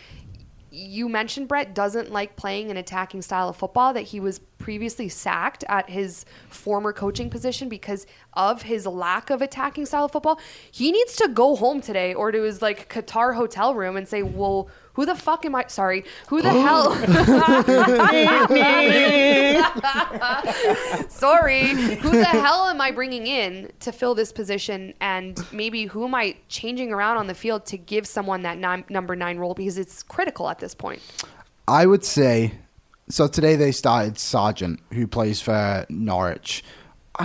you 0.70 1.08
mentioned 1.08 1.48
Brett 1.48 1.74
doesn't 1.74 2.10
like 2.10 2.36
playing 2.36 2.70
an 2.70 2.76
attacking 2.76 3.22
style 3.22 3.48
of 3.48 3.56
football 3.56 3.94
that 3.94 4.02
he 4.02 4.20
was 4.20 4.40
previously 4.58 5.08
sacked 5.08 5.64
at 5.68 5.88
his 5.88 6.24
former 6.48 6.92
coaching 6.92 7.30
position 7.30 7.68
because 7.68 8.06
of 8.34 8.62
his 8.62 8.84
lack 8.84 9.30
of 9.30 9.40
attacking 9.40 9.86
style 9.86 10.06
of 10.06 10.12
football. 10.12 10.38
He 10.70 10.90
needs 10.92 11.16
to 11.16 11.28
go 11.28 11.56
home 11.56 11.80
today 11.80 12.12
or 12.12 12.32
to 12.32 12.42
his 12.42 12.60
like 12.60 12.92
Qatar 12.92 13.36
hotel 13.36 13.74
room 13.74 13.96
and 13.96 14.06
say, 14.06 14.22
"Well, 14.22 14.68
who 14.98 15.06
the 15.06 15.14
fuck 15.14 15.46
am 15.46 15.54
I? 15.54 15.64
Sorry, 15.68 16.02
who 16.26 16.42
the 16.42 16.50
oh. 16.50 16.60
hell? 16.60 16.90
sorry, 21.08 21.68
who 21.68 22.10
the 22.10 22.24
hell 22.24 22.66
am 22.66 22.80
I 22.80 22.90
bringing 22.90 23.28
in 23.28 23.70
to 23.78 23.92
fill 23.92 24.16
this 24.16 24.32
position? 24.32 24.92
And 25.00 25.40
maybe 25.52 25.84
who 25.84 26.04
am 26.04 26.16
I 26.16 26.34
changing 26.48 26.92
around 26.92 27.16
on 27.16 27.28
the 27.28 27.34
field 27.36 27.64
to 27.66 27.78
give 27.78 28.08
someone 28.08 28.42
that 28.42 28.58
nine, 28.58 28.84
number 28.88 29.14
nine 29.14 29.38
role 29.38 29.54
because 29.54 29.78
it's 29.78 30.02
critical 30.02 30.48
at 30.48 30.58
this 30.58 30.74
point. 30.74 31.00
I 31.68 31.86
would 31.86 32.04
say 32.04 32.54
so. 33.08 33.28
Today 33.28 33.54
they 33.54 33.70
started 33.70 34.18
Sargent, 34.18 34.80
who 34.92 35.06
plays 35.06 35.40
for 35.40 35.86
Norwich. 35.88 36.64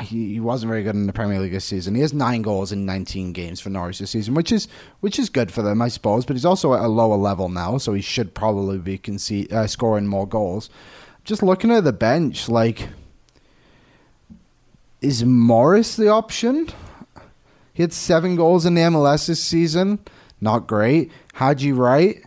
He, 0.01 0.33
he 0.33 0.39
wasn't 0.39 0.69
very 0.69 0.83
good 0.83 0.95
in 0.95 1.05
the 1.05 1.13
Premier 1.13 1.39
League 1.39 1.51
this 1.51 1.65
season. 1.65 1.93
He 1.93 2.01
has 2.01 2.13
nine 2.13 2.41
goals 2.41 2.71
in 2.71 2.85
19 2.85 3.31
games 3.31 3.59
for 3.59 3.69
Norwich 3.69 3.99
this 3.99 4.09
season, 4.09 4.33
which 4.33 4.51
is 4.51 4.67
which 5.01 5.19
is 5.19 5.29
good 5.29 5.51
for 5.51 5.61
them, 5.61 5.81
I 5.81 5.87
suppose. 5.87 6.25
But 6.25 6.35
he's 6.35 6.45
also 6.45 6.73
at 6.73 6.81
a 6.81 6.87
lower 6.87 7.15
level 7.15 7.47
now, 7.47 7.77
so 7.77 7.93
he 7.93 8.01
should 8.01 8.33
probably 8.33 8.79
be 8.79 8.97
conce- 8.97 9.51
uh, 9.51 9.67
scoring 9.67 10.07
more 10.07 10.27
goals. 10.27 10.69
Just 11.23 11.43
looking 11.43 11.71
at 11.71 11.83
the 11.83 11.93
bench, 11.93 12.49
like, 12.49 12.89
is 14.99 15.23
Morris 15.23 15.95
the 15.95 16.07
option? 16.07 16.69
He 17.73 17.83
had 17.83 17.93
seven 17.93 18.35
goals 18.35 18.65
in 18.65 18.73
the 18.73 18.81
MLS 18.81 19.27
this 19.27 19.43
season. 19.43 19.99
Not 20.41 20.67
great. 20.67 21.11
Haji 21.35 21.71
Wright 21.71 22.23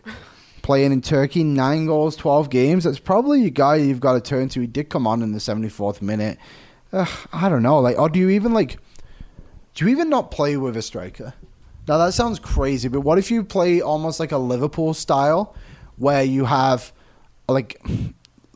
playing 0.61 0.91
in 0.91 1.01
Turkey, 1.01 1.43
nine 1.43 1.85
goals, 1.85 2.15
12 2.17 2.49
games. 2.49 2.83
That's 2.83 2.99
probably 2.99 3.45
a 3.45 3.49
guy 3.49 3.77
you've 3.77 4.01
got 4.01 4.13
to 4.13 4.21
turn 4.21 4.49
to. 4.49 4.59
He 4.59 4.67
did 4.67 4.89
come 4.89 5.07
on 5.07 5.21
in 5.21 5.31
the 5.31 5.39
74th 5.39 6.01
minute. 6.01 6.37
Ugh, 6.93 7.27
I 7.33 7.49
don't 7.49 7.63
know. 7.63 7.79
Like, 7.79 7.97
or 7.97 8.09
do 8.09 8.19
you 8.19 8.29
even, 8.29 8.53
like, 8.53 8.77
do 9.75 9.85
you 9.85 9.91
even 9.91 10.09
not 10.09 10.31
play 10.31 10.57
with 10.57 10.77
a 10.77 10.81
striker? 10.81 11.33
Now, 11.87 11.97
that 11.99 12.13
sounds 12.13 12.39
crazy, 12.39 12.89
but 12.89 13.01
what 13.01 13.17
if 13.17 13.31
you 13.31 13.43
play 13.43 13.81
almost 13.81 14.19
like 14.19 14.31
a 14.31 14.37
Liverpool 14.37 14.93
style 14.93 15.55
where 15.97 16.23
you 16.23 16.45
have, 16.45 16.91
like, 17.47 17.81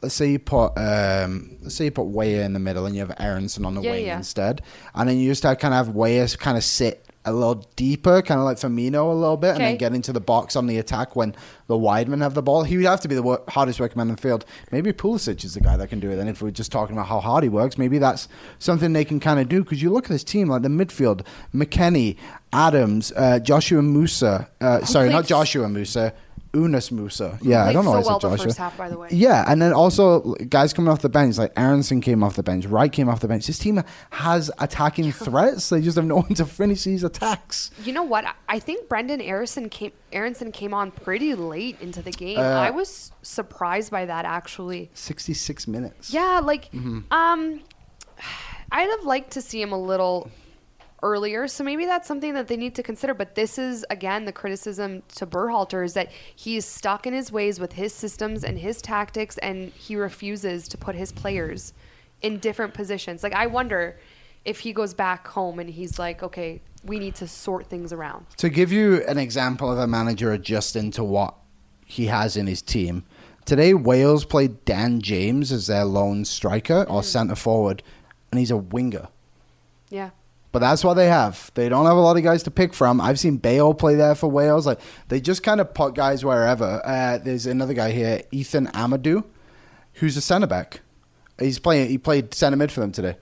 let's 0.01 0.15
say 0.15 0.31
you 0.31 0.39
put 0.39 0.73
um, 0.77 1.57
let's 1.61 1.75
say 1.75 1.85
you 1.85 1.91
put 1.91 2.07
Weah 2.07 2.43
in 2.43 2.53
the 2.53 2.59
middle 2.59 2.85
and 2.85 2.95
you 2.95 3.01
have 3.01 3.15
Aaronson 3.19 3.65
on 3.65 3.75
the 3.75 3.81
Yeah, 3.81 3.91
wing 3.91 4.05
yeah. 4.05 4.17
instead, 4.17 4.61
and 4.95 5.07
then 5.07 5.17
you 5.17 5.29
just 5.29 5.43
have 5.43 5.59
kind 5.59 5.73
of 5.73 5.85
have 5.85 5.95
Weah 5.95 6.27
kind 6.27 6.57
of 6.57 6.63
sit 6.63 7.05
a 7.23 7.31
little 7.31 7.67
deeper, 7.75 8.21
kind 8.23 8.39
of 8.39 8.45
like 8.45 8.57
Firmino 8.57 9.11
a 9.11 9.13
little 9.13 9.37
bit, 9.37 9.51
and 9.51 9.59
then 9.61 9.77
get 9.77 9.93
into 9.93 10.11
the 10.11 10.19
box 10.19 10.55
on 10.55 10.65
the 10.65 10.77
attack 10.79 11.15
when 11.15 11.35
the 11.67 11.77
wide 11.77 12.09
men 12.09 12.21
have 12.21 12.33
the 12.33 12.41
ball. 12.41 12.63
He 12.63 12.77
would 12.77 12.85
have 12.85 13.01
to 13.01 13.07
be 13.07 13.13
the 13.15 13.21
wor- 13.21 13.43
hardest 13.47 13.79
working 13.79 13.97
man 13.99 14.09
in 14.09 14.15
the 14.15 14.21
field. 14.21 14.43
Maybe 14.71 14.91
Pulisic 14.91 15.43
is 15.45 15.53
the 15.53 15.59
guy 15.61 15.77
that 15.77 15.89
can 15.89 15.99
do 15.99 16.09
it. 16.09 16.15
Then 16.15 16.27
if 16.27 16.41
we're 16.41 16.49
just 16.51 16.71
talking 16.71 16.95
about 16.95 17.07
how 17.07 17.19
hard 17.19 17.43
he 17.43 17.49
works, 17.49 17.77
maybe 17.77 17.99
that's 17.99 18.27
something 18.57 18.93
they 18.93 19.05
can 19.05 19.19
kind 19.19 19.39
of 19.39 19.47
do. 19.47 19.63
Because 19.63 19.81
you 19.83 19.91
look 19.91 20.05
at 20.05 20.09
this 20.09 20.23
team, 20.23 20.47
like 20.47 20.63
the 20.63 20.67
midfield, 20.69 21.25
McKennie, 21.53 22.17
Adams, 22.53 23.11
uh, 23.15 23.39
Joshua 23.39 23.81
Musa. 23.83 24.49
Uh, 24.59 24.83
sorry, 24.83 25.09
not 25.09 25.25
Joshua 25.25 25.69
Musa. 25.69 26.13
Yunus 26.53 26.89
Musah. 26.89 27.37
Yeah, 27.41 27.63
I 27.65 27.71
don't 27.73 27.85
know. 27.85 27.91
so 28.01 28.07
why 28.09 28.15
I 28.15 28.19
said 28.19 28.29
the 28.31 28.43
first 28.43 28.57
half, 28.57 28.77
by 28.77 28.89
the 28.89 28.97
way. 28.97 29.07
Yeah, 29.11 29.45
and 29.47 29.61
then 29.61 29.71
also 29.73 30.33
guys 30.49 30.73
coming 30.73 30.91
off 30.91 31.01
the 31.01 31.09
bench, 31.09 31.37
like 31.37 31.53
Aaronson 31.55 32.01
came 32.01 32.23
off 32.23 32.35
the 32.35 32.43
bench, 32.43 32.65
Wright 32.65 32.91
came 32.91 33.07
off 33.07 33.21
the 33.21 33.27
bench. 33.27 33.47
This 33.47 33.57
team 33.57 33.81
has 34.09 34.51
attacking 34.59 35.11
threats. 35.25 35.69
They 35.69 35.81
just 35.81 35.95
have 35.95 36.05
no 36.05 36.17
one 36.17 36.33
to 36.35 36.45
finish 36.45 36.83
these 36.83 37.03
attacks. 37.03 37.71
You 37.83 37.93
know 37.93 38.03
what? 38.03 38.25
I 38.49 38.59
think 38.59 38.89
Brenden 38.89 39.25
Aaronson 39.25 39.69
came 39.69 39.91
Aaronson 40.11 40.51
came 40.51 40.73
on 40.73 40.91
pretty 40.91 41.35
late 41.35 41.77
into 41.81 42.01
the 42.01 42.11
game. 42.11 42.37
Uh, 42.37 42.41
I 42.41 42.69
was 42.71 43.11
surprised 43.21 43.91
by 43.91 44.05
that 44.05 44.25
actually. 44.25 44.89
66 44.93 45.67
minutes. 45.67 46.13
Yeah, 46.13 46.41
like 46.43 46.71
Mm-hmm. 46.71 46.99
um 47.13 47.61
I'd 48.73 48.89
have 48.89 49.03
liked 49.05 49.31
to 49.31 49.41
see 49.41 49.61
him 49.61 49.71
a 49.73 49.77
little 49.81 50.29
earlier. 51.03 51.47
So 51.47 51.63
maybe 51.63 51.85
that's 51.85 52.07
something 52.07 52.33
that 52.33 52.47
they 52.47 52.57
need 52.57 52.75
to 52.75 52.83
consider. 52.83 53.13
But 53.13 53.35
this 53.35 53.57
is 53.57 53.85
again 53.89 54.25
the 54.25 54.31
criticism 54.31 55.03
to 55.15 55.25
Berhalter 55.25 55.83
is 55.83 55.93
that 55.93 56.11
he's 56.35 56.65
stuck 56.65 57.07
in 57.07 57.13
his 57.13 57.31
ways 57.31 57.59
with 57.59 57.73
his 57.73 57.93
systems 57.93 58.43
and 58.43 58.57
his 58.57 58.81
tactics 58.81 59.37
and 59.39 59.69
he 59.69 59.95
refuses 59.95 60.67
to 60.69 60.77
put 60.77 60.95
his 60.95 61.11
players 61.11 61.73
in 62.21 62.39
different 62.39 62.73
positions. 62.73 63.23
Like 63.23 63.33
I 63.33 63.47
wonder 63.47 63.99
if 64.45 64.59
he 64.59 64.73
goes 64.73 64.93
back 64.93 65.27
home 65.27 65.59
and 65.59 65.69
he's 65.69 65.99
like, 65.99 66.23
okay, 66.23 66.61
we 66.83 66.99
need 66.99 67.15
to 67.15 67.27
sort 67.27 67.67
things 67.67 67.93
around. 67.93 68.25
To 68.37 68.49
give 68.49 68.71
you 68.71 69.03
an 69.05 69.17
example 69.17 69.71
of 69.71 69.77
a 69.77 69.87
manager 69.87 70.31
adjusting 70.31 70.91
to 70.91 71.03
what 71.03 71.35
he 71.85 72.07
has 72.07 72.37
in 72.37 72.47
his 72.47 72.61
team, 72.61 73.03
today 73.45 73.73
Wales 73.73 74.25
played 74.25 74.65
Dan 74.65 75.01
James 75.01 75.51
as 75.51 75.67
their 75.67 75.85
lone 75.85 76.25
striker 76.25 76.85
or 76.89 77.01
mm. 77.01 77.05
centre 77.05 77.35
forward, 77.35 77.83
and 78.31 78.39
he's 78.39 78.51
a 78.51 78.57
winger. 78.57 79.09
Yeah. 79.89 80.11
But 80.51 80.59
that's 80.59 80.83
what 80.83 80.95
they 80.95 81.07
have. 81.07 81.49
They 81.53 81.69
don't 81.69 81.85
have 81.85 81.95
a 81.95 82.01
lot 82.01 82.17
of 82.17 82.23
guys 82.23 82.43
to 82.43 82.51
pick 82.51 82.73
from. 82.73 82.99
I've 82.99 83.17
seen 83.19 83.37
Bale 83.37 83.73
play 83.73 83.95
there 83.95 84.15
for 84.15 84.29
Wales. 84.29 84.65
Like 84.67 84.79
they 85.07 85.21
just 85.21 85.43
kind 85.43 85.61
of 85.61 85.73
put 85.73 85.95
guys 85.95 86.25
wherever. 86.25 86.81
Uh, 86.83 87.19
there's 87.19 87.45
another 87.45 87.73
guy 87.73 87.91
here, 87.91 88.21
Ethan 88.31 88.67
Ampadu, 88.67 89.23
who's 89.93 90.17
a 90.17 90.21
centre 90.21 90.47
back. 90.47 90.81
He's 91.39 91.57
playing. 91.57 91.89
He 91.89 91.97
played 91.97 92.33
centre 92.33 92.57
mid 92.57 92.69
for 92.71 92.81
them 92.81 92.91
today. 92.91 93.15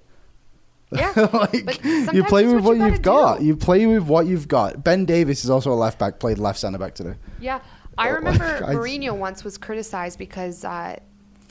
Yeah. 0.91 1.11
like 1.33 1.83
you 1.83 2.23
play 2.23 2.47
with 2.51 2.63
what 2.63 2.77
you 2.77 2.85
you've 2.87 3.03
gotta 3.03 3.39
do. 3.39 3.45
You 3.45 3.55
play 3.55 3.85
with 3.85 4.03
what 4.03 4.25
you've 4.25 4.47
got. 4.47 4.83
Ben 4.83 5.05
Davies 5.05 5.43
is 5.43 5.51
also 5.51 5.71
a 5.71 5.75
left 5.75 5.99
back. 5.99 6.19
Played 6.19 6.39
left 6.39 6.57
centre 6.57 6.79
back 6.79 6.95
today. 6.95 7.13
Yeah, 7.39 7.59
I 7.95 8.09
Oh, 8.09 8.13
remember 8.15 8.43
I- 8.67 8.73
Mourinho 8.73 9.15
once 9.15 9.43
was 9.43 9.59
criticized 9.59 10.17
because 10.17 10.65
uh, 10.65 10.97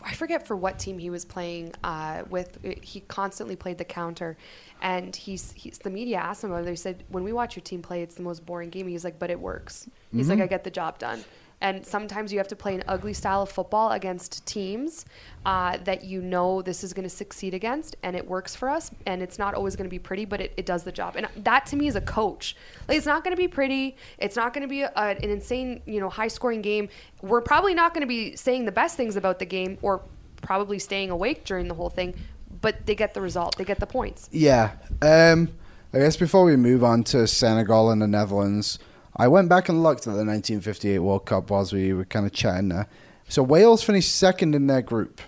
I 0.02 0.14
forget 0.14 0.46
for 0.46 0.56
what 0.56 0.78
team 0.78 0.98
he 0.98 1.10
was 1.10 1.24
playing 1.24 1.72
uh, 1.84 2.22
with. 2.30 2.58
He 2.82 3.00
constantly 3.00 3.56
played 3.56 3.78
the 3.78 3.84
counter, 3.84 4.36
and 4.80 5.14
he's, 5.14 5.52
he's 5.52 5.78
the 5.78 5.90
media 5.90 6.18
asked 6.18 6.44
him 6.44 6.50
about 6.50 6.62
it. 6.62 6.66
They 6.66 6.76
said, 6.76 7.04
"When 7.08 7.24
we 7.24 7.32
watch 7.32 7.56
your 7.56 7.62
team 7.62 7.82
play, 7.82 8.02
it's 8.02 8.14
the 8.14 8.22
most 8.22 8.46
boring 8.46 8.70
game." 8.70 8.86
He's 8.88 9.04
like, 9.04 9.18
"But 9.18 9.30
it 9.30 9.40
works." 9.40 9.88
He's 10.12 10.22
Mm-hmm. 10.28 10.30
like, 10.30 10.40
"I 10.40 10.46
get 10.46 10.64
the 10.64 10.70
job 10.70 10.98
done." 10.98 11.24
And 11.60 11.84
sometimes 11.84 12.32
you 12.32 12.38
have 12.38 12.48
to 12.48 12.56
play 12.56 12.74
an 12.74 12.84
ugly 12.86 13.12
style 13.12 13.42
of 13.42 13.50
football 13.50 13.90
against 13.90 14.46
teams 14.46 15.04
uh, 15.44 15.78
that 15.84 16.04
you 16.04 16.22
know 16.22 16.62
this 16.62 16.84
is 16.84 16.92
going 16.92 17.02
to 17.02 17.14
succeed 17.14 17.52
against, 17.52 17.96
and 18.02 18.14
it 18.14 18.26
works 18.26 18.54
for 18.54 18.68
us. 18.68 18.92
And 19.06 19.22
it's 19.22 19.38
not 19.38 19.54
always 19.54 19.74
going 19.74 19.86
to 19.86 19.90
be 19.90 19.98
pretty, 19.98 20.24
but 20.24 20.40
it, 20.40 20.52
it 20.56 20.66
does 20.66 20.84
the 20.84 20.92
job. 20.92 21.16
And 21.16 21.26
that 21.44 21.66
to 21.66 21.76
me 21.76 21.88
is 21.88 21.96
a 21.96 22.00
coach. 22.00 22.54
Like 22.86 22.96
it's 22.96 23.06
not 23.06 23.24
going 23.24 23.34
to 23.34 23.40
be 23.40 23.48
pretty. 23.48 23.96
It's 24.18 24.36
not 24.36 24.54
going 24.54 24.62
to 24.62 24.68
be 24.68 24.82
a, 24.82 24.92
an 24.94 25.30
insane, 25.30 25.82
you 25.84 25.98
know, 25.98 26.08
high 26.08 26.28
scoring 26.28 26.62
game. 26.62 26.88
We're 27.22 27.40
probably 27.40 27.74
not 27.74 27.92
going 27.92 28.02
to 28.02 28.08
be 28.08 28.36
saying 28.36 28.64
the 28.64 28.72
best 28.72 28.96
things 28.96 29.16
about 29.16 29.40
the 29.40 29.46
game, 29.46 29.78
or 29.82 30.02
probably 30.42 30.78
staying 30.78 31.10
awake 31.10 31.44
during 31.44 31.66
the 31.66 31.74
whole 31.74 31.90
thing. 31.90 32.14
But 32.60 32.86
they 32.86 32.94
get 32.94 33.14
the 33.14 33.20
result. 33.20 33.56
They 33.56 33.64
get 33.64 33.80
the 33.80 33.86
points. 33.86 34.28
Yeah. 34.32 34.72
Um, 35.02 35.48
I 35.92 35.98
guess 35.98 36.16
before 36.16 36.44
we 36.44 36.56
move 36.56 36.84
on 36.84 37.02
to 37.04 37.26
Senegal 37.26 37.90
and 37.90 38.02
the 38.02 38.06
Netherlands, 38.06 38.78
I 39.20 39.26
went 39.26 39.48
back 39.48 39.68
and 39.68 39.82
looked 39.82 40.02
at 40.02 40.12
the 40.12 40.24
1958 40.24 41.00
World 41.00 41.26
Cup 41.26 41.50
whilst 41.50 41.72
we 41.72 41.92
were 41.92 42.04
kind 42.04 42.24
of 42.24 42.32
chatting 42.32 42.68
there. 42.68 42.86
So 43.28 43.42
Wales 43.42 43.82
finished 43.82 44.14
second 44.14 44.54
in 44.54 44.68
their 44.68 44.80
group, 44.80 45.20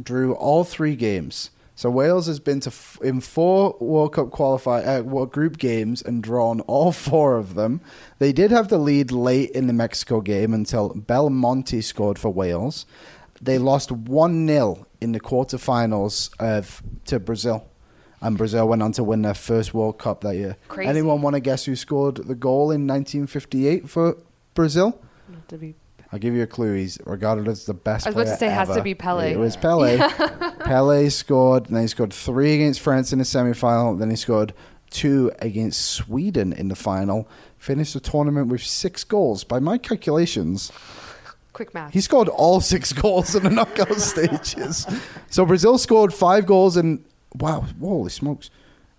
drew 0.00 0.34
all 0.34 0.62
three 0.62 0.94
games. 0.94 1.50
So 1.74 1.88
Wales 1.88 2.26
has 2.26 2.38
been 2.38 2.60
to 2.60 2.68
f- 2.68 2.98
in 3.02 3.22
four 3.22 3.74
World 3.80 4.12
Cup 4.12 4.30
qualify 4.30 4.82
uh, 4.82 5.00
World 5.00 5.32
group 5.32 5.56
games 5.56 6.02
and 6.02 6.22
drawn 6.22 6.60
all 6.62 6.92
four 6.92 7.38
of 7.38 7.54
them. 7.54 7.80
They 8.18 8.32
did 8.32 8.50
have 8.50 8.68
the 8.68 8.76
lead 8.76 9.10
late 9.10 9.50
in 9.52 9.66
the 9.66 9.72
Mexico 9.72 10.20
game 10.20 10.52
until 10.52 10.90
Belmonte 10.90 11.80
scored 11.80 12.18
for 12.18 12.28
Wales. 12.28 12.84
They 13.40 13.56
lost 13.56 13.90
one 13.90 14.46
0 14.46 14.86
in 15.00 15.12
the 15.12 15.20
quarterfinals 15.20 16.30
of 16.38 16.82
to 17.06 17.18
Brazil 17.18 17.69
and 18.20 18.36
Brazil 18.36 18.68
went 18.68 18.82
on 18.82 18.92
to 18.92 19.04
win 19.04 19.22
their 19.22 19.34
first 19.34 19.72
World 19.74 19.98
Cup 19.98 20.20
that 20.22 20.36
year. 20.36 20.56
Crazy. 20.68 20.88
Anyone 20.88 21.22
want 21.22 21.34
to 21.34 21.40
guess 21.40 21.64
who 21.64 21.74
scored 21.76 22.16
the 22.16 22.34
goal 22.34 22.70
in 22.70 22.86
1958 22.86 23.88
for 23.88 24.16
Brazil? 24.54 24.98
To 25.48 25.56
be 25.58 25.74
I'll 26.12 26.18
give 26.18 26.34
you 26.34 26.42
a 26.42 26.46
clue. 26.46 26.74
He's 26.74 26.98
regarded 27.06 27.46
as 27.46 27.66
the 27.66 27.74
best. 27.74 28.06
I 28.06 28.10
was 28.10 28.16
about 28.16 28.32
to 28.32 28.36
say 28.36 28.46
it 28.48 28.52
has 28.52 28.68
to 28.70 28.82
be 28.82 28.94
Pele. 28.94 29.32
It 29.32 29.38
was 29.38 29.56
Pele. 29.56 29.96
Pele 30.64 31.08
scored, 31.08 31.66
and 31.66 31.76
then 31.76 31.82
he 31.82 31.88
scored 31.88 32.12
three 32.12 32.54
against 32.56 32.80
France 32.80 33.12
in 33.12 33.20
the 33.20 33.24
semi-final. 33.24 33.94
Then 33.96 34.10
he 34.10 34.16
scored 34.16 34.52
two 34.90 35.30
against 35.38 35.80
Sweden 35.82 36.52
in 36.52 36.66
the 36.68 36.74
final. 36.74 37.28
Finished 37.58 37.94
the 37.94 38.00
tournament 38.00 38.48
with 38.48 38.62
six 38.62 39.04
goals. 39.04 39.44
By 39.44 39.60
my 39.60 39.78
calculations, 39.78 40.72
quick 41.52 41.72
math. 41.74 41.92
he 41.92 42.00
scored 42.00 42.28
all 42.28 42.60
six 42.60 42.92
goals 42.92 43.36
in 43.36 43.44
the 43.44 43.50
knockout 43.50 43.94
stages. 44.00 44.86
So 45.28 45.44
Brazil 45.46 45.78
scored 45.78 46.12
five 46.12 46.44
goals 46.44 46.76
in. 46.76 47.04
Wow, 47.38 47.64
holy 47.80 48.10
smokes! 48.10 48.50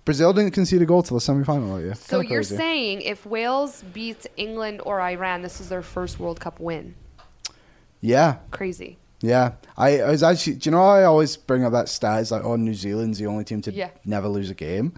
Brazil 0.06 0.34
didn't 0.34 0.52
concede 0.52 0.82
a 0.82 0.86
goal 0.86 1.04
till 1.04 1.16
the 1.16 1.22
semi-final 1.22 1.76
that 1.76 1.82
year. 1.84 1.96
So 1.96 2.18
Kinda 2.22 2.34
you're 2.34 2.40
crazy. 2.42 2.58
saying 2.58 3.02
if 3.02 3.26
Wales 3.26 3.84
beats 3.94 4.26
England 4.36 4.82
or 4.86 5.00
Iran, 5.02 5.42
this 5.44 5.62
is 5.62 5.70
their 5.70 5.84
first 5.84 6.20
World 6.20 6.40
Cup 6.40 6.60
win? 6.60 6.96
Yeah, 8.00 8.38
Crazy. 8.50 8.98
Yeah, 9.24 9.52
I, 9.78 10.02
I 10.02 10.10
was 10.10 10.24
actually. 10.24 10.56
Do 10.56 10.70
you 10.70 10.72
know? 10.72 10.82
I 10.82 11.04
always 11.04 11.38
bring 11.38 11.64
up 11.64 11.72
that 11.74 11.88
stat. 11.90 12.22
It's 12.22 12.32
like, 12.32 12.44
oh, 12.44 12.56
New 12.56 12.74
Zealand's 12.74 13.20
the 13.20 13.28
only 13.28 13.44
team 13.44 13.62
to 13.62 13.72
Yeah. 13.72 13.92
never 14.04 14.28
lose 14.28 14.50
a 14.50 14.56
game. 14.56 14.94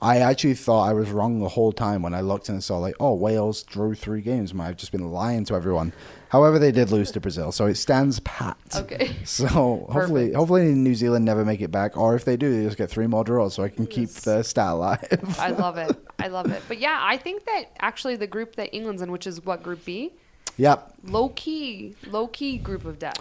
I 0.00 0.18
actually 0.18 0.54
thought 0.54 0.88
I 0.88 0.94
was 0.94 1.10
wrong 1.10 1.40
the 1.40 1.48
whole 1.50 1.72
time 1.72 2.00
when 2.02 2.14
I 2.14 2.20
looked 2.22 2.48
and 2.48 2.62
saw 2.64 2.78
like, 2.78 2.94
oh, 3.00 3.12
Wales 3.14 3.62
drew 3.62 3.94
three 3.94 4.22
games. 4.22 4.54
I've 4.58 4.76
just 4.78 4.92
been 4.92 5.10
lying 5.10 5.44
to 5.46 5.54
everyone. 5.54 5.92
However, 6.36 6.58
they 6.58 6.70
did 6.70 6.90
lose 6.90 7.10
to 7.12 7.20
Brazil, 7.20 7.50
so 7.50 7.64
it 7.64 7.76
stands 7.76 8.20
pat. 8.20 8.58
Okay. 8.74 9.16
So 9.24 9.46
hopefully, 9.46 10.26
Perfect. 10.26 10.36
hopefully 10.36 10.64
New 10.74 10.94
Zealand 10.94 11.24
never 11.24 11.44
make 11.46 11.62
it 11.62 11.70
back, 11.70 11.96
or 11.96 12.14
if 12.14 12.26
they 12.26 12.36
do, 12.36 12.54
they 12.54 12.64
just 12.64 12.76
get 12.76 12.90
three 12.90 13.06
more 13.06 13.24
draws, 13.24 13.54
so 13.54 13.62
I 13.62 13.70
can 13.70 13.86
keep 13.86 14.10
the 14.10 14.42
stat 14.42 14.72
alive. 14.72 15.36
I 15.38 15.50
love 15.64 15.78
it. 15.78 15.96
I 16.18 16.28
love 16.28 16.50
it. 16.52 16.62
But 16.68 16.78
yeah, 16.78 16.98
I 17.00 17.16
think 17.16 17.46
that 17.46 17.64
actually 17.80 18.16
the 18.16 18.26
group 18.26 18.56
that 18.56 18.74
England's 18.74 19.00
in, 19.00 19.10
which 19.10 19.26
is 19.26 19.44
what 19.46 19.62
Group 19.62 19.84
B, 19.86 20.12
yep. 20.58 20.92
low 21.04 21.30
key, 21.30 21.96
low 22.06 22.26
key 22.26 22.58
group 22.58 22.84
of 22.84 22.98
death. 22.98 23.18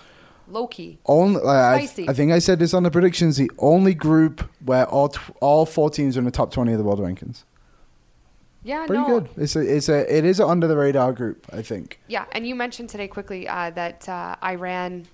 Low 0.47 0.67
key. 0.67 0.99
Only, 1.05 1.41
like, 1.41 1.97
uh, 1.97 2.01
I. 2.01 2.05
I 2.09 2.13
think 2.13 2.33
I 2.33 2.39
said 2.39 2.59
this 2.59 2.73
on 2.73 2.83
the 2.83 2.91
predictions. 2.91 3.37
The 3.37 3.49
only 3.57 3.93
group 3.93 4.47
where 4.63 4.85
all 4.87 5.13
all 5.39 5.65
four 5.65 5.89
teams 5.89 6.17
are 6.17 6.19
in 6.19 6.25
the 6.25 6.31
top 6.31 6.51
twenty 6.51 6.73
of 6.73 6.77
the 6.77 6.83
world 6.83 6.99
rankings. 6.99 7.45
Yeah, 8.65 8.87
Pretty 8.87 9.03
no. 9.03 9.19
good. 9.19 9.29
It's 9.37 9.55
a, 9.55 9.59
it's 9.59 9.89
a, 9.89 10.17
it 10.17 10.25
is 10.25 10.39
an 10.39 10.49
under 10.49 10.67
the 10.67 10.75
radar 10.75 11.13
group. 11.13 11.45
I 11.53 11.61
think. 11.61 11.99
Yeah, 12.07 12.25
and 12.31 12.47
you 12.47 12.55
mentioned 12.55 12.89
today 12.89 13.07
quickly 13.07 13.47
uh, 13.47 13.69
that 13.69 14.09
uh, 14.09 14.35
Iran 14.43 15.05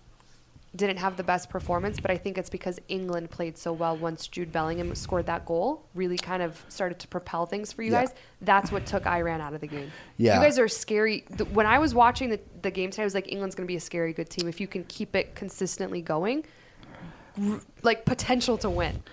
didn't 0.73 0.99
have 0.99 1.17
the 1.17 1.23
best 1.23 1.49
performance, 1.49 1.99
but 1.99 2.09
I 2.11 2.17
think 2.17 2.37
it's 2.37 2.49
because 2.49 2.79
England 2.87 3.29
played 3.29 3.57
so 3.57 3.73
well 3.73 3.97
once 3.97 4.27
Jude 4.27 4.53
Bellingham 4.53 4.95
scored 4.95 5.25
that 5.25 5.45
goal. 5.45 5.83
Really 5.95 6.17
kind 6.17 6.41
of 6.41 6.63
started 6.69 6.97
to 6.99 7.09
propel 7.09 7.45
things 7.45 7.73
for 7.73 7.83
you 7.83 7.91
Yeah. 7.91 8.05
guys. 8.05 8.13
That's 8.41 8.71
what 8.71 8.85
took 8.85 9.05
Iran 9.05 9.41
out 9.41 9.53
of 9.53 9.59
the 9.59 9.67
game. 9.67 9.91
Yeah. 10.15 10.35
You 10.37 10.45
guys 10.45 10.57
are 10.57 10.69
scary. 10.69 11.25
When 11.51 11.65
I 11.65 11.77
was 11.79 11.93
watching 11.93 12.29
the, 12.29 12.39
the 12.61 12.71
game 12.71 12.89
today, 12.89 13.03
I 13.03 13.05
was 13.05 13.13
like, 13.15 13.29
England's 13.29 13.53
going 13.53 13.65
to 13.67 13.71
be 13.71 13.75
a 13.75 13.81
scary 13.81 14.13
good 14.13 14.29
team. 14.29 14.47
If 14.47 14.61
you 14.61 14.67
can 14.67 14.85
keep 14.85 15.13
it 15.13 15.35
consistently 15.35 16.01
going, 16.01 16.45
like 17.81 18.05
potential 18.05 18.57
to 18.59 18.69
win. 18.69 19.03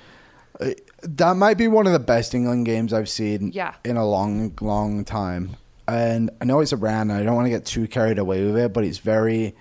That 1.03 1.37
might 1.37 1.57
be 1.59 1.69
one 1.69 1.87
of 1.87 1.93
the 1.93 1.99
best 1.99 2.35
England 2.35 2.67
games 2.67 2.93
I've 2.93 3.09
seen 3.09 3.53
Yeah. 3.53 3.75
in 3.85 3.97
a 3.97 4.07
long, 4.07 4.53
long 4.61 5.05
time. 5.05 5.57
And 5.87 6.31
I 6.41 6.45
know 6.45 6.61
it's 6.61 6.73
Iran, 6.73 7.11
and 7.11 7.21
I 7.21 7.23
don't 7.23 7.35
want 7.37 7.47
to 7.47 7.51
get 7.51 7.65
too 7.65 7.87
carried 7.87 8.19
away 8.19 8.45
with 8.45 8.57
it, 8.59 8.73
but 8.73 8.85
it's 8.85 8.99
very 8.99 9.55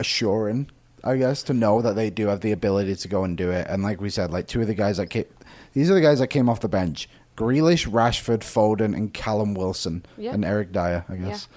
assuring, 0.00 0.70
I 1.04 1.16
guess, 1.16 1.42
to 1.44 1.54
know 1.54 1.80
that 1.82 1.94
they 1.94 2.10
do 2.10 2.26
have 2.28 2.40
the 2.40 2.52
ability 2.52 2.96
to 2.96 3.08
go 3.08 3.24
and 3.24 3.36
do 3.36 3.50
it. 3.50 3.66
And 3.68 3.82
like 3.82 4.00
we 4.00 4.10
said, 4.10 4.30
like 4.30 4.46
two 4.46 4.60
of 4.60 4.66
the 4.66 4.74
guys 4.74 4.96
that 4.96 5.06
came, 5.06 5.24
these 5.72 5.90
are 5.90 5.94
the 5.94 6.00
guys 6.00 6.18
that 6.18 6.28
came 6.28 6.48
off 6.48 6.60
the 6.60 6.68
bench: 6.68 7.08
Grealish, 7.36 7.88
Rashford, 7.88 8.40
Foden, 8.40 8.94
and 8.96 9.14
Callum 9.14 9.54
Wilson, 9.54 10.04
Yeah. 10.18 10.32
and 10.34 10.44
Eric 10.44 10.72
Dier, 10.72 11.04
I 11.08 11.16
guess. 11.16 11.48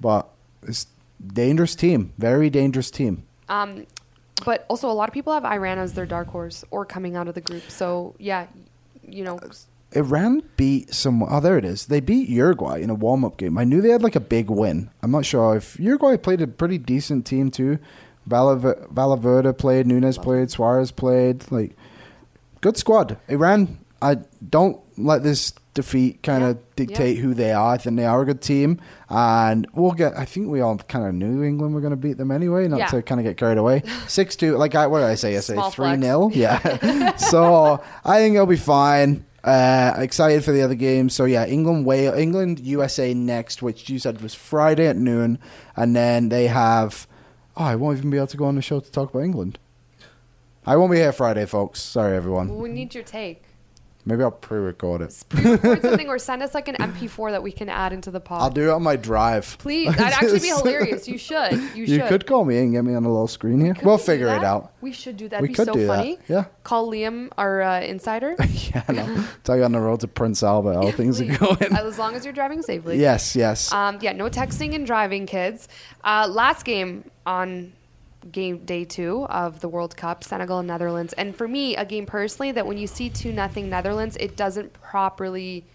But 0.00 0.28
it's 0.66 0.86
dangerous 1.24 1.74
team, 1.74 2.12
very 2.18 2.50
dangerous 2.50 2.90
team. 2.90 3.22
Um, 3.48 3.86
but 4.44 4.66
also, 4.68 4.90
a 4.90 4.92
lot 4.92 5.08
of 5.08 5.14
people 5.14 5.32
have 5.32 5.44
Iran 5.44 5.78
as 5.78 5.92
their 5.92 6.06
dark 6.06 6.28
horse 6.28 6.64
or 6.70 6.84
coming 6.84 7.16
out 7.16 7.28
of 7.28 7.34
the 7.34 7.40
group. 7.40 7.62
So, 7.68 8.14
yeah, 8.18 8.46
you 9.06 9.22
know, 9.22 9.38
Iran 9.92 10.42
beat 10.56 10.92
some. 10.92 11.22
Oh, 11.22 11.40
there 11.40 11.56
it 11.56 11.64
is. 11.64 11.86
They 11.86 12.00
beat 12.00 12.28
Uruguay 12.28 12.80
in 12.80 12.90
a 12.90 12.94
warm 12.94 13.24
up 13.24 13.36
game. 13.36 13.56
I 13.58 13.64
knew 13.64 13.80
they 13.80 13.90
had 13.90 14.02
like 14.02 14.16
a 14.16 14.20
big 14.20 14.50
win. 14.50 14.90
I'm 15.02 15.12
not 15.12 15.24
sure 15.24 15.56
if 15.56 15.78
Uruguay 15.78 16.16
played 16.16 16.40
a 16.40 16.48
pretty 16.48 16.78
decent 16.78 17.26
team 17.26 17.50
too. 17.50 17.78
Valverde 18.26 19.52
played, 19.52 19.86
Nunez 19.86 20.18
played, 20.18 20.50
Suarez 20.50 20.90
played. 20.90 21.44
Like, 21.52 21.76
good 22.60 22.76
squad. 22.76 23.18
Iran, 23.28 23.78
I 24.00 24.16
don't 24.48 24.80
let 24.98 25.22
this 25.22 25.52
defeat 25.74 26.22
kind 26.22 26.42
Yeah, 26.42 26.50
of 26.50 26.76
dictate 26.76 27.18
who 27.18 27.34
they 27.34 27.52
are. 27.52 27.74
I 27.74 27.76
think 27.76 27.96
they 27.96 28.04
are 28.06 28.22
a 28.22 28.24
good 28.24 28.40
team. 28.40 28.80
And 29.10 29.66
we'll 29.74 29.92
get, 29.92 30.16
I 30.16 30.24
think 30.24 30.48
we 30.48 30.60
all 30.60 30.76
kind 30.78 31.06
of 31.06 31.14
knew 31.14 31.42
England 31.42 31.74
were 31.74 31.80
going 31.80 31.90
to 31.90 31.96
beat 31.96 32.16
them 32.16 32.30
anyway, 32.30 32.66
not 32.68 32.78
Yeah. 32.78 32.86
to 32.86 33.02
kind 33.02 33.20
of 33.20 33.24
get 33.24 33.36
carried 33.36 33.58
away. 33.58 33.82
6 34.08 34.36
2, 34.36 34.56
like, 34.56 34.74
I, 34.74 34.86
what 34.86 35.00
did 35.00 35.06
I 35.08 35.14
say? 35.16 35.38
Small 35.40 35.70
3 35.70 35.86
flex. 35.96 36.02
0? 36.02 36.30
Yeah. 36.34 37.16
so 37.16 37.82
I 38.04 38.18
think 38.18 38.34
it'll 38.34 38.46
be 38.46 38.56
fine. 38.56 39.24
Uh, 39.42 39.92
excited 39.98 40.42
for 40.42 40.52
the 40.52 40.62
other 40.62 40.74
games. 40.74 41.12
So 41.14 41.26
yeah, 41.26 41.44
England, 41.44 41.84
Wales, 41.84 42.16
England, 42.18 42.60
USA 42.60 43.12
next, 43.12 43.60
which 43.60 43.90
you 43.90 43.98
said 43.98 44.22
was 44.22 44.32
Friday 44.34 44.86
at 44.86 44.96
noon, 44.96 45.38
and 45.76 45.94
then 45.94 46.30
they 46.30 46.46
have. 46.46 47.06
Oh, 47.56 47.64
I 47.64 47.76
won't 47.76 47.98
even 47.98 48.08
be 48.10 48.16
able 48.16 48.28
to 48.28 48.36
go 48.38 48.46
on 48.46 48.54
the 48.56 48.62
show 48.62 48.80
to 48.80 48.90
talk 48.90 49.10
about 49.10 49.22
England. 49.24 49.58
I 50.66 50.76
won't 50.76 50.90
be 50.90 50.96
here 50.96 51.12
Friday, 51.12 51.44
folks. 51.44 51.80
Sorry, 51.82 52.16
everyone. 52.16 52.56
we 52.58 52.70
need 52.70 52.94
your 52.94 53.04
take. 53.04 53.42
Maybe 54.06 54.22
I'll 54.22 54.30
pre-record 54.30 55.00
it. 55.00 55.24
Pre-record 55.30 55.82
something 55.82 56.08
or 56.08 56.18
send 56.18 56.42
us 56.42 56.52
like 56.52 56.68
an 56.68 56.76
MP4 56.76 57.30
that 57.30 57.42
we 57.42 57.50
can 57.50 57.70
add 57.70 57.92
into 57.92 58.10
the 58.10 58.20
pod. 58.20 58.42
I'll 58.42 58.50
do 58.50 58.68
it 58.68 58.72
on 58.72 58.82
my 58.82 58.96
drive. 58.96 59.56
Please, 59.58 59.94
that'd 59.96 60.12
actually 60.12 60.40
be 60.40 60.48
hilarious. 60.48 61.08
You 61.08 61.16
should. 61.16 61.52
You, 61.52 61.86
should. 61.86 61.88
You, 61.88 62.02
could 62.02 62.26
call 62.26 62.44
me 62.44 62.58
and 62.58 62.72
get 62.72 62.84
me 62.84 62.94
on 62.94 63.04
a 63.04 63.08
little 63.08 63.26
screen 63.26 63.60
here. 63.60 63.74
Could 63.74 63.86
we'll 63.86 63.96
we 63.96 64.02
figure 64.02 64.28
it 64.28 64.44
out. 64.44 64.72
We 64.82 64.92
should 64.92 65.16
do 65.16 65.28
that. 65.30 65.40
We 65.40 65.48
be 65.48 65.54
could 65.54 65.66
so 65.66 65.72
do 65.72 65.86
that. 65.86 66.18
Yeah. 66.28 66.44
Call 66.64 66.90
Liam, 66.90 67.30
our 67.38 67.62
uh, 67.62 67.80
insider. 67.80 68.36
yeah, 68.48 68.84
no. 68.90 69.26
Tell 69.42 69.56
you 69.56 69.64
on 69.64 69.72
the 69.72 69.80
road 69.80 70.00
to 70.00 70.08
Prince 70.08 70.42
Albert 70.42 70.74
how 70.74 70.90
things 70.90 71.20
are 71.20 71.36
going. 71.36 71.74
As 71.74 71.98
long 71.98 72.14
as 72.14 72.24
you're 72.24 72.34
driving 72.34 72.60
safely. 72.60 72.98
Yes, 72.98 73.34
yes. 73.34 73.72
Um, 73.72 73.98
yeah, 74.02 74.12
no 74.12 74.28
texting 74.28 74.74
and 74.74 74.86
driving, 74.86 75.24
kids. 75.24 75.68
Uh, 76.02 76.28
last 76.30 76.64
game 76.66 77.10
on 77.24 77.72
game 78.30 78.58
day 78.64 78.84
two 78.84 79.26
of 79.26 79.60
the 79.60 79.68
World 79.68 79.96
Cup, 79.96 80.24
Senegal 80.24 80.58
and 80.58 80.68
Netherlands. 80.68 81.12
And 81.14 81.34
for 81.34 81.48
me, 81.48 81.76
a 81.76 81.84
game 81.84 82.06
personally 82.06 82.52
that 82.52 82.66
when 82.66 82.78
you 82.78 82.86
see 82.86 83.10
2 83.10 83.32
nothing 83.32 83.68
Netherlands, 83.68 84.16
it 84.18 84.36
doesn't 84.36 84.72
properly 84.72 85.66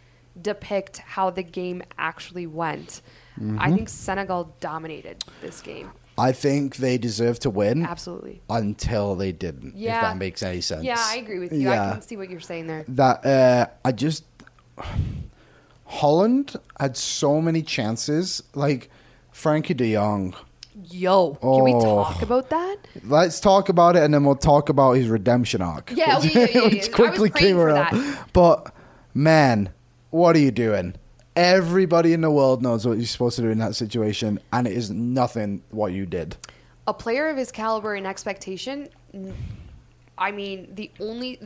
depict 0.42 0.98
how 1.00 1.30
the 1.30 1.44
game 1.44 1.84
actually 1.98 2.48
went. 2.48 3.02
Mm-hmm. 3.40 3.58
I 3.60 3.72
think 3.72 3.90
Senegal 3.90 4.56
dominated 4.60 5.24
this 5.42 5.62
game. 5.62 5.92
I 6.18 6.34
think 6.34 6.76
they 6.78 6.98
deserve 6.98 7.40
to 7.40 7.50
win. 7.50 7.86
Absolutely. 7.86 8.42
until 8.50 9.16
they 9.16 9.32
didn't. 9.32 9.76
Yeah. 9.76 9.98
If 9.98 10.02
that 10.02 10.18
makes 10.18 10.44
any 10.44 10.62
sense. 10.62 10.84
Yeah, 10.84 10.96
I 10.98 11.18
agree 11.18 11.40
with 11.40 11.54
you. 11.54 11.60
Yeah. 11.60 11.90
I 11.90 11.92
can 11.94 12.02
see 12.02 12.18
what 12.18 12.30
you're 12.30 12.42
saying 12.42 12.68
there. 12.68 12.84
That 12.90 13.26
uh, 13.26 13.68
I 13.86 13.94
just 13.94 14.26
Holland 15.86 16.56
had 16.80 16.98
so 16.98 17.42
many 17.42 17.62
chances. 17.62 18.44
Like 18.54 18.90
Frenkie 19.34 19.76
De 19.76 19.94
Jong. 19.94 20.36
Yo, 20.92 21.36
can 21.36 21.64
we 21.64 21.74
Oh. 21.74 21.80
talk 22.04 22.22
about 22.22 22.50
that? 22.50 22.78
Let's 23.06 23.40
talk 23.40 23.70
about 23.70 23.96
it, 23.96 24.04
and 24.04 24.14
then 24.14 24.24
we'll 24.24 24.36
talk 24.36 24.70
about 24.70 24.94
his 24.94 25.08
redemption 25.08 25.62
arc. 25.62 25.92
Yeah, 25.96 26.20
which- 26.20 26.34
yeah, 26.36 26.42
yeah, 26.42 26.48
yeah, 26.54 26.64
which 26.64 26.74
yeah. 26.74 26.78
I 26.78 26.78
was 26.78 26.90
quickly 26.90 27.30
praying 27.30 27.46
came 27.48 27.56
for 27.58 27.68
around. 27.70 27.98
that. 27.98 28.28
But 28.34 28.74
man, 29.14 29.70
what 30.10 30.36
are 30.36 30.40
you 30.40 30.52
doing? 30.52 30.96
Everybody 31.36 32.12
in 32.14 32.22
the 32.22 32.32
world 32.32 32.62
knows 32.62 32.86
what 32.88 32.98
you're 32.98 33.06
supposed 33.06 33.36
to 33.38 33.44
do 33.44 33.50
in 33.50 33.60
that 33.60 33.76
situation, 33.76 34.40
and 34.52 34.68
it 34.68 34.74
is 34.74 34.90
nothing 34.90 35.62
what 35.72 35.92
you 35.94 36.06
did. 36.06 36.36
a 36.88 36.94
player 36.94 37.30
of 37.30 37.38
his 37.38 37.52
caliber 37.52 37.94
and 37.94 38.08
expectation 38.08 38.90
n- 39.14 39.32
i 40.18 40.32
mean 40.32 40.68
the 40.74 40.90
only 41.00 41.40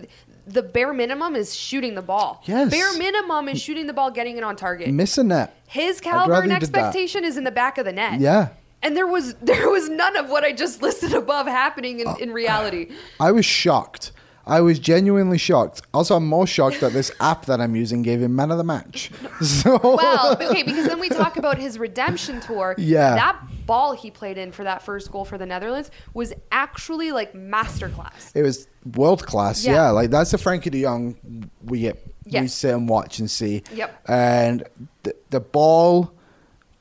the 0.48 0.64
bare 0.64 0.94
minimum 0.94 1.36
is 1.36 1.54
shooting 1.54 1.96
the 1.96 2.02
ball 2.02 2.42
Yes. 2.46 2.72
bare 2.72 2.94
minimum 2.98 3.50
is 3.50 3.60
shooting 3.62 3.86
the 3.88 3.92
ball 3.94 4.10
getting 4.10 4.38
it 4.38 4.44
on 4.46 4.56
target 4.56 4.90
Miss 4.90 5.18
a 5.18 5.24
net. 5.24 5.54
his 5.68 6.00
caliber 6.00 6.32
rather 6.32 6.44
and 6.44 6.54
you 6.54 6.60
did 6.60 6.70
that. 6.72 6.78
expectation 6.86 7.26
is 7.26 7.36
in 7.36 7.44
the 7.44 7.52
back 7.52 7.78
of 7.78 7.84
the 7.84 7.92
net 7.92 8.22
Yeah. 8.22 8.50
And 8.84 8.96
there 8.98 9.08
was 9.08 9.34
there 9.42 9.70
was 9.70 9.90
none 9.90 10.16
of 10.18 10.30
what 10.30 10.44
i 10.44 10.52
just 10.52 10.82
listed 10.82 11.14
above 11.14 11.48
happening 11.48 12.00
in, 12.02 12.08
Uh, 12.08 12.16
in 12.20 12.32
reality 12.32 12.92
I 13.20 13.32
was 13.32 13.46
shocked. 13.46 14.12
I 14.46 14.60
was 14.60 14.78
genuinely 14.78 15.38
shocked. 15.38 15.84
Also, 15.94 16.18
I'm 16.18 16.28
more 16.28 16.46
shocked 16.46 16.82
that 16.82 16.92
this 16.92 17.10
app 17.22 17.46
that 17.46 17.62
I'm 17.62 17.78
using 17.78 18.02
gave 18.02 18.22
him 18.22 18.36
man 18.36 18.52
of 18.52 18.58
the 18.58 18.66
match. 18.66 19.10
So 19.42 19.80
well 19.82 20.34
okay 20.36 20.64
because 20.64 20.86
then 20.88 21.00
we 21.00 21.08
talk 21.10 21.38
about 21.38 21.58
his 21.58 21.80
redemption 21.80 22.42
tour 22.42 22.76
Yeah. 22.96 23.16
that 23.16 23.38
ball 23.66 23.94
he 23.94 24.12
played 24.12 24.38
in 24.38 24.52
for 24.52 24.64
that 24.66 24.82
first 24.82 25.10
goal 25.14 25.24
for 25.24 25.38
the 25.38 25.46
netherlands 25.46 25.90
was 26.14 26.34
actually 26.52 27.14
like 27.14 27.32
masterclass 27.34 28.36
it 28.36 28.42
was 28.42 28.68
world 28.98 29.26
class. 29.26 29.64
Yeah. 29.64 29.74
Yeah. 29.74 29.90
like 29.92 30.10
that's 30.10 30.32
the 30.32 30.38
Frenkie 30.38 30.72
De 30.72 30.82
Jong 30.82 31.16
we 31.64 31.80
get. 31.80 31.96
Yes. 32.26 32.42
We 32.42 32.48
sit 32.48 32.74
and 32.76 32.88
watch 32.90 33.20
and 33.20 33.30
see. 33.32 33.64
Yep. 33.74 33.90
And 34.10 34.64
the, 35.04 35.14
the 35.30 35.40
ball, 35.42 36.14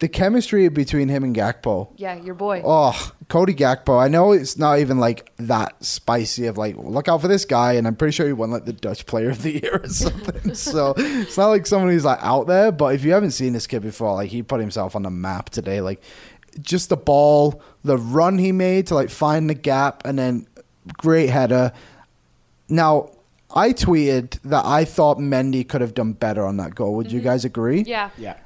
the 0.03 0.09
chemistry 0.09 0.69
between 0.69 1.09
him 1.09 1.23
and 1.23 1.33
Gakpo. 1.33 1.89
yeah 1.97 2.17
your 2.17 2.35
boy 2.35 2.61
Oh, 2.65 3.13
Cody 3.29 3.55
Gakpo. 3.55 4.03
I 4.03 4.09
know 4.09 4.33
it's 4.33 4.59
not 4.59 4.81
even 4.81 4.99
like 4.99 5.31
that 5.37 5.83
spicy 5.85 6.47
of 6.47 6.59
like, 6.59 6.77
look 6.77 7.07
out 7.07 7.21
for 7.21 7.29
this 7.29 7.45
guy. 7.45 7.75
And 7.75 7.87
I'm 7.87 7.95
pretty 7.95 8.11
sure 8.11 8.27
he 8.27 8.33
won 8.33 8.51
like 8.51 8.65
the 8.65 8.73
Dutch 8.73 9.07
player 9.07 9.31
of 9.31 9.43
the 9.45 9.53
year 9.63 9.81
or 9.81 9.89
something. 9.89 10.55
so 10.57 10.95
it's 10.97 11.39
not 11.39 11.51
like 11.51 11.69
someone 11.69 11.89
who's 11.93 12.05
like 12.05 12.19
out 12.21 12.49
there. 12.49 12.73
But 12.73 12.97
if 12.97 13.05
you 13.05 13.13
haven't 13.13 13.31
seen 13.31 13.53
this 13.53 13.69
kid 13.69 13.83
before, 13.83 14.13
like 14.15 14.29
he 14.29 14.43
put 14.43 14.59
himself 14.59 14.97
on 14.97 15.05
the 15.05 15.11
map 15.11 15.51
today. 15.51 15.81
Like 15.81 16.03
just 16.61 16.89
the 16.89 16.97
ball, 16.97 17.63
the 17.85 17.97
run 17.97 18.39
he 18.39 18.51
made 18.51 18.89
to 18.89 18.97
like 18.97 19.09
find 19.09 19.49
the 19.49 19.55
gap 19.55 20.05
and 20.05 20.19
then 20.19 20.49
great 20.99 21.31
header. 21.31 21.73
Now, 22.69 23.11
I 23.55 23.71
tweeted 23.73 24.41
that 24.43 24.65
I 24.65 24.85
thought 24.85 25.19
Mendy 25.19 25.69
could 25.69 25.81
have 25.81 25.95
done 25.95 26.15
better 26.15 26.45
on 26.45 26.57
that 26.57 26.75
goal. 26.75 26.97
Would 26.97 27.13
you 27.13 27.21
mm-hmm. 27.21 27.29
guys 27.29 27.45
agree? 27.45 27.83
yeah 27.83 28.11
Yeah. 28.19 28.37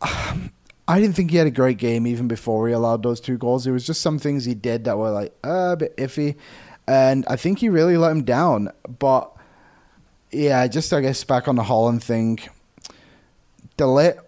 I 0.88 1.00
didn't 1.00 1.16
think 1.16 1.30
he 1.30 1.36
had 1.36 1.46
a 1.46 1.52
great 1.52 1.76
game 1.76 2.06
even 2.06 2.28
before 2.28 2.66
he 2.66 2.72
allowed 2.72 3.02
those 3.02 3.20
two 3.20 3.36
goals. 3.36 3.64
There 3.64 3.74
was 3.74 3.86
just 3.86 4.00
some 4.00 4.18
things 4.18 4.46
he 4.46 4.54
did 4.54 4.84
that 4.84 4.96
were 4.96 5.10
like 5.10 5.34
uh, 5.44 5.72
a 5.72 5.76
bit 5.76 5.96
iffy, 5.98 6.36
and 6.86 7.26
I 7.28 7.36
think 7.36 7.58
he 7.58 7.68
really 7.68 7.98
let 7.98 8.10
him 8.10 8.24
down. 8.24 8.72
But 8.98 9.30
yeah, 10.30 10.66
just 10.66 10.92
I 10.94 11.02
guess 11.02 11.22
back 11.24 11.46
on 11.46 11.56
the 11.56 11.62
Holland 11.62 12.02
thing, 12.02 12.38
De 13.76 13.84
Ligt, 13.84 14.18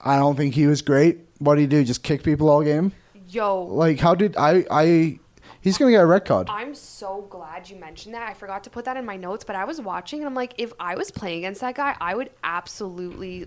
I 0.00 0.16
don't 0.16 0.36
think 0.36 0.54
he 0.54 0.66
was 0.66 0.82
great. 0.82 1.20
What 1.38 1.54
did 1.54 1.62
he 1.62 1.66
do? 1.68 1.84
Just 1.84 2.02
kick 2.02 2.24
people 2.24 2.50
all 2.50 2.62
game? 2.62 2.92
yo 3.28 3.62
Like 3.62 4.00
how 4.00 4.14
did 4.14 4.36
I? 4.36 4.64
I 4.70 5.20
He's 5.60 5.78
going 5.78 5.90
to 5.90 5.96
get 5.96 6.02
a 6.02 6.06
red 6.06 6.26
card. 6.26 6.48
I'm 6.50 6.74
so 6.74 7.26
glad 7.30 7.70
you 7.70 7.76
mentioned 7.76 8.14
that. 8.14 8.28
I 8.28 8.34
forgot 8.34 8.64
to 8.64 8.70
put 8.70 8.84
that 8.84 8.98
in 8.98 9.06
my 9.06 9.16
notes, 9.16 9.44
but 9.44 9.56
I 9.56 9.64
was 9.64 9.80
watching 9.80 10.18
and 10.18 10.26
I'm 10.26 10.34
like, 10.34 10.52
if 10.58 10.74
I 10.78 10.94
was 10.94 11.10
playing 11.10 11.38
against 11.38 11.62
that 11.62 11.74
guy, 11.74 11.96
I 12.02 12.14
would 12.14 12.28
absolutely 12.44 13.46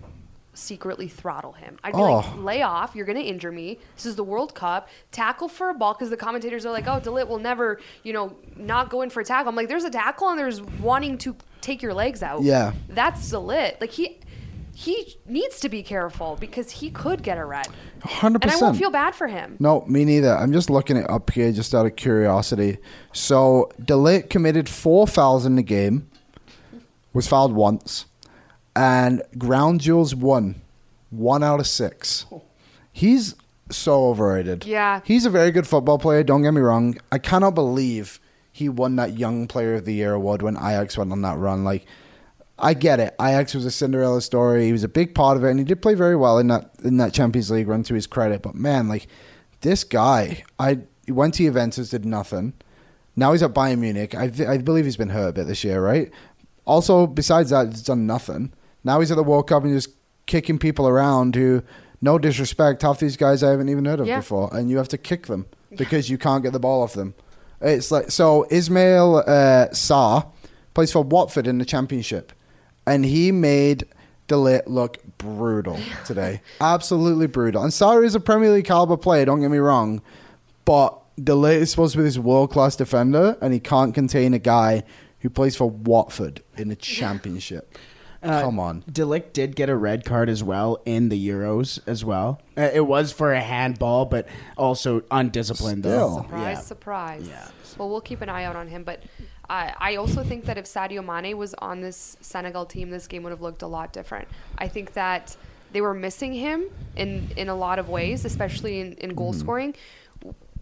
secretly 0.58 1.08
throttle 1.08 1.54
him. 1.54 1.78
I'd 1.84 1.94
be 1.94 2.00
like, 2.00 2.26
Oh. 2.26 2.36
lay 2.40 2.62
off, 2.62 2.96
you're 2.96 3.06
going 3.06 3.18
to 3.18 3.24
injure 3.24 3.52
me. 3.52 3.80
This 3.96 4.06
is 4.06 4.16
the 4.16 4.24
World 4.24 4.56
Cup. 4.56 4.90
Tackle 5.12 5.48
for 5.48 5.70
a 5.70 5.74
ball 5.74 5.94
because 5.94 6.10
the 6.10 6.18
commentators 6.18 6.66
are 6.66 6.72
like, 6.72 6.88
oh, 6.88 7.00
De 7.00 7.10
Ligt 7.10 7.28
will 7.28 7.40
never, 7.40 7.80
you 8.04 8.12
know, 8.14 8.36
not 8.56 8.90
go 8.90 9.02
in 9.02 9.10
for 9.10 9.22
a 9.22 9.26
tackle. 9.26 9.50
I'm 9.50 9.56
like, 9.56 9.68
there's 9.70 9.84
a 9.84 9.90
tackle 9.90 10.30
and 10.30 10.40
there's 10.40 10.62
wanting 10.62 11.18
to 11.20 11.36
take 11.62 11.82
your 11.82 11.94
legs 11.94 12.24
out. 12.24 12.42
Yeah. 12.44 12.74
That's 12.90 13.30
De 13.30 13.38
Ligt. 13.38 13.80
Like, 13.82 13.92
he. 13.92 14.20
He 14.80 15.18
needs 15.26 15.60
to 15.62 15.70
be 15.70 15.82
careful 15.82 16.38
because 16.40 16.70
he 16.70 16.92
could 16.92 17.24
get 17.24 17.40
a 17.40 17.46
red. 17.46 17.66
100%. 18.02 18.44
And 18.44 18.52
I 18.52 18.58
won't 18.58 18.78
feel 18.78 18.92
bad 18.92 19.16
for 19.16 19.26
him. 19.26 19.56
No, 19.60 19.84
me 19.88 20.06
neither. 20.06 20.30
I'm 20.38 20.54
just 20.54 20.70
looking 20.70 20.98
it 20.98 21.10
up 21.10 21.32
here 21.32 21.52
just 21.52 21.74
out 21.74 21.88
of 21.88 21.96
curiosity. 21.96 22.78
So, 23.12 23.72
De 23.84 23.96
Ligt 23.96 24.30
committed 24.30 24.70
four 24.70 25.08
fouls 25.08 25.48
in 25.48 25.56
the 25.56 25.64
game, 25.64 26.08
was 27.12 27.28
fouled 27.28 27.54
once, 27.54 28.06
and 28.78 29.24
Ground 29.38 29.82
duels 29.82 30.14
won 30.14 30.62
one 31.10 31.44
out 31.44 31.60
of 31.60 31.68
six. 31.68 32.26
He's 32.92 33.36
so 33.72 34.06
overrated. 34.10 34.66
Yeah. 34.66 35.02
He's 35.04 35.26
a 35.26 35.30
very 35.30 35.52
good 35.52 35.68
football 35.68 35.98
player, 35.98 36.24
don't 36.24 36.44
get 36.44 36.52
me 36.52 36.62
wrong. 36.62 36.98
I 37.12 37.18
cannot 37.18 37.56
believe 37.56 38.20
he 38.52 38.70
won 38.70 38.96
that 38.96 39.18
Young 39.18 39.48
Player 39.48 39.76
of 39.76 39.86
the 39.86 39.94
Year 39.94 40.14
award 40.14 40.42
when 40.42 40.56
Ajax 40.56 40.98
went 40.98 41.12
on 41.12 41.22
that 41.24 41.38
run. 41.38 41.64
Like, 41.64 41.86
I 42.60 42.74
get 42.74 43.00
it. 43.00 43.16
Ajax 43.22 43.54
was 43.54 43.66
a 43.66 43.72
Cinderella 43.72 44.22
story. 44.22 44.66
He 44.66 44.72
was 44.72 44.84
a 44.84 44.88
big 44.88 45.14
part 45.14 45.38
of 45.38 45.44
it, 45.44 45.50
and 45.50 45.60
he 45.60 45.66
did 45.66 45.82
play 45.82 45.94
very 45.94 46.16
well 46.16 46.40
in 46.40 46.48
that 46.48 46.72
in 46.84 46.98
that 46.98 47.14
Champions 47.14 47.52
League 47.52 47.68
run. 47.68 47.84
To 47.84 47.94
his 47.94 48.08
credit, 48.08 48.42
but 48.42 48.56
man, 48.56 48.88
like 48.88 49.08
this 49.62 49.84
guy, 49.84 50.44
I 50.58 50.80
he 51.06 51.12
went 51.12 51.36
to 51.36 51.44
Juventus, 51.44 51.92
did 51.92 52.04
nothing. 52.04 52.54
Now 53.16 53.32
he's 53.32 53.44
at 53.44 53.54
Bayern 53.54 53.78
Munich. 53.78 54.16
I, 54.16 54.32
I 54.48 54.58
believe 54.58 54.86
he's 54.86 54.98
been 54.98 55.10
hurt 55.10 55.30
a 55.30 55.34
bit 55.34 55.48
this 55.48 55.64
year, 55.64 55.80
right? 55.80 56.12
Also, 56.66 57.06
besides 57.06 57.52
that, 57.52 57.68
he's 57.68 57.84
done 57.84 58.08
nothing. 58.08 58.54
Now 58.88 59.00
he's 59.02 59.12
at 59.12 59.18
the 59.18 59.24
World 59.24 59.48
Cup 59.48 59.64
and 59.64 59.74
just 59.74 59.90
kicking 60.26 60.58
people 60.58 60.88
around 60.88 61.36
who, 61.36 61.62
no 62.02 62.18
disrespect, 62.18 62.82
half 62.82 63.00
these 63.00 63.18
guys 63.18 63.44
I 63.44 63.52
haven't 63.52 63.70
even 63.70 63.86
heard 63.86 64.00
of 64.00 64.08
Yeah. 64.08 64.18
before, 64.20 64.50
and 64.56 64.70
you 64.70 64.78
have 64.78 64.88
to 64.90 64.98
kick 64.98 65.28
them 65.28 65.46
because 65.78 66.10
you 66.10 66.18
can't 66.18 66.42
get 66.42 66.54
the 66.54 66.60
ball 66.60 66.82
off 66.82 66.94
them. 66.94 67.14
It's 67.62 67.92
like 67.92 68.12
so. 68.12 68.46
Ismail 68.50 69.24
uh, 69.28 69.68
Sarr 69.72 70.26
plays 70.74 70.92
for 70.92 71.04
Watford 71.04 71.48
in 71.48 71.58
the 71.58 71.66
Championship, 71.66 72.32
and 72.86 73.04
he 73.04 73.32
made 73.32 73.86
De 74.28 74.36
Ligt 74.36 74.68
look 74.68 75.00
brutal 75.18 75.80
today. 76.06 76.42
Absolutely 76.62 77.28
brutal. 77.28 77.64
And 77.64 77.72
Sarr 77.72 78.06
is 78.06 78.16
a 78.16 78.20
Premier 78.20 78.52
League 78.52 78.66
caliber 78.66 78.96
player. 78.98 79.26
Don't 79.26 79.42
get 79.42 79.50
me 79.52 79.58
wrong, 79.58 80.02
but 80.66 80.98
De 81.22 81.34
Ligt 81.34 81.58
is 81.62 81.72
supposed 81.72 81.94
to 81.94 81.98
be 81.98 82.04
this 82.04 82.18
world 82.18 82.52
class 82.52 82.76
defender, 82.76 83.38
and 83.42 83.54
he 83.54 83.60
can't 83.60 83.94
contain 83.96 84.34
a 84.34 84.40
guy 84.40 84.84
who 85.22 85.30
plays 85.32 85.56
for 85.56 85.70
Watford 85.70 86.44
in 86.58 86.70
the 86.70 86.76
Championship. 86.76 87.76
Uh, 88.24 88.42
Come 88.42 88.60
on. 88.60 88.84
De 88.92 89.04
Ligt 89.04 89.34
did 89.34 89.56
get 89.56 89.70
a 89.70 89.76
red 89.76 90.04
card 90.06 90.30
as 90.30 90.44
well 90.44 90.80
in 90.86 91.10
the 91.10 91.28
Euros 91.30 91.80
as 91.88 92.04
well. 92.04 92.42
Uh, 92.58 92.70
it 92.74 92.86
was 92.88 93.12
for 93.12 93.32
a 93.34 93.40
handball, 93.42 94.06
but 94.06 94.28
also 94.58 95.04
undisciplined 95.12 95.84
though. 95.84 96.18
Surprise, 96.18 96.58
Yeah. 96.58 96.62
surprise. 96.62 97.28
Yeah. 97.28 97.48
Well, 97.78 97.90
we'll 97.90 98.02
keep 98.02 98.22
an 98.22 98.30
eye 98.30 98.44
out 98.46 98.56
on 98.56 98.68
him. 98.68 98.84
But 98.84 99.04
I 99.50 99.74
I 99.80 99.96
also 99.98 100.24
think 100.24 100.46
that 100.46 100.58
if 100.58 100.66
Sadio 100.66 101.04
Mane 101.06 101.38
was 101.38 101.54
on 101.56 101.82
this 101.82 102.18
Senegal 102.22 102.66
team, 102.66 102.90
this 102.90 103.06
game 103.08 103.22
would 103.24 103.30
have 103.32 103.42
looked 103.42 103.62
a 103.62 103.68
lot 103.68 103.94
different. 103.94 104.28
I 104.58 104.68
think 104.68 104.94
that 104.94 105.38
they 105.74 105.82
were 105.82 105.94
missing 105.94 106.34
him 106.34 106.66
in, 106.96 107.30
in 107.36 107.50
a 107.50 107.56
lot 107.56 107.78
of 107.78 107.90
ways, 107.90 108.24
especially 108.26 108.80
in, 108.80 108.94
in 108.94 109.14
goal 109.14 109.34
scoring. 109.34 109.76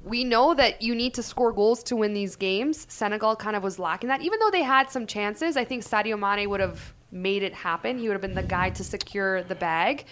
We 0.03 0.23
know 0.23 0.53
that 0.55 0.81
you 0.81 0.93
need 0.95 1.13
to 1.13 1.23
score 1.23 1.51
goals 1.51 1.83
to 1.83 1.95
win 1.95 2.13
these 2.15 2.35
games. 2.35 2.85
Senegal 2.89 3.35
kind 3.35 3.55
of 3.55 3.61
was 3.63 3.77
lacking 3.79 4.09
that. 4.09 4.21
Even 4.23 4.39
though 4.39 4.49
they 4.51 4.63
had 4.63 4.89
some 4.91 5.05
chances, 5.07 5.55
I 5.57 5.63
think 5.63 5.83
Sadio 5.83 6.17
Mane 6.19 6.49
would 6.49 6.59
have 6.59 6.94
made 7.15 7.41
it 7.41 7.53
happen. 7.53 7.97
He 7.97 8.07
would 8.07 8.13
have 8.13 8.21
been 8.21 8.35
the 8.35 8.43
guy 8.43 8.69
to 8.71 8.83
secure 8.83 9.41
the 9.41 9.55
bag. 9.55 10.05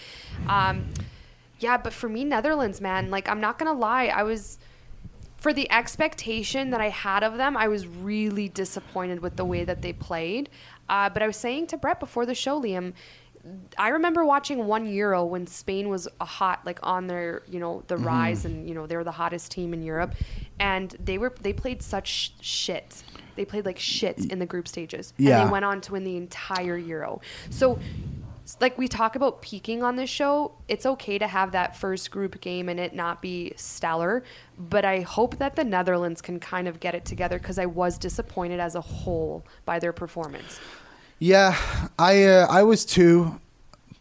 Um, 0.47 0.89
yeah, 1.59 1.77
but 1.77 1.93
for 1.93 2.09
me, 2.09 2.23
Netherlands, 2.23 2.81
man, 2.81 3.11
like 3.11 3.29
I'm 3.29 3.41
not 3.41 3.59
gonna 3.59 3.73
lie, 3.73 4.05
I 4.05 4.23
was 4.23 4.57
for 5.37 5.51
the 5.51 5.69
expectation 5.69 6.69
that 6.69 6.79
I 6.79 6.87
had 6.87 7.21
of 7.21 7.35
them, 7.35 7.57
I 7.57 7.67
was 7.67 7.85
really 7.85 8.47
disappointed 8.47 9.19
with 9.19 9.35
the 9.35 9.43
way 9.43 9.65
that 9.65 9.81
they 9.81 9.91
played. 9.91 10.49
Uh, 10.87 11.09
but 11.09 11.21
I 11.21 11.27
was 11.27 11.35
saying 11.35 11.67
to 11.67 11.77
Brett 11.77 11.99
before 11.99 12.25
the 12.25 12.33
show, 12.33 12.61
Liam, 12.61 12.93
I 13.77 13.89
remember 13.89 14.23
watching 14.23 14.65
one 14.67 14.85
Euro 14.85 15.25
when 15.25 15.47
Spain 15.47 15.89
was 15.89 16.07
a 16.21 16.25
hot, 16.25 16.61
like 16.65 16.79
on 16.81 17.07
their, 17.07 17.43
you 17.47 17.59
know, 17.59 17.83
the 17.87 17.95
mm-hmm. 17.95 18.05
rise, 18.05 18.45
and 18.45 18.67
you 18.67 18.73
know 18.73 18.87
they 18.87 18.95
were 18.95 19.03
the 19.03 19.11
hottest 19.11 19.51
team 19.51 19.73
in 19.73 19.83
Europe, 19.83 20.15
and 20.59 20.95
they 21.03 21.17
were 21.17 21.33
they 21.41 21.51
played 21.51 21.81
such 21.81 22.33
shit. 22.39 23.03
They 23.35 23.45
played 23.45 23.65
like 23.65 23.79
shit 23.79 24.31
in 24.31 24.39
the 24.39 24.45
group 24.45 24.67
stages, 24.67 25.13
and 25.17 25.27
they 25.27 25.51
went 25.51 25.65
on 25.65 25.81
to 25.81 25.93
win 25.93 26.03
the 26.03 26.15
entire 26.15 26.77
Euro. 26.77 27.19
So 27.49 27.79
like 28.59 28.77
we 28.77 28.87
talk 28.87 29.15
about 29.15 29.41
peaking 29.41 29.83
on 29.83 29.95
this 29.95 30.09
show, 30.09 30.53
it's 30.67 30.85
okay 30.85 31.17
to 31.17 31.27
have 31.27 31.53
that 31.53 31.75
first 31.75 32.11
group 32.11 32.41
game 32.41 32.67
and 32.67 32.79
it 32.79 32.93
not 32.93 33.21
be 33.21 33.53
stellar. 33.55 34.23
But 34.57 34.83
I 34.85 35.01
hope 35.01 35.37
that 35.37 35.55
the 35.55 35.63
Netherlands 35.63 36.21
can 36.21 36.39
kind 36.39 36.67
of 36.67 36.79
get 36.79 36.93
it 36.93 37.05
together 37.05 37.39
because 37.39 37.57
I 37.57 37.65
was 37.65 37.97
disappointed 37.97 38.59
as 38.59 38.75
a 38.75 38.81
whole 38.81 39.45
by 39.65 39.79
their 39.79 39.93
performance. 39.93 40.59
Yeah, 41.23 41.55
I 41.97 42.25
uh, 42.25 42.47
I 42.49 42.63
was 42.63 42.83
too. 42.83 43.39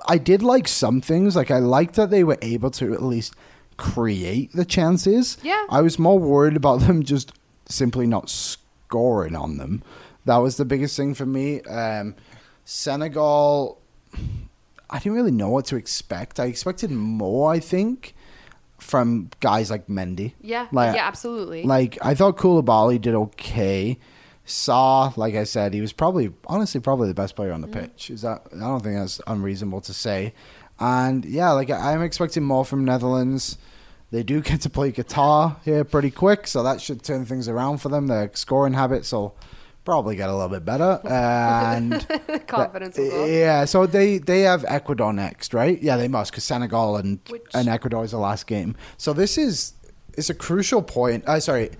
I 0.08 0.18
did 0.18 0.42
like 0.42 0.66
some 0.66 1.00
things. 1.00 1.36
Like 1.36 1.52
I 1.52 1.60
liked 1.60 1.94
that 1.94 2.10
they 2.10 2.24
were 2.24 2.38
able 2.42 2.72
to 2.72 2.92
at 2.92 3.00
least 3.00 3.34
create 3.76 4.50
the 4.52 4.64
chances. 4.64 5.38
Yeah. 5.40 5.64
I 5.70 5.82
was 5.82 6.00
more 6.00 6.18
worried 6.18 6.56
about 6.56 6.80
them 6.80 7.04
just 7.04 7.32
simply 7.66 8.08
not 8.08 8.28
scoring 8.28 9.36
on 9.36 9.56
them. 9.58 9.84
That 10.24 10.38
was 10.38 10.56
the 10.56 10.64
biggest 10.64 10.96
thing 10.96 11.14
for 11.14 11.24
me. 11.24 11.60
Um, 11.62 12.16
Senegal, 12.64 13.78
I 14.90 14.98
didn't 14.98 15.14
really 15.14 15.30
know 15.30 15.50
what 15.50 15.66
to 15.66 15.76
expect. 15.76 16.40
I 16.40 16.46
expected 16.46 16.90
more. 16.90 17.52
I 17.52 17.60
think 17.60 18.14
from 18.78 19.30
guys 19.38 19.70
like 19.70 19.86
Mendy. 19.86 20.32
Yeah, 20.40 20.66
Like- 20.72 20.96
yeah, 20.96 21.06
absolutely. 21.06 21.62
Like 21.62 21.98
I 22.02 22.14
thought 22.14 22.36
Koulibaly 22.36 23.00
did 23.00 23.14
okay. 23.14 23.98
Sarr, 24.46 25.16
like 25.16 25.34
I 25.34 25.44
said, 25.44 25.72
he 25.74 25.80
was 25.80 25.92
probably 25.92 26.32
honestly 26.46 26.80
probably 26.80 27.08
the 27.08 27.14
best 27.14 27.36
player 27.36 27.52
on 27.52 27.60
the 27.60 27.68
Mm-hmm. 27.68 27.80
pitch. 27.80 28.10
Is 28.10 28.22
that 28.22 28.46
I 28.54 28.58
don't 28.60 28.82
think 28.82 28.96
that's 28.96 29.20
unreasonable 29.26 29.80
to 29.82 29.94
say. 29.94 30.34
And 30.80 31.24
yeah, 31.24 31.50
like 31.52 31.70
I'm 31.70 32.02
expecting 32.02 32.42
more 32.42 32.64
from 32.64 32.84
Netherlands. 32.84 33.58
They 34.10 34.22
do 34.22 34.42
get 34.42 34.60
to 34.62 34.70
play 34.70 34.92
Qatar 34.92 35.56
here 35.64 35.84
pretty 35.84 36.10
quick, 36.10 36.46
so 36.46 36.62
that 36.64 36.80
should 36.82 37.02
turn 37.02 37.24
things 37.24 37.48
around 37.48 37.78
for 37.78 37.88
them. 37.88 38.08
Their 38.08 38.30
scoring 38.34 38.74
habits 38.74 39.10
will 39.12 39.34
probably 39.84 40.16
get 40.16 40.28
a 40.28 40.32
little 40.34 40.48
bit 40.50 40.64
better. 40.64 41.00
And 41.04 42.06
Confidence 42.46 42.98
yeah, 42.98 43.64
so 43.64 43.86
they 43.86 44.18
they 44.18 44.40
have 44.42 44.64
Ecuador 44.68 45.12
next, 45.12 45.54
right? 45.54 45.80
Yeah, 45.80 45.96
they 45.96 46.08
must 46.08 46.32
because 46.32 46.44
Senegal 46.44 46.96
and 46.96 47.20
Which- 47.30 47.42
and 47.54 47.68
Ecuador 47.68 48.04
is 48.04 48.10
the 48.10 48.18
last 48.18 48.46
game. 48.46 48.74
So 48.98 49.12
this 49.12 49.38
is 49.38 49.74
it's 50.18 50.28
a 50.30 50.34
crucial 50.34 50.82
point. 50.82 51.24
Uh, 51.26 51.40
sorry, 51.40 51.70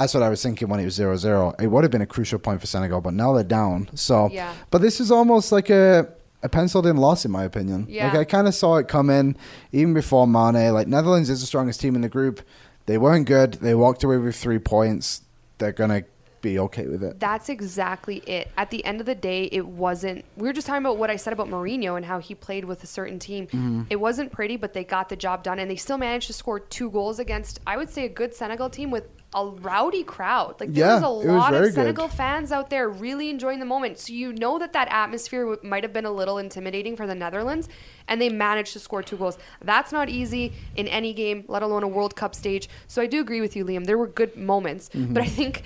that's 0.00 0.14
what 0.14 0.22
I 0.22 0.30
was 0.30 0.42
thinking 0.42 0.68
when 0.68 0.80
it 0.80 0.84
was 0.86 0.98
0-0. 0.98 1.60
It 1.60 1.66
would 1.66 1.84
have 1.84 1.90
been 1.90 2.00
a 2.00 2.06
crucial 2.06 2.38
point 2.38 2.60
for 2.60 2.66
Senegal, 2.66 3.00
but 3.02 3.12
now 3.12 3.34
they're 3.34 3.44
down. 3.44 3.90
So, 3.94 4.30
Yeah. 4.32 4.52
but 4.70 4.80
this 4.80 4.98
is 4.98 5.10
almost 5.10 5.52
like 5.52 5.68
a 5.70 6.08
a 6.42 6.48
penciled 6.48 6.86
in 6.86 6.96
loss 6.96 7.26
in 7.26 7.30
my 7.30 7.44
opinion. 7.44 7.84
Yeah. 7.86 8.06
Like 8.06 8.16
I 8.16 8.24
kind 8.24 8.48
of 8.48 8.54
saw 8.54 8.76
it 8.76 8.88
come 8.88 9.10
in 9.10 9.36
even 9.72 9.92
before 9.92 10.26
Mane. 10.26 10.72
Like 10.72 10.88
Netherlands 10.88 11.28
is 11.28 11.40
the 11.42 11.46
strongest 11.46 11.80
team 11.82 11.94
in 11.94 12.00
the 12.00 12.08
group. 12.08 12.40
They 12.86 12.96
weren't 12.96 13.26
good. 13.26 13.54
They 13.60 13.74
walked 13.74 14.02
away 14.04 14.16
with 14.16 14.34
three 14.36 14.58
points. 14.58 15.20
They're 15.58 15.72
gonna 15.72 16.04
be 16.40 16.58
okay 16.58 16.86
with 16.86 17.02
it. 17.04 17.20
That's 17.20 17.48
exactly 17.48 18.18
it. 18.26 18.50
At 18.56 18.70
the 18.70 18.84
end 18.84 19.00
of 19.00 19.06
the 19.06 19.14
day, 19.14 19.44
it 19.52 19.66
wasn't. 19.66 20.24
We 20.36 20.46
were 20.48 20.52
just 20.52 20.66
talking 20.66 20.82
about 20.82 20.96
what 20.98 21.10
I 21.10 21.16
said 21.16 21.32
about 21.32 21.48
Mourinho 21.48 21.96
and 21.96 22.06
how 22.06 22.18
he 22.18 22.34
played 22.34 22.64
with 22.64 22.82
a 22.82 22.86
certain 22.86 23.18
team. 23.18 23.46
Mm-hmm. 23.46 23.82
It 23.90 23.96
wasn't 24.00 24.32
pretty, 24.32 24.56
but 24.56 24.72
they 24.72 24.84
got 24.84 25.08
the 25.08 25.16
job 25.16 25.42
done, 25.42 25.58
and 25.58 25.70
they 25.70 25.76
still 25.76 25.98
managed 25.98 26.26
to 26.28 26.32
score 26.32 26.58
two 26.60 26.90
goals 26.90 27.18
against, 27.18 27.60
I 27.66 27.76
would 27.76 27.90
say, 27.90 28.04
a 28.04 28.08
good 28.08 28.34
Senegal 28.34 28.70
team 28.70 28.90
with 28.90 29.08
a 29.32 29.46
rowdy 29.46 30.02
crowd. 30.02 30.56
Like 30.58 30.72
there 30.72 30.86
Yeah, 30.86 30.94
was 30.94 31.02
a 31.04 31.10
was 31.10 31.26
lot 31.26 31.52
very 31.52 31.68
of 31.68 31.74
good. 31.74 31.80
Senegal 31.82 32.08
fans 32.08 32.50
out 32.50 32.68
there 32.68 32.88
really 32.88 33.30
enjoying 33.30 33.60
the 33.60 33.64
moment. 33.64 33.98
So 33.98 34.12
you 34.12 34.32
know 34.32 34.58
that 34.58 34.72
that 34.72 34.88
atmosphere 34.90 35.42
w- 35.44 35.60
might 35.68 35.84
have 35.84 35.92
been 35.92 36.04
a 36.04 36.10
little 36.10 36.38
intimidating 36.38 36.96
for 36.96 37.06
the 37.06 37.14
Netherlands, 37.14 37.68
and 38.08 38.20
they 38.20 38.28
managed 38.28 38.72
to 38.72 38.80
score 38.80 39.02
two 39.04 39.16
goals. 39.16 39.38
That's 39.62 39.92
not 39.92 40.08
easy 40.08 40.52
in 40.74 40.88
any 40.88 41.12
game, 41.12 41.44
let 41.46 41.62
alone 41.62 41.84
a 41.84 41.88
World 41.88 42.16
Cup 42.16 42.34
stage. 42.34 42.68
So 42.88 43.00
I 43.02 43.06
do 43.06 43.20
agree 43.20 43.40
with 43.40 43.54
you, 43.54 43.64
Liam. 43.64 43.84
There 43.86 43.98
were 43.98 44.08
good 44.08 44.36
moments, 44.36 44.88
Mm-hmm. 44.88 45.12
but 45.14 45.22
I 45.22 45.26
think 45.26 45.62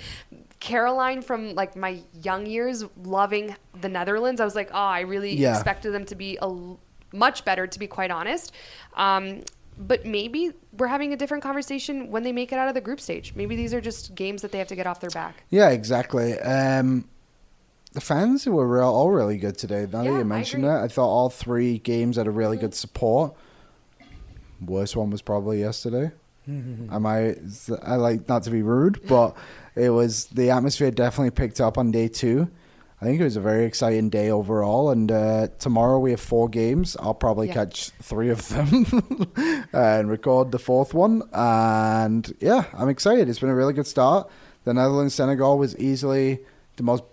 Caroline 0.65 1.21
from 1.21 1.53
like 1.53 1.75
my 1.75 2.01
young 2.23 2.47
years 2.47 2.83
loving 3.03 3.55
the 3.79 3.87
Netherlands, 3.87 4.41
I 4.41 4.45
was 4.45 4.55
like, 4.55 4.71
oh, 4.73 4.77
I 4.77 5.01
really 5.01 5.35
Yeah. 5.35 5.53
expected 5.53 5.91
them 5.93 6.05
to 6.05 6.15
be 6.15 6.37
a 6.37 6.45
l- 6.45 6.79
much 7.13 7.45
better, 7.45 7.67
to 7.67 7.79
be 7.79 7.85
quite 7.85 8.09
honest. 8.09 8.51
Um, 8.95 9.41
but 9.77 10.05
maybe 10.07 10.51
we're 10.75 10.87
having 10.87 11.13
a 11.13 11.17
different 11.17 11.43
conversation 11.43 12.09
when 12.09 12.23
they 12.23 12.31
make 12.31 12.51
it 12.51 12.57
out 12.57 12.67
of 12.67 12.73
the 12.73 12.81
group 12.81 12.99
stage. 12.99 13.33
Maybe 13.35 13.55
these 13.55 13.75
are 13.75 13.81
just 13.81 14.15
games 14.15 14.41
that 14.41 14.51
they 14.51 14.57
have 14.57 14.67
to 14.69 14.75
get 14.75 14.87
off 14.87 14.99
their 15.01 15.11
back. 15.11 15.43
Yeah, 15.51 15.69
exactly. 15.69 16.39
Um, 16.39 17.07
the 17.93 18.01
fans 18.01 18.47
were 18.47 18.67
real, 18.67 18.85
all 18.87 19.11
really 19.11 19.37
good 19.37 19.59
today. 19.59 19.85
Now 19.91 20.01
Yeah, 20.01 20.11
that 20.11 20.15
I 20.15 20.19
you 20.19 20.25
mentioned 20.25 20.65
it. 20.65 20.69
I 20.69 20.87
thought 20.87 21.07
all 21.09 21.29
three 21.29 21.77
games 21.77 22.17
had 22.17 22.25
a 22.25 22.31
really 22.31 22.57
good 22.57 22.73
support. 22.73 23.35
Worst 24.65 24.95
one 24.95 25.11
was 25.11 25.21
probably 25.21 25.59
yesterday. 25.59 26.11
Am 26.47 27.05
I? 27.05 27.35
I 27.83 27.95
like 27.95 28.27
not 28.27 28.43
to 28.43 28.51
be 28.51 28.61
rude, 28.61 29.01
but 29.07 29.35
it 29.75 29.89
was 29.89 30.25
the 30.27 30.51
atmosphere 30.51 30.91
definitely 30.91 31.31
picked 31.31 31.59
up 31.59 31.77
on 31.77 31.91
day 31.91 32.07
two. 32.07 32.49
I 33.01 33.05
think 33.05 33.19
it 33.19 33.23
was 33.25 33.35
a 33.35 33.41
very 33.41 33.65
exciting 33.65 34.09
day 34.09 34.31
overall. 34.31 34.89
And 34.89 35.11
uh, 35.11 35.47
tomorrow 35.59 35.99
we 35.99 36.11
have 36.11 36.19
four 36.21 36.47
games. 36.47 36.95
I'll 36.99 37.13
probably 37.13 37.47
Yeah. 37.47 37.53
catch 37.55 37.89
three 38.01 38.29
of 38.29 38.47
them 38.49 38.85
and 39.73 40.09
record 40.09 40.51
the 40.51 40.59
fourth 40.59 40.93
one. 40.93 41.21
And 41.33 42.33
yeah, 42.39 42.65
I'm 42.73 42.89
excited. 42.89 43.27
It's 43.27 43.39
been 43.39 43.49
a 43.49 43.55
really 43.55 43.73
good 43.73 43.85
start. 43.87 44.29
The 44.63 44.73
Netherlands 44.73 45.13
Senegal 45.13 45.57
was 45.57 45.77
easily 45.77 46.39
the 46.77 46.83
most. 46.83 47.03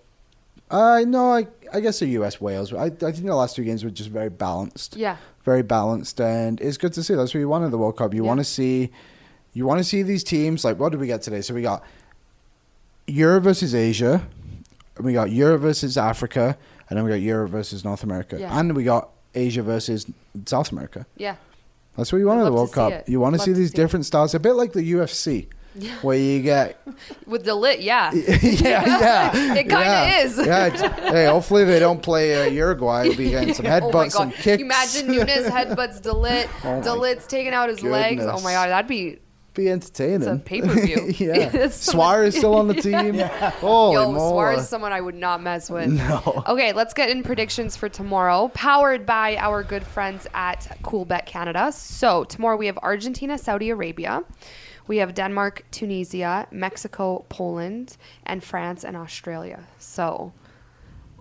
I 0.71 1.03
know. 1.03 1.33
I, 1.33 1.47
I 1.73 1.81
guess 1.81 1.99
the 1.99 2.07
US 2.19 2.39
Wales. 2.39 2.73
I, 2.73 2.85
I 2.85 2.89
think 2.89 3.25
the 3.25 3.35
last 3.35 3.55
two 3.55 3.63
games 3.63 3.83
were 3.83 3.89
just 3.91 4.09
very 4.09 4.29
balanced 4.29 4.95
Yeah. 4.95 5.17
very 5.43 5.61
balanced, 5.63 6.19
and 6.21 6.59
it's 6.61 6.77
good 6.77 6.93
to 6.93 7.03
see. 7.03 7.13
That's 7.13 7.33
what 7.33 7.39
you 7.41 7.49
want 7.49 7.65
in 7.65 7.71
the 7.71 7.77
World 7.77 7.97
Cup. 7.97 8.13
You 8.13 8.23
Yeah. 8.23 8.27
want 8.29 8.39
to 8.39 8.43
see, 8.45 8.89
you 9.53 9.65
want 9.65 9.79
to 9.79 9.83
see 9.83 10.03
these 10.03 10.23
teams. 10.23 10.63
Like, 10.65 10.79
what 10.79 10.91
did 10.91 10.99
we 11.01 11.07
get 11.07 11.21
today? 11.21 11.41
So 11.41 11.53
we 11.53 11.61
got 11.61 11.83
Europe 13.07 13.43
versus 13.43 13.75
Asia, 13.75 14.25
and 14.97 15.05
we 15.05 15.13
got 15.13 15.31
Europe 15.31 15.61
versus 15.61 15.97
Africa, 15.97 16.57
and 16.89 16.97
then 16.97 17.03
we 17.03 17.09
got 17.11 17.21
Europe 17.21 17.51
versus 17.51 17.83
North 17.83 18.03
America, 18.03 18.39
Yeah. 18.39 18.57
and 18.59 18.75
we 18.75 18.83
got 18.83 19.09
Asia 19.35 19.61
versus 19.63 20.05
South 20.45 20.71
America. 20.71 21.05
Yeah. 21.17 21.35
That's 21.97 22.11
what 22.11 22.19
you 22.19 22.27
want 22.27 22.39
in 22.39 22.45
the 22.45 22.51
World 22.53 22.71
Cup. 22.71 22.91
it. 22.91 23.09
You 23.09 23.19
want 23.19 23.35
to 23.35 23.39
see 23.39 23.51
to 23.51 23.57
these 23.57 23.69
see 23.69 23.73
it. 23.75 23.77
different 23.77 24.05
styles, 24.05 24.33
a 24.33 24.39
bit 24.39 24.53
like 24.53 24.73
the 24.73 24.93
UFC, 24.93 25.47
where 26.01 26.17
you 26.17 26.41
get 26.41 26.79
With 27.27 27.43
the 27.45 27.53
lit, 27.55 27.81
yeah. 27.81 28.11
yeah, 28.13 28.31
yeah. 28.41 29.53
It 29.53 29.69
kinda 29.69 29.79
yeah. 29.79 30.19
is. 30.21 30.37
Yeah. 30.37 30.69
Hey, 31.11 31.25
hopefully 31.27 31.65
they 31.65 31.79
don't 31.79 32.01
play 32.01 32.41
uh, 32.47 32.49
Uruguay. 32.49 33.07
We'll 33.09 33.17
be 33.17 33.29
getting 33.29 33.53
some 33.53 33.65
oh 33.65 33.69
my 33.69 33.79
headbutts, 33.79 34.11
some 34.11 34.29
god! 34.29 34.37
kicks. 34.39 34.61
Imagine 34.63 35.07
Nunez 35.07 35.47
headbutts 35.47 36.01
De 36.01 36.09
Ligt. 36.13 36.47
Oh 36.63 36.75
my 36.77 36.81
De 36.81 36.95
Ligt's 36.95 37.27
taking 37.27 37.53
out 37.53 37.69
his 37.69 37.81
legs. 37.83 38.23
Oh 38.25 38.39
my 38.41 38.53
god, 38.53 38.69
that'd 38.69 38.87
be 38.87 39.19
be 39.53 39.69
entertaining. 39.69 40.21
It's 40.21 40.27
a 40.27 40.37
pay-per-view. 40.37 41.13
yeah. 41.17 41.51
It's 41.53 41.87
is 41.87 42.35
still 42.35 42.55
on 42.55 42.67
the 42.67 42.73
team. 42.81 43.19
Holy 43.59 43.93
Yo, 43.93 44.49
is 44.49 44.67
someone 44.67 44.91
I 44.91 45.01
would 45.01 45.15
not 45.15 45.41
mess 45.41 45.69
with. 45.69 45.89
No. 45.89 46.43
Okay, 46.47 46.73
let's 46.73 46.93
get 46.93 47.09
in 47.09 47.23
predictions 47.23 47.75
for 47.75 47.89
tomorrow, 47.89 48.49
powered 48.53 49.05
by 49.05 49.37
our 49.37 49.63
good 49.63 49.83
friends 49.83 50.27
at 50.33 50.77
Coolbet 50.83 51.25
Canada. 51.25 51.71
So 51.71 52.23
tomorrow 52.23 52.57
we 52.57 52.65
have 52.65 52.77
Argentina, 52.79 53.37
Saudi 53.37 53.69
Arabia. 53.69 54.23
We 54.87 54.97
have 54.97 55.13
Denmark, 55.13 55.63
Tunisia, 55.71 56.47
Mexico, 56.51 57.25
Poland, 57.29 57.97
and 58.25 58.43
France 58.43 58.83
and 58.83 58.97
Australia. 58.97 59.63
So 59.79 60.33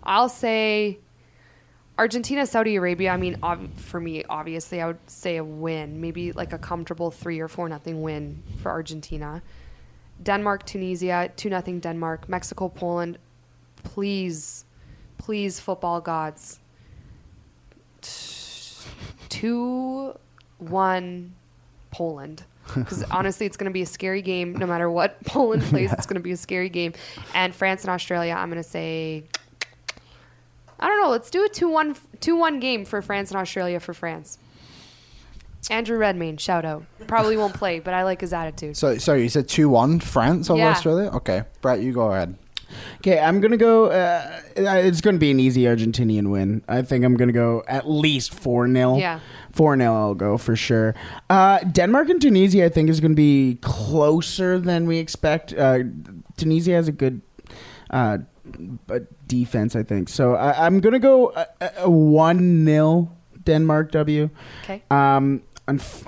I'll 0.03 0.29
say 0.29 0.99
Argentina, 1.99 2.47
Saudi 2.47 2.77
Arabia. 2.77 3.11
I 3.11 3.17
mean, 3.17 3.39
ob- 3.43 3.77
for 3.77 4.01
me, 4.01 4.25
obviously, 4.29 4.81
I 4.81 4.87
would 4.87 4.99
say 5.11 5.37
a 5.37 5.45
win, 5.45 6.01
maybe 6.01 6.33
like 6.33 6.53
a 6.53 6.59
comfortable 6.59 7.11
three 7.11 7.39
or 7.41 7.49
four 7.49 7.69
nothing 7.69 8.03
win 8.03 8.43
for 8.63 8.71
Argentina. 8.71 9.43
Denmark, 10.23 10.65
Tunisia, 10.67 11.31
two 11.37 11.51
nothing 11.51 11.81
Denmark. 11.81 12.29
Mexico, 12.29 12.69
Poland. 12.69 13.19
Please, 13.83 14.65
please, 15.19 15.61
football 15.61 16.01
gods. 16.01 16.61
Two, 19.29 20.17
one, 20.59 21.35
Poland. 21.91 22.45
Because 22.75 23.03
honestly, 23.11 23.45
it's 23.45 23.57
going 23.57 23.69
to 23.69 23.73
be 23.73 23.83
a 23.83 23.87
scary 23.87 24.23
game. 24.23 24.55
No 24.55 24.67
matter 24.67 24.89
what 24.89 25.23
Poland 25.27 25.63
plays, 25.65 25.93
it's 25.93 26.07
going 26.07 26.15
to 26.15 26.23
be 26.23 26.31
a 26.31 26.37
scary 26.37 26.69
game. 26.69 26.95
And 27.35 27.53
France 27.55 27.83
and 27.83 27.91
Australia, 27.91 28.33
I'm 28.35 28.49
going 28.51 28.63
to 28.63 28.69
say. 28.69 29.25
I 30.83 30.89
don't 30.89 31.01
know. 31.01 31.11
Let's 31.11 31.31
do 31.31 31.45
a 31.45 31.49
2 31.49 31.69
1 31.69 31.97
2 32.21 32.37
1 32.37 32.61
game 32.61 32.85
for 32.85 33.01
France 33.03 33.31
and 33.31 33.39
Australia 33.41 33.79
for 33.81 33.95
France. 33.95 34.39
Andrew 35.71 35.97
Redmayne, 35.97 36.39
shout 36.39 36.65
out. 36.65 36.85
Probably 37.07 37.37
won't 37.37 37.55
play, 37.55 37.79
but 37.79 37.95
I 37.95 38.03
like 38.03 38.21
his 38.21 38.33
attitude. 38.33 38.77
So, 38.77 38.99
sorry, 38.99 39.23
you 39.23 39.29
said 39.29 39.49
2 39.49 39.69
1 39.69 40.01
France 40.01 40.51
over 40.51 40.59
Yeah. 40.59 40.71
Australia? 40.71 41.09
Okay. 41.15 41.45
Brett, 41.61 41.81
you 41.81 41.93
go 41.93 42.11
ahead. 42.13 42.35
Okay, 42.97 43.19
I'm 43.21 43.41
gonna 43.41 43.59
go. 43.59 43.87
Uh, 43.87 44.41
it's 44.57 45.01
gonna 45.03 45.19
be 45.19 45.31
an 45.31 45.39
easy 45.39 45.65
Argentinian 45.65 46.31
win. 46.31 46.63
I 46.69 46.81
think 46.83 47.05
I'm 47.05 47.17
gonna 47.17 47.31
go 47.33 47.63
at 47.69 47.89
least 47.89 48.33
four 48.35 48.67
0 48.67 48.97
Yeah. 48.97 49.21
four 49.53 49.77
0 49.77 49.95
I'll 49.95 50.15
go 50.15 50.39
for 50.39 50.57
sure. 50.57 50.95
Uh, 51.29 51.59
Denmark 51.61 52.09
and 52.09 52.21
Tunisia, 52.21 52.65
I 52.65 52.69
think, 52.71 52.89
is 52.89 52.99
gonna 52.99 53.15
be 53.15 53.59
closer 53.61 54.59
than 54.59 54.87
we 54.87 54.97
expect. 54.99 55.53
Uh, 55.53 55.81
Tunisia 56.39 56.73
has 56.73 56.89
a 56.89 56.93
good 56.93 57.21
uh, 57.91 58.19
b- 58.45 58.95
defense, 59.27 59.77
I 59.77 59.83
think. 59.83 60.09
So 60.09 60.35
I, 60.35 60.67
I'm 60.67 60.81
gonna 60.81 60.99
go 60.99 61.33
a- 61.35 61.47
a- 61.79 61.91
one 61.91 62.65
0 62.65 63.11
Denmark 63.45 63.93
W. 63.93 64.31
Okay. 64.65 64.83
Um, 64.91 65.43
unf- 65.69 66.07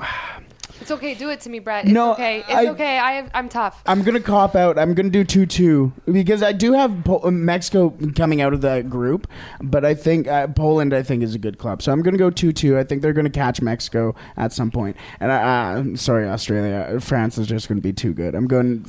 It's 0.81 0.91
okay. 0.91 1.15
Do 1.15 1.31
it 1.31 1.41
to 1.43 1.51
me, 1.51 1.61
Brett. 1.61 1.85
It's 1.85 1.95
No, 1.95 2.13
okay. 2.13 2.41
It's 2.41 2.49
I- 2.51 2.67
okay. 2.67 2.99
I 2.99 3.13
have, 3.13 3.31
I'm 3.33 3.49
tough. 3.49 3.81
I'm 3.87 4.03
gonna 4.03 4.21
cop 4.21 4.55
out. 4.55 4.79
I'm 4.79 4.93
gonna 4.95 5.09
do 5.09 5.25
two 5.25 5.47
two 5.47 5.93
because 6.11 6.43
I 6.43 6.53
do 6.53 6.73
have 6.73 7.05
po- 7.05 7.31
Mexico 7.31 7.95
coming 8.15 8.41
out 8.43 8.53
of 8.53 8.61
that 8.63 8.91
group, 8.91 9.27
but 9.63 9.85
I 9.85 9.95
think 9.95 10.27
uh, 10.29 10.49
Poland 10.49 10.93
I 10.93 11.03
think 11.03 11.23
is 11.23 11.35
a 11.35 11.39
good 11.39 11.57
club, 11.59 11.81
so 11.83 11.91
I'm 11.93 12.03
gonna 12.03 12.19
go 12.19 12.29
two 12.31 12.53
two. 12.53 12.77
I 12.79 12.85
think 12.85 13.01
they're 13.03 13.13
gonna 13.15 13.31
catch 13.31 13.63
Mexico 13.63 14.15
at 14.37 14.53
some 14.53 14.71
point. 14.71 14.97
point, 14.97 14.97
and 15.21 15.31
I, 15.33 15.37
uh, 15.43 15.79
I'm 15.79 15.97
sorry 15.97 16.29
Australia, 16.29 16.99
France 17.01 17.39
is 17.39 17.47
just 17.47 17.69
gonna 17.69 17.81
be 17.81 17.93
too 17.93 18.13
good. 18.13 18.35
I'm 18.35 18.47
going 18.49 18.85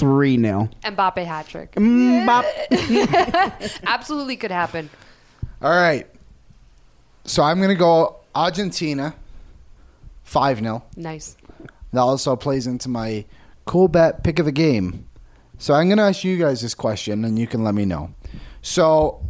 three 0.00 0.40
0 0.40 0.70
Mbappe 0.82 1.24
hat 1.24 1.46
trick. 1.46 1.72
Mm, 1.72 2.26
Absolutely 3.86 4.36
could 4.36 4.50
happen. 4.50 4.88
All 5.60 5.70
right. 5.70 6.06
So 7.24 7.42
I'm 7.42 7.58
going 7.58 7.68
to 7.68 7.74
go 7.74 8.16
Argentina 8.34 9.14
5 10.24 10.58
0. 10.60 10.82
Nice. 10.96 11.36
That 11.92 12.00
also 12.00 12.34
plays 12.34 12.66
into 12.66 12.88
my 12.88 13.26
cool 13.66 13.88
bet 13.88 14.24
pick 14.24 14.38
of 14.38 14.46
the 14.46 14.52
game. 14.52 15.06
So 15.58 15.74
I'm 15.74 15.88
going 15.88 15.98
to 15.98 16.04
ask 16.04 16.24
you 16.24 16.38
guys 16.38 16.62
this 16.62 16.74
question 16.74 17.24
and 17.26 17.38
you 17.38 17.46
can 17.46 17.62
let 17.62 17.74
me 17.74 17.84
know. 17.84 18.14
So 18.62 19.22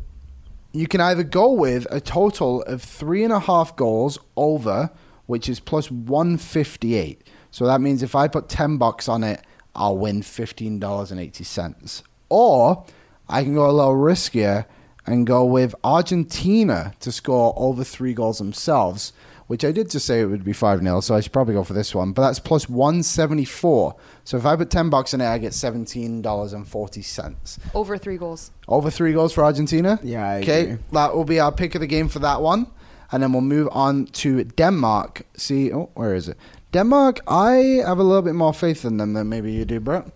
you 0.71 0.87
can 0.87 1.01
either 1.01 1.25
go 1.25 1.51
with 1.51 1.89
a 1.91 2.01
total 2.01 2.63
of 2.63 2.81
three 2.81 3.25
and 3.25 3.33
a 3.33 3.41
half 3.41 3.75
goals 3.75 4.21
over, 4.37 4.91
which 5.27 5.49
is 5.49 5.59
plus 5.59 5.91
158. 5.91 7.27
So 7.51 7.67
that 7.67 7.81
means 7.81 8.05
if 8.05 8.15
I 8.15 8.29
put 8.29 8.49
10 8.49 8.77
bucks 8.77 9.09
on 9.09 9.25
it, 9.25 9.45
I'll 9.75 9.97
win 9.97 10.23
$15.80. 10.23 12.03
Or 12.29 12.85
I 13.29 13.43
can 13.43 13.55
go 13.55 13.69
a 13.69 13.73
little 13.73 13.95
riskier 13.95 14.67
and 15.07 15.27
go 15.27 15.45
with 15.45 15.75
Argentina 15.83 16.95
to 17.01 17.11
score 17.13 17.55
over 17.57 17.85
three 17.85 18.15
goals 18.15 18.39
themselves, 18.39 19.13
which 19.47 19.65
I 19.65 19.73
did 19.73 19.91
just 19.91 20.07
say 20.07 20.21
it 20.21 20.27
would 20.27 20.45
be 20.45 20.53
5 20.53 20.83
0, 20.83 21.01
so 21.01 21.15
I 21.15 21.21
should 21.21 21.33
probably 21.33 21.55
go 21.55 21.65
for 21.65 21.73
this 21.73 21.95
one. 21.95 22.13
But 22.13 22.23
that's 22.23 22.39
plus 22.39 22.69
174. 22.69 23.97
So 24.25 24.37
if 24.37 24.47
I 24.47 24.57
put 24.57 24.71
10 24.71 24.91
bucks 24.91 25.15
in 25.15 25.21
it, 25.21 25.27
I 25.27 25.39
get 25.39 25.53
$17.40. 25.53 27.59
Over 27.75 27.99
three 27.99 28.17
goals. 28.17 28.51
Over 28.69 28.91
three 28.91 29.13
goals 29.13 29.33
for 29.33 29.45
Argentina? 29.45 29.99
Yeah, 30.03 30.29
I 30.29 30.39
okay, 30.41 30.63
agree. 30.63 30.79
that 30.93 31.15
will 31.15 31.25
be 31.25 31.41
our 31.41 31.53
pick 31.53 31.75
of 31.75 31.81
the 31.81 31.87
game 31.87 32.09
for 32.09 32.19
that 32.21 32.41
one. 32.43 32.67
And 33.13 33.23
then 33.23 33.33
we'll 33.33 33.43
move 33.43 33.69
on 33.73 34.07
to 34.07 34.45
Denmark. 34.45 35.23
See, 35.37 35.73
oh, 35.73 35.91
where 35.95 36.15
is 36.15 36.29
it? 36.29 36.37
Denmark, 36.73 37.21
I 37.27 37.83
have 37.85 37.99
a 37.99 38.03
little 38.03 38.23
bit 38.23 38.35
more 38.35 38.55
faith 38.55 38.85
in 38.85 38.97
them 38.97 39.15
than 39.15 39.29
maybe 39.29 39.53
you 39.53 39.65
do, 39.65 39.81
Brett. 39.81 40.07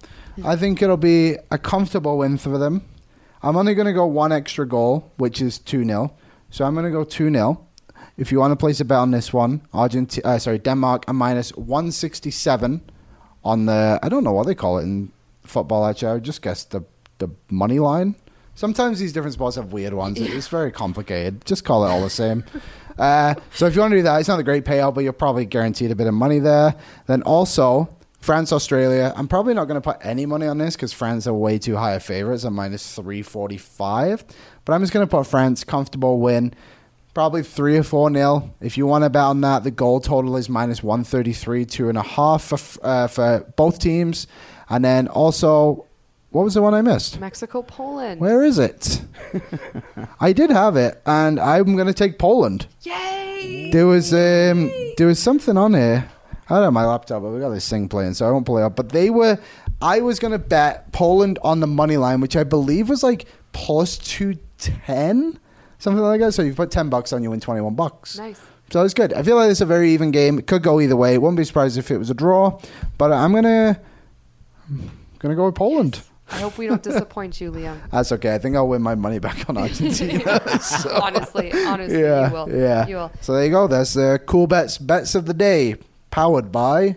I 0.44 0.56
think 0.56 0.82
it'll 0.82 0.96
be 0.96 1.36
a 1.50 1.58
comfortable 1.58 2.18
win 2.18 2.38
for 2.38 2.58
them. 2.58 2.82
I'm 3.42 3.56
only 3.56 3.74
going 3.74 3.86
to 3.86 3.92
go 3.92 4.06
one 4.06 4.32
extra 4.32 4.66
goal, 4.66 5.12
which 5.16 5.40
is 5.40 5.58
2 5.58 5.84
0. 5.84 6.12
So 6.50 6.64
I'm 6.64 6.74
going 6.74 6.86
to 6.86 6.90
go 6.90 7.04
2 7.04 7.30
0. 7.30 7.66
If 8.16 8.30
you 8.30 8.38
want 8.38 8.52
to 8.52 8.56
place 8.56 8.80
a 8.80 8.84
bet 8.84 8.98
on 8.98 9.10
this 9.10 9.32
one, 9.32 9.62
Argentina, 9.72 10.26
uh, 10.26 10.38
sorry, 10.38 10.58
Denmark, 10.58 11.04
a 11.08 11.12
minus 11.12 11.50
167 11.56 12.80
on 13.44 13.66
the, 13.66 13.98
I 14.02 14.08
don't 14.08 14.24
know 14.24 14.32
what 14.32 14.46
they 14.46 14.54
call 14.54 14.78
it 14.78 14.82
in 14.82 15.12
football, 15.42 15.84
actually. 15.84 16.12
I 16.12 16.18
just 16.20 16.40
guess 16.40 16.64
the, 16.64 16.82
the 17.18 17.28
money 17.50 17.80
line. 17.80 18.14
Sometimes 18.54 19.00
these 19.00 19.12
different 19.12 19.34
sports 19.34 19.56
have 19.56 19.72
weird 19.72 19.94
ones. 19.94 20.20
It's 20.20 20.46
very 20.46 20.70
complicated. 20.70 21.44
Just 21.44 21.64
call 21.64 21.84
it 21.84 21.90
all 21.90 22.00
the 22.00 22.10
same. 22.10 22.44
Uh, 22.98 23.34
so 23.52 23.66
if 23.66 23.74
you 23.74 23.80
want 23.80 23.92
to 23.92 23.98
do 23.98 24.02
that, 24.02 24.20
it's 24.20 24.28
not 24.28 24.38
a 24.38 24.44
great 24.44 24.64
payout, 24.64 24.94
but 24.94 25.04
you're 25.04 25.12
probably 25.12 25.44
guaranteed 25.44 25.90
a 25.90 25.94
bit 25.94 26.06
of 26.06 26.14
money 26.14 26.38
there. 26.38 26.74
Then 27.06 27.22
also 27.22 27.88
France, 28.24 28.52
Australia. 28.54 29.12
I'm 29.16 29.28
probably 29.28 29.52
not 29.52 29.66
going 29.66 29.80
to 29.80 29.86
put 29.86 29.98
any 30.00 30.24
money 30.24 30.46
on 30.46 30.56
this 30.56 30.76
because 30.76 30.94
France 30.94 31.26
are 31.26 31.34
way 31.34 31.58
too 31.58 31.76
high 31.76 31.92
a 31.92 32.00
favorites 32.00 32.46
at 32.46 32.52
minus 32.52 32.94
345. 32.94 34.24
But 34.64 34.72
I'm 34.72 34.80
just 34.80 34.94
going 34.94 35.06
to 35.06 35.10
put 35.10 35.26
France 35.26 35.62
comfortable 35.62 36.18
win. 36.18 36.54
Probably 37.12 37.42
three 37.42 37.76
or 37.76 37.82
four 37.82 38.08
nil. 38.08 38.54
If 38.62 38.78
you 38.78 38.86
want 38.86 39.04
to 39.04 39.10
bet 39.10 39.24
on 39.24 39.42
that, 39.42 39.62
the 39.62 39.70
goal 39.70 40.00
total 40.00 40.36
is 40.36 40.48
minus 40.48 40.82
one 40.82 41.04
thirty 41.04 41.32
three, 41.32 41.64
two 41.64 41.88
and 41.88 41.96
a 41.96 42.02
half 42.02 42.42
for 42.42 42.58
uh, 42.82 43.06
for 43.06 43.40
both 43.56 43.78
teams, 43.78 44.26
and 44.68 44.84
then 44.84 45.06
also, 45.06 45.86
what 46.34 46.42
was 46.42 46.54
the 46.54 46.62
one 46.62 46.74
I 46.74 46.82
missed? 46.82 47.20
Mexico, 47.20 47.62
Poland. 47.62 48.20
Where 48.20 48.42
is 48.42 48.58
it? 48.58 49.00
I 50.20 50.32
did 50.32 50.50
have 50.50 50.76
it, 50.76 51.00
and 51.06 51.38
I'm 51.38 51.76
going 51.76 51.86
to 51.86 51.94
take 51.94 52.18
Poland. 52.18 52.66
Yay! 52.82 53.70
There 53.70 53.86
was 53.86 54.12
um, 54.12 54.68
there 54.96 55.06
was 55.06 55.20
something 55.20 55.56
on 55.56 55.74
here. 55.74 56.10
I 56.50 56.54
don't 56.56 56.64
have 56.64 56.72
my 56.72 56.86
laptop, 56.86 57.22
but 57.22 57.30
we 57.30 57.38
got 57.38 57.50
this 57.50 57.68
thing 57.70 57.88
playing, 57.88 58.14
so 58.14 58.26
I 58.26 58.32
won't 58.32 58.46
pull 58.46 58.58
it 58.58 58.64
up. 58.64 58.74
But 58.74 58.88
they 58.88 59.10
were, 59.10 59.38
I 59.80 60.00
was 60.00 60.18
going 60.18 60.32
to 60.32 60.40
bet 60.40 60.90
Poland 60.90 61.38
on 61.44 61.60
the 61.60 61.68
money 61.68 61.96
line, 61.98 62.20
which 62.20 62.36
I 62.36 62.42
believe 62.42 62.88
was 62.88 63.04
like 63.04 63.26
plus 63.52 63.96
two 63.96 64.36
ten, 64.58 65.38
something 65.78 66.02
like 66.02 66.18
that. 66.18 66.32
So 66.32 66.42
you 66.42 66.52
put 66.52 66.72
ten 66.72 66.88
bucks 66.88 67.12
on, 67.12 67.22
you 67.22 67.30
win 67.30 67.38
twenty 67.38 67.60
one 67.60 67.76
bucks. 67.76 68.18
Nice. 68.18 68.40
So 68.70 68.82
it's 68.82 68.94
good. 68.94 69.12
I 69.12 69.22
feel 69.22 69.36
like 69.36 69.52
it's 69.52 69.60
a 69.60 69.66
very 69.66 69.92
even 69.92 70.10
game. 70.10 70.40
It 70.40 70.48
could 70.48 70.64
go 70.64 70.80
either 70.80 70.96
way. 70.96 71.16
Wouldn't 71.16 71.36
be 71.36 71.44
surprised 71.44 71.78
if 71.78 71.92
it 71.92 71.98
was 71.98 72.10
a 72.10 72.14
draw. 72.14 72.58
But 72.98 73.12
I'm 73.12 73.32
gonna 73.32 73.80
I'm 74.68 74.90
gonna 75.20 75.36
go 75.36 75.46
with 75.46 75.54
Poland. 75.54 76.00
I 76.30 76.38
hope 76.38 76.56
we 76.56 76.66
don't 76.66 76.82
disappoint 76.82 77.40
you, 77.40 77.52
Liam. 77.52 77.78
That's 77.90 78.10
okay. 78.12 78.34
I 78.34 78.38
think 78.38 78.56
I'll 78.56 78.68
win 78.68 78.82
my 78.82 78.94
money 78.94 79.18
back 79.18 79.48
on 79.48 79.58
Argentina. 79.58 80.40
So, 80.60 80.90
honestly, 81.00 81.52
honestly, 81.52 82.00
yeah, 82.00 82.28
you 82.28 82.32
will. 82.32 82.50
yeah. 82.50 82.86
You 82.86 82.96
will. 82.96 83.12
So 83.20 83.34
there 83.34 83.44
you 83.44 83.50
go. 83.50 83.66
That's 83.66 83.94
the 83.94 84.20
cool 84.24 84.46
bets 84.46 84.78
bets 84.78 85.14
of 85.14 85.26
the 85.26 85.34
day, 85.34 85.76
powered 86.10 86.50
by 86.50 86.96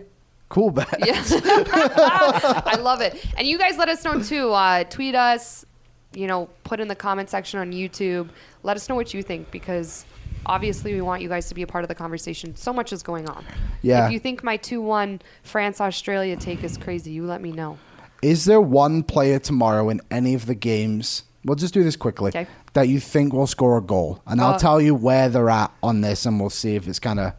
Coolbet. 0.50 1.04
Yes. 1.04 1.32
I 1.44 2.76
love 2.80 3.00
it. 3.00 3.22
And 3.36 3.46
you 3.46 3.58
guys 3.58 3.76
let 3.76 3.88
us 3.88 4.02
know 4.04 4.22
too. 4.22 4.50
Uh, 4.52 4.84
tweet 4.84 5.14
us, 5.14 5.66
you 6.14 6.26
know, 6.26 6.48
put 6.64 6.80
in 6.80 6.88
the 6.88 6.94
comment 6.94 7.28
section 7.28 7.60
on 7.60 7.72
YouTube. 7.72 8.30
Let 8.62 8.76
us 8.76 8.88
know 8.88 8.94
what 8.94 9.12
you 9.12 9.22
think 9.22 9.50
because 9.50 10.06
obviously 10.46 10.94
we 10.94 11.02
want 11.02 11.20
you 11.22 11.28
guys 11.28 11.48
to 11.48 11.54
be 11.54 11.62
a 11.62 11.66
part 11.66 11.84
of 11.84 11.88
the 11.88 11.94
conversation. 11.94 12.56
So 12.56 12.72
much 12.72 12.92
is 12.92 13.02
going 13.02 13.28
on. 13.28 13.44
Yeah. 13.82 14.06
If 14.06 14.12
you 14.12 14.18
think 14.18 14.42
my 14.42 14.56
2 14.56 14.80
1 14.80 15.20
France 15.42 15.80
Australia 15.80 16.36
take 16.36 16.64
is 16.64 16.78
crazy, 16.78 17.10
you 17.10 17.26
let 17.26 17.42
me 17.42 17.52
know. 17.52 17.78
Is 18.22 18.44
there 18.44 18.60
one 18.60 19.02
player 19.02 19.38
tomorrow 19.38 19.88
in 19.90 20.00
any 20.10 20.34
of 20.34 20.46
the 20.46 20.54
games? 20.54 21.24
We'll 21.44 21.54
just 21.56 21.72
do 21.74 21.84
this 21.84 21.96
quickly. 21.96 22.28
Okay. 22.30 22.46
That 22.74 22.88
you 22.88 23.00
think 23.00 23.32
will 23.32 23.46
score 23.46 23.78
a 23.78 23.80
goal, 23.82 24.20
and 24.26 24.40
I'll 24.40 24.54
Uh, 24.54 24.58
tell 24.58 24.80
you 24.80 24.94
where 24.94 25.28
they're 25.28 25.48
at 25.50 25.72
on 25.82 26.00
this, 26.00 26.26
and 26.26 26.38
we'll 26.38 26.50
see 26.50 26.74
if 26.76 26.86
it's 26.86 26.98
kind 26.98 27.18
of 27.18 27.32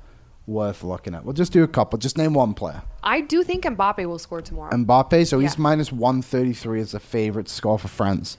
worth 0.47 0.84
looking 0.84 1.13
at. 1.13 1.23
We'll 1.23 1.34
just 1.34 1.51
do 1.53 1.63
a 1.63 1.67
couple. 1.67 1.99
Just 1.99 2.17
name 2.17 2.34
one 2.34 2.53
player. 2.53 2.82
I 3.03 3.21
do 3.21 3.43
think 3.43 3.63
Mbappe 3.65 4.05
will 4.05 4.17
score 4.19 4.41
tomorrow. 4.41 4.71
Mbappe, 4.75 5.27
so 5.27 5.39
he's 5.39 5.55
Yeah. 5.55 5.61
minus 5.61 5.91
one 5.91 6.21
thirty 6.21 6.53
three 6.53 6.82
as 6.82 6.93
a 6.93 6.99
favorite 6.99 7.45
to 7.47 7.53
score 7.53 7.77
for 7.77 7.88
France. 7.88 8.38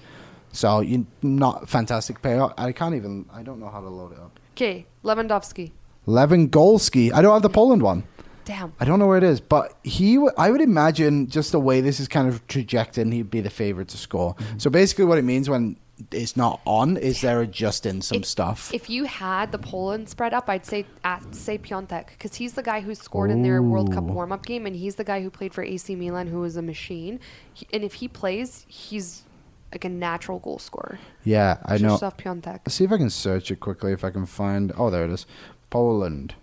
So 0.53 0.81
you 0.81 1.07
not 1.23 1.69
fantastic 1.69 2.21
payout. 2.23 2.55
I 2.59 2.73
can't 2.73 2.95
even. 2.97 3.27
I 3.33 3.43
don't 3.43 3.61
know 3.61 3.69
how 3.69 3.81
to 3.81 3.89
load 3.89 4.13
it 4.13 4.19
up. 4.19 4.41
Okay, 4.57 4.87
Lewandowski. 5.05 5.71
Lewandowski. 6.09 7.13
I 7.15 7.23
don't 7.23 7.33
have 7.33 7.43
the 7.43 7.49
Poland 7.49 7.83
one. 7.83 8.03
Damn. 8.45 8.73
I 8.81 8.85
don't 8.85 8.99
know 8.99 9.07
where 9.07 9.19
it 9.19 9.25
is, 9.25 9.41
but 9.41 9.75
he. 9.83 10.15
W- 10.15 10.33
I 10.37 10.51
would 10.51 10.61
imagine 10.61 11.29
just 11.29 11.53
the 11.53 11.61
way 11.61 11.81
this 11.81 12.01
is 12.01 12.09
kind 12.09 12.29
of 12.29 12.47
trajecting, 12.47 13.13
he'd 13.13 13.31
be 13.31 13.41
the 13.41 13.51
favorite 13.51 13.89
to 13.89 13.97
score. 13.97 14.35
Mm-hmm. 14.35 14.59
So 14.59 14.71
basically, 14.71 15.05
what 15.05 15.19
it 15.19 15.25
means 15.25 15.49
when 15.51 15.77
it's 16.11 16.35
not 16.35 16.61
on 16.65 16.97
is 16.97 17.21
they're 17.21 17.43
adjusting 17.43 18.01
some 18.01 18.19
If- 18.19 18.25
stuff. 18.27 18.73
If 18.73 18.89
you 18.89 19.05
had 19.05 19.53
the 19.53 19.59
Poland 19.59 20.09
spread 20.09 20.33
up, 20.33 20.49
I'd 20.49 20.65
say 20.65 20.87
at 21.05 21.35
say 21.35 21.59
Piątek 21.59 22.07
because 22.09 22.35
he's 22.37 22.55
the 22.55 22.63
guy 22.63 22.81
who 22.81 22.95
scored 22.95 23.31
in 23.31 23.43
their 23.43 23.63
World 23.63 23.93
Cup 23.93 24.05
warm 24.05 24.33
up 24.33 24.47
game, 24.47 24.65
and 24.67 24.75
he's 24.75 24.95
the 24.97 25.05
guy 25.05 25.23
who 25.23 25.29
played 25.31 25.53
for 25.53 25.63
AC 25.63 25.95
Milan, 25.95 26.27
who 26.29 26.43
is 26.45 26.57
a 26.57 26.63
machine. 26.63 27.21
He, 27.53 27.67
and 27.73 27.85
if 27.85 27.95
he 27.95 28.09
plays, 28.09 28.65
he's 28.69 29.25
like 29.73 29.85
a 29.85 29.89
natural 29.91 30.39
goal 30.41 30.59
scorer. 30.59 30.99
yeah, 31.23 31.59
I 31.67 31.77
know. 31.79 31.97
Krzysztof 31.99 32.17
Piątek. 32.17 32.61
Let's 32.65 32.75
see 32.75 32.85
if 32.85 32.91
I 32.93 32.97
can 32.97 33.11
search 33.11 33.51
it 33.51 33.61
quickly. 33.61 33.93
If 33.93 34.03
I 34.03 34.11
can 34.11 34.25
find. 34.27 34.73
Oh, 34.77 34.89
there 34.91 35.05
it 35.05 35.11
is. 35.11 35.27
Poland. 35.69 36.35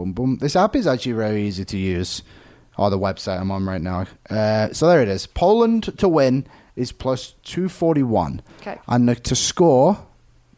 Boom, 0.00 0.12
boom. 0.12 0.38
This 0.38 0.56
app 0.56 0.74
is 0.76 0.86
actually 0.86 1.12
very 1.12 1.42
easy 1.42 1.62
to 1.66 1.76
use. 1.76 2.22
Oh, 2.78 2.88
the 2.88 2.98
website 2.98 3.38
I'm 3.38 3.50
on 3.50 3.66
right 3.66 3.82
now. 3.82 4.06
Uh, 4.30 4.72
so 4.72 4.88
there 4.88 5.02
it 5.02 5.08
is. 5.08 5.26
Poland 5.26 5.98
to 5.98 6.08
win 6.08 6.46
is 6.74 6.90
plus 6.90 7.34
241. 7.44 8.40
Okay. 8.62 8.78
And 8.88 9.22
to 9.22 9.36
score 9.36 9.98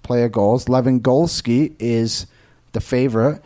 player 0.04 0.28
goals, 0.28 0.66
Lewandowski 0.66 1.74
is 1.80 2.26
the 2.70 2.80
favorite. 2.80 3.42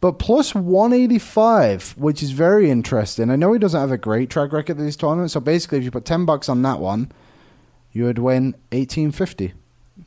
But 0.00 0.18
plus 0.18 0.56
185, 0.56 1.94
which 1.96 2.20
is 2.20 2.32
very 2.32 2.68
interesting. 2.68 3.30
I 3.30 3.36
know 3.36 3.52
he 3.52 3.60
doesn't 3.60 3.80
have 3.80 3.92
a 3.92 3.98
great 3.98 4.28
track 4.28 4.52
record 4.52 4.80
at 4.80 4.84
these 4.84 4.96
tournaments. 4.96 5.34
So 5.34 5.40
basically, 5.40 5.78
if 5.78 5.84
you 5.84 5.92
put 5.92 6.04
10 6.04 6.24
bucks 6.24 6.48
on 6.48 6.62
that 6.62 6.80
one, 6.80 7.12
you 7.92 8.02
would 8.06 8.18
win 8.18 8.56
1850. 8.72 9.54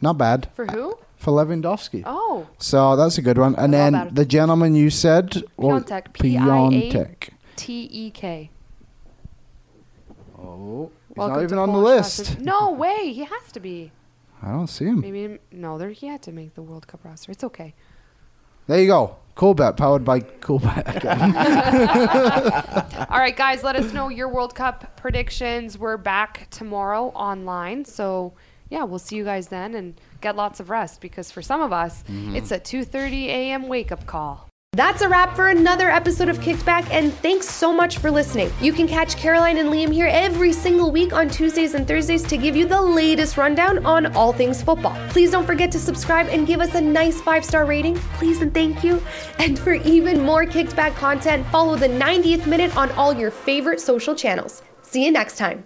Not 0.02 0.18
bad 0.18 0.50
For 0.56 0.66
who? 0.66 0.98
For 1.20 1.34
Lewandowski. 1.34 2.04
Oh, 2.06 2.48
So 2.60 2.96
that's 2.96 3.18
a 3.18 3.22
good 3.22 3.38
one. 3.38 3.54
And 3.58 3.74
then 3.74 4.10
the 4.14 4.26
gentleman 4.26 4.74
you 4.74 4.90
said, 4.90 5.32
Piątek. 5.60 6.14
Piątek. 6.14 7.32
T 7.58 7.90
E 7.92 8.10
K. 8.12 8.50
Oh, 10.42 10.90
he's 11.10 11.18
Welcome 11.18 11.36
not 11.36 11.44
even 11.44 11.58
on 11.58 11.74
the 11.74 11.78
list. 11.78 12.40
No 12.40 12.72
way, 12.72 13.12
he 13.12 13.26
has 13.26 13.52
to 13.52 13.60
be. 13.60 13.92
I 14.42 14.52
don't 14.52 14.68
see 14.68 14.86
him. 14.86 15.02
Maybe 15.02 15.40
no, 15.52 15.78
there 15.78 15.90
he 15.90 16.08
had 16.08 16.22
to 16.22 16.32
make 16.32 16.56
the 16.56 16.62
World 16.62 16.88
Cup 16.88 17.04
roster. 17.04 17.34
It's 17.34 17.44
okay. 17.44 17.74
There 18.68 18.80
you 18.80 18.88
go. 18.88 19.18
Cool 19.36 19.56
bet, 19.56 19.76
powered 19.76 20.06
by 20.06 20.22
Coolbet. 20.22 21.04
All 23.10 23.20
right, 23.20 23.36
guys, 23.36 23.62
let 23.64 23.76
us 23.76 23.92
know 23.92 24.08
your 24.08 24.30
World 24.30 24.56
Cup 24.56 24.96
predictions. 24.96 25.78
We're 25.78 25.98
back 25.98 26.48
tomorrow 26.50 27.08
online. 27.08 27.84
So, 27.84 28.34
yeah, 28.70 28.84
we'll 28.84 29.00
see 29.00 29.16
you 29.16 29.24
guys 29.24 29.48
then 29.48 29.74
and 29.76 30.00
get 30.22 30.36
lots 30.36 30.60
of 30.60 30.70
rest 30.70 31.02
because 31.02 31.32
for 31.32 31.42
some 31.42 31.62
of 31.62 31.74
us, 31.74 32.04
mm-hmm. 32.04 32.36
it's 32.36 32.52
a 32.52 32.60
2:30 32.60 33.26
a.m. 33.26 33.68
wake 33.68 33.92
up 33.92 34.06
call. 34.06 34.50
That's 34.74 35.02
a 35.02 35.10
wrap 35.10 35.36
for 35.36 35.48
another 35.48 35.90
episode 35.90 36.30
of 36.30 36.38
Kickback, 36.38 36.88
and 36.92 37.12
thanks 37.12 37.50
so 37.50 37.74
much 37.74 37.98
for 37.98 38.12
listening. 38.12 38.52
You 38.62 38.72
can 38.72 38.88
catch 38.88 39.18
Caroline 39.18 39.58
and 39.58 39.70
Liam 39.70 39.92
here 39.92 40.06
every 40.06 40.54
single 40.54 40.92
week 40.92 41.12
on 41.12 41.28
Tuesdays 41.28 41.74
and 41.74 41.88
Thursdays 41.88 42.22
to 42.26 42.38
give 42.38 42.56
you 42.56 42.68
the 42.68 42.80
latest 42.80 43.36
rundown 43.36 43.84
on 43.84 44.16
all 44.16 44.32
things 44.32 44.62
football. 44.62 44.96
Please 45.10 45.32
don't 45.32 45.46
forget 45.46 45.72
to 45.72 45.80
subscribe 45.80 46.28
and 46.28 46.46
give 46.46 46.60
us 46.60 46.76
a 46.76 46.82
nice 46.82 47.20
five 47.20 47.44
star 47.44 47.66
rating, 47.66 47.96
please 48.20 48.42
and 48.42 48.54
thank 48.54 48.84
you. 48.84 49.02
And 49.40 49.58
for 49.58 49.74
even 49.74 50.22
more 50.22 50.46
Kickback 50.46 50.96
content, 50.96 51.48
follow 51.48 51.76
the 51.76 51.90
90th 51.90 52.46
minute 52.46 52.78
on 52.78 52.92
all 52.92 53.12
your 53.12 53.32
favorite 53.32 53.82
social 53.82 54.14
channels. 54.14 54.62
See 54.84 55.04
you 55.04 55.12
next 55.12 55.40
time. 55.40 55.66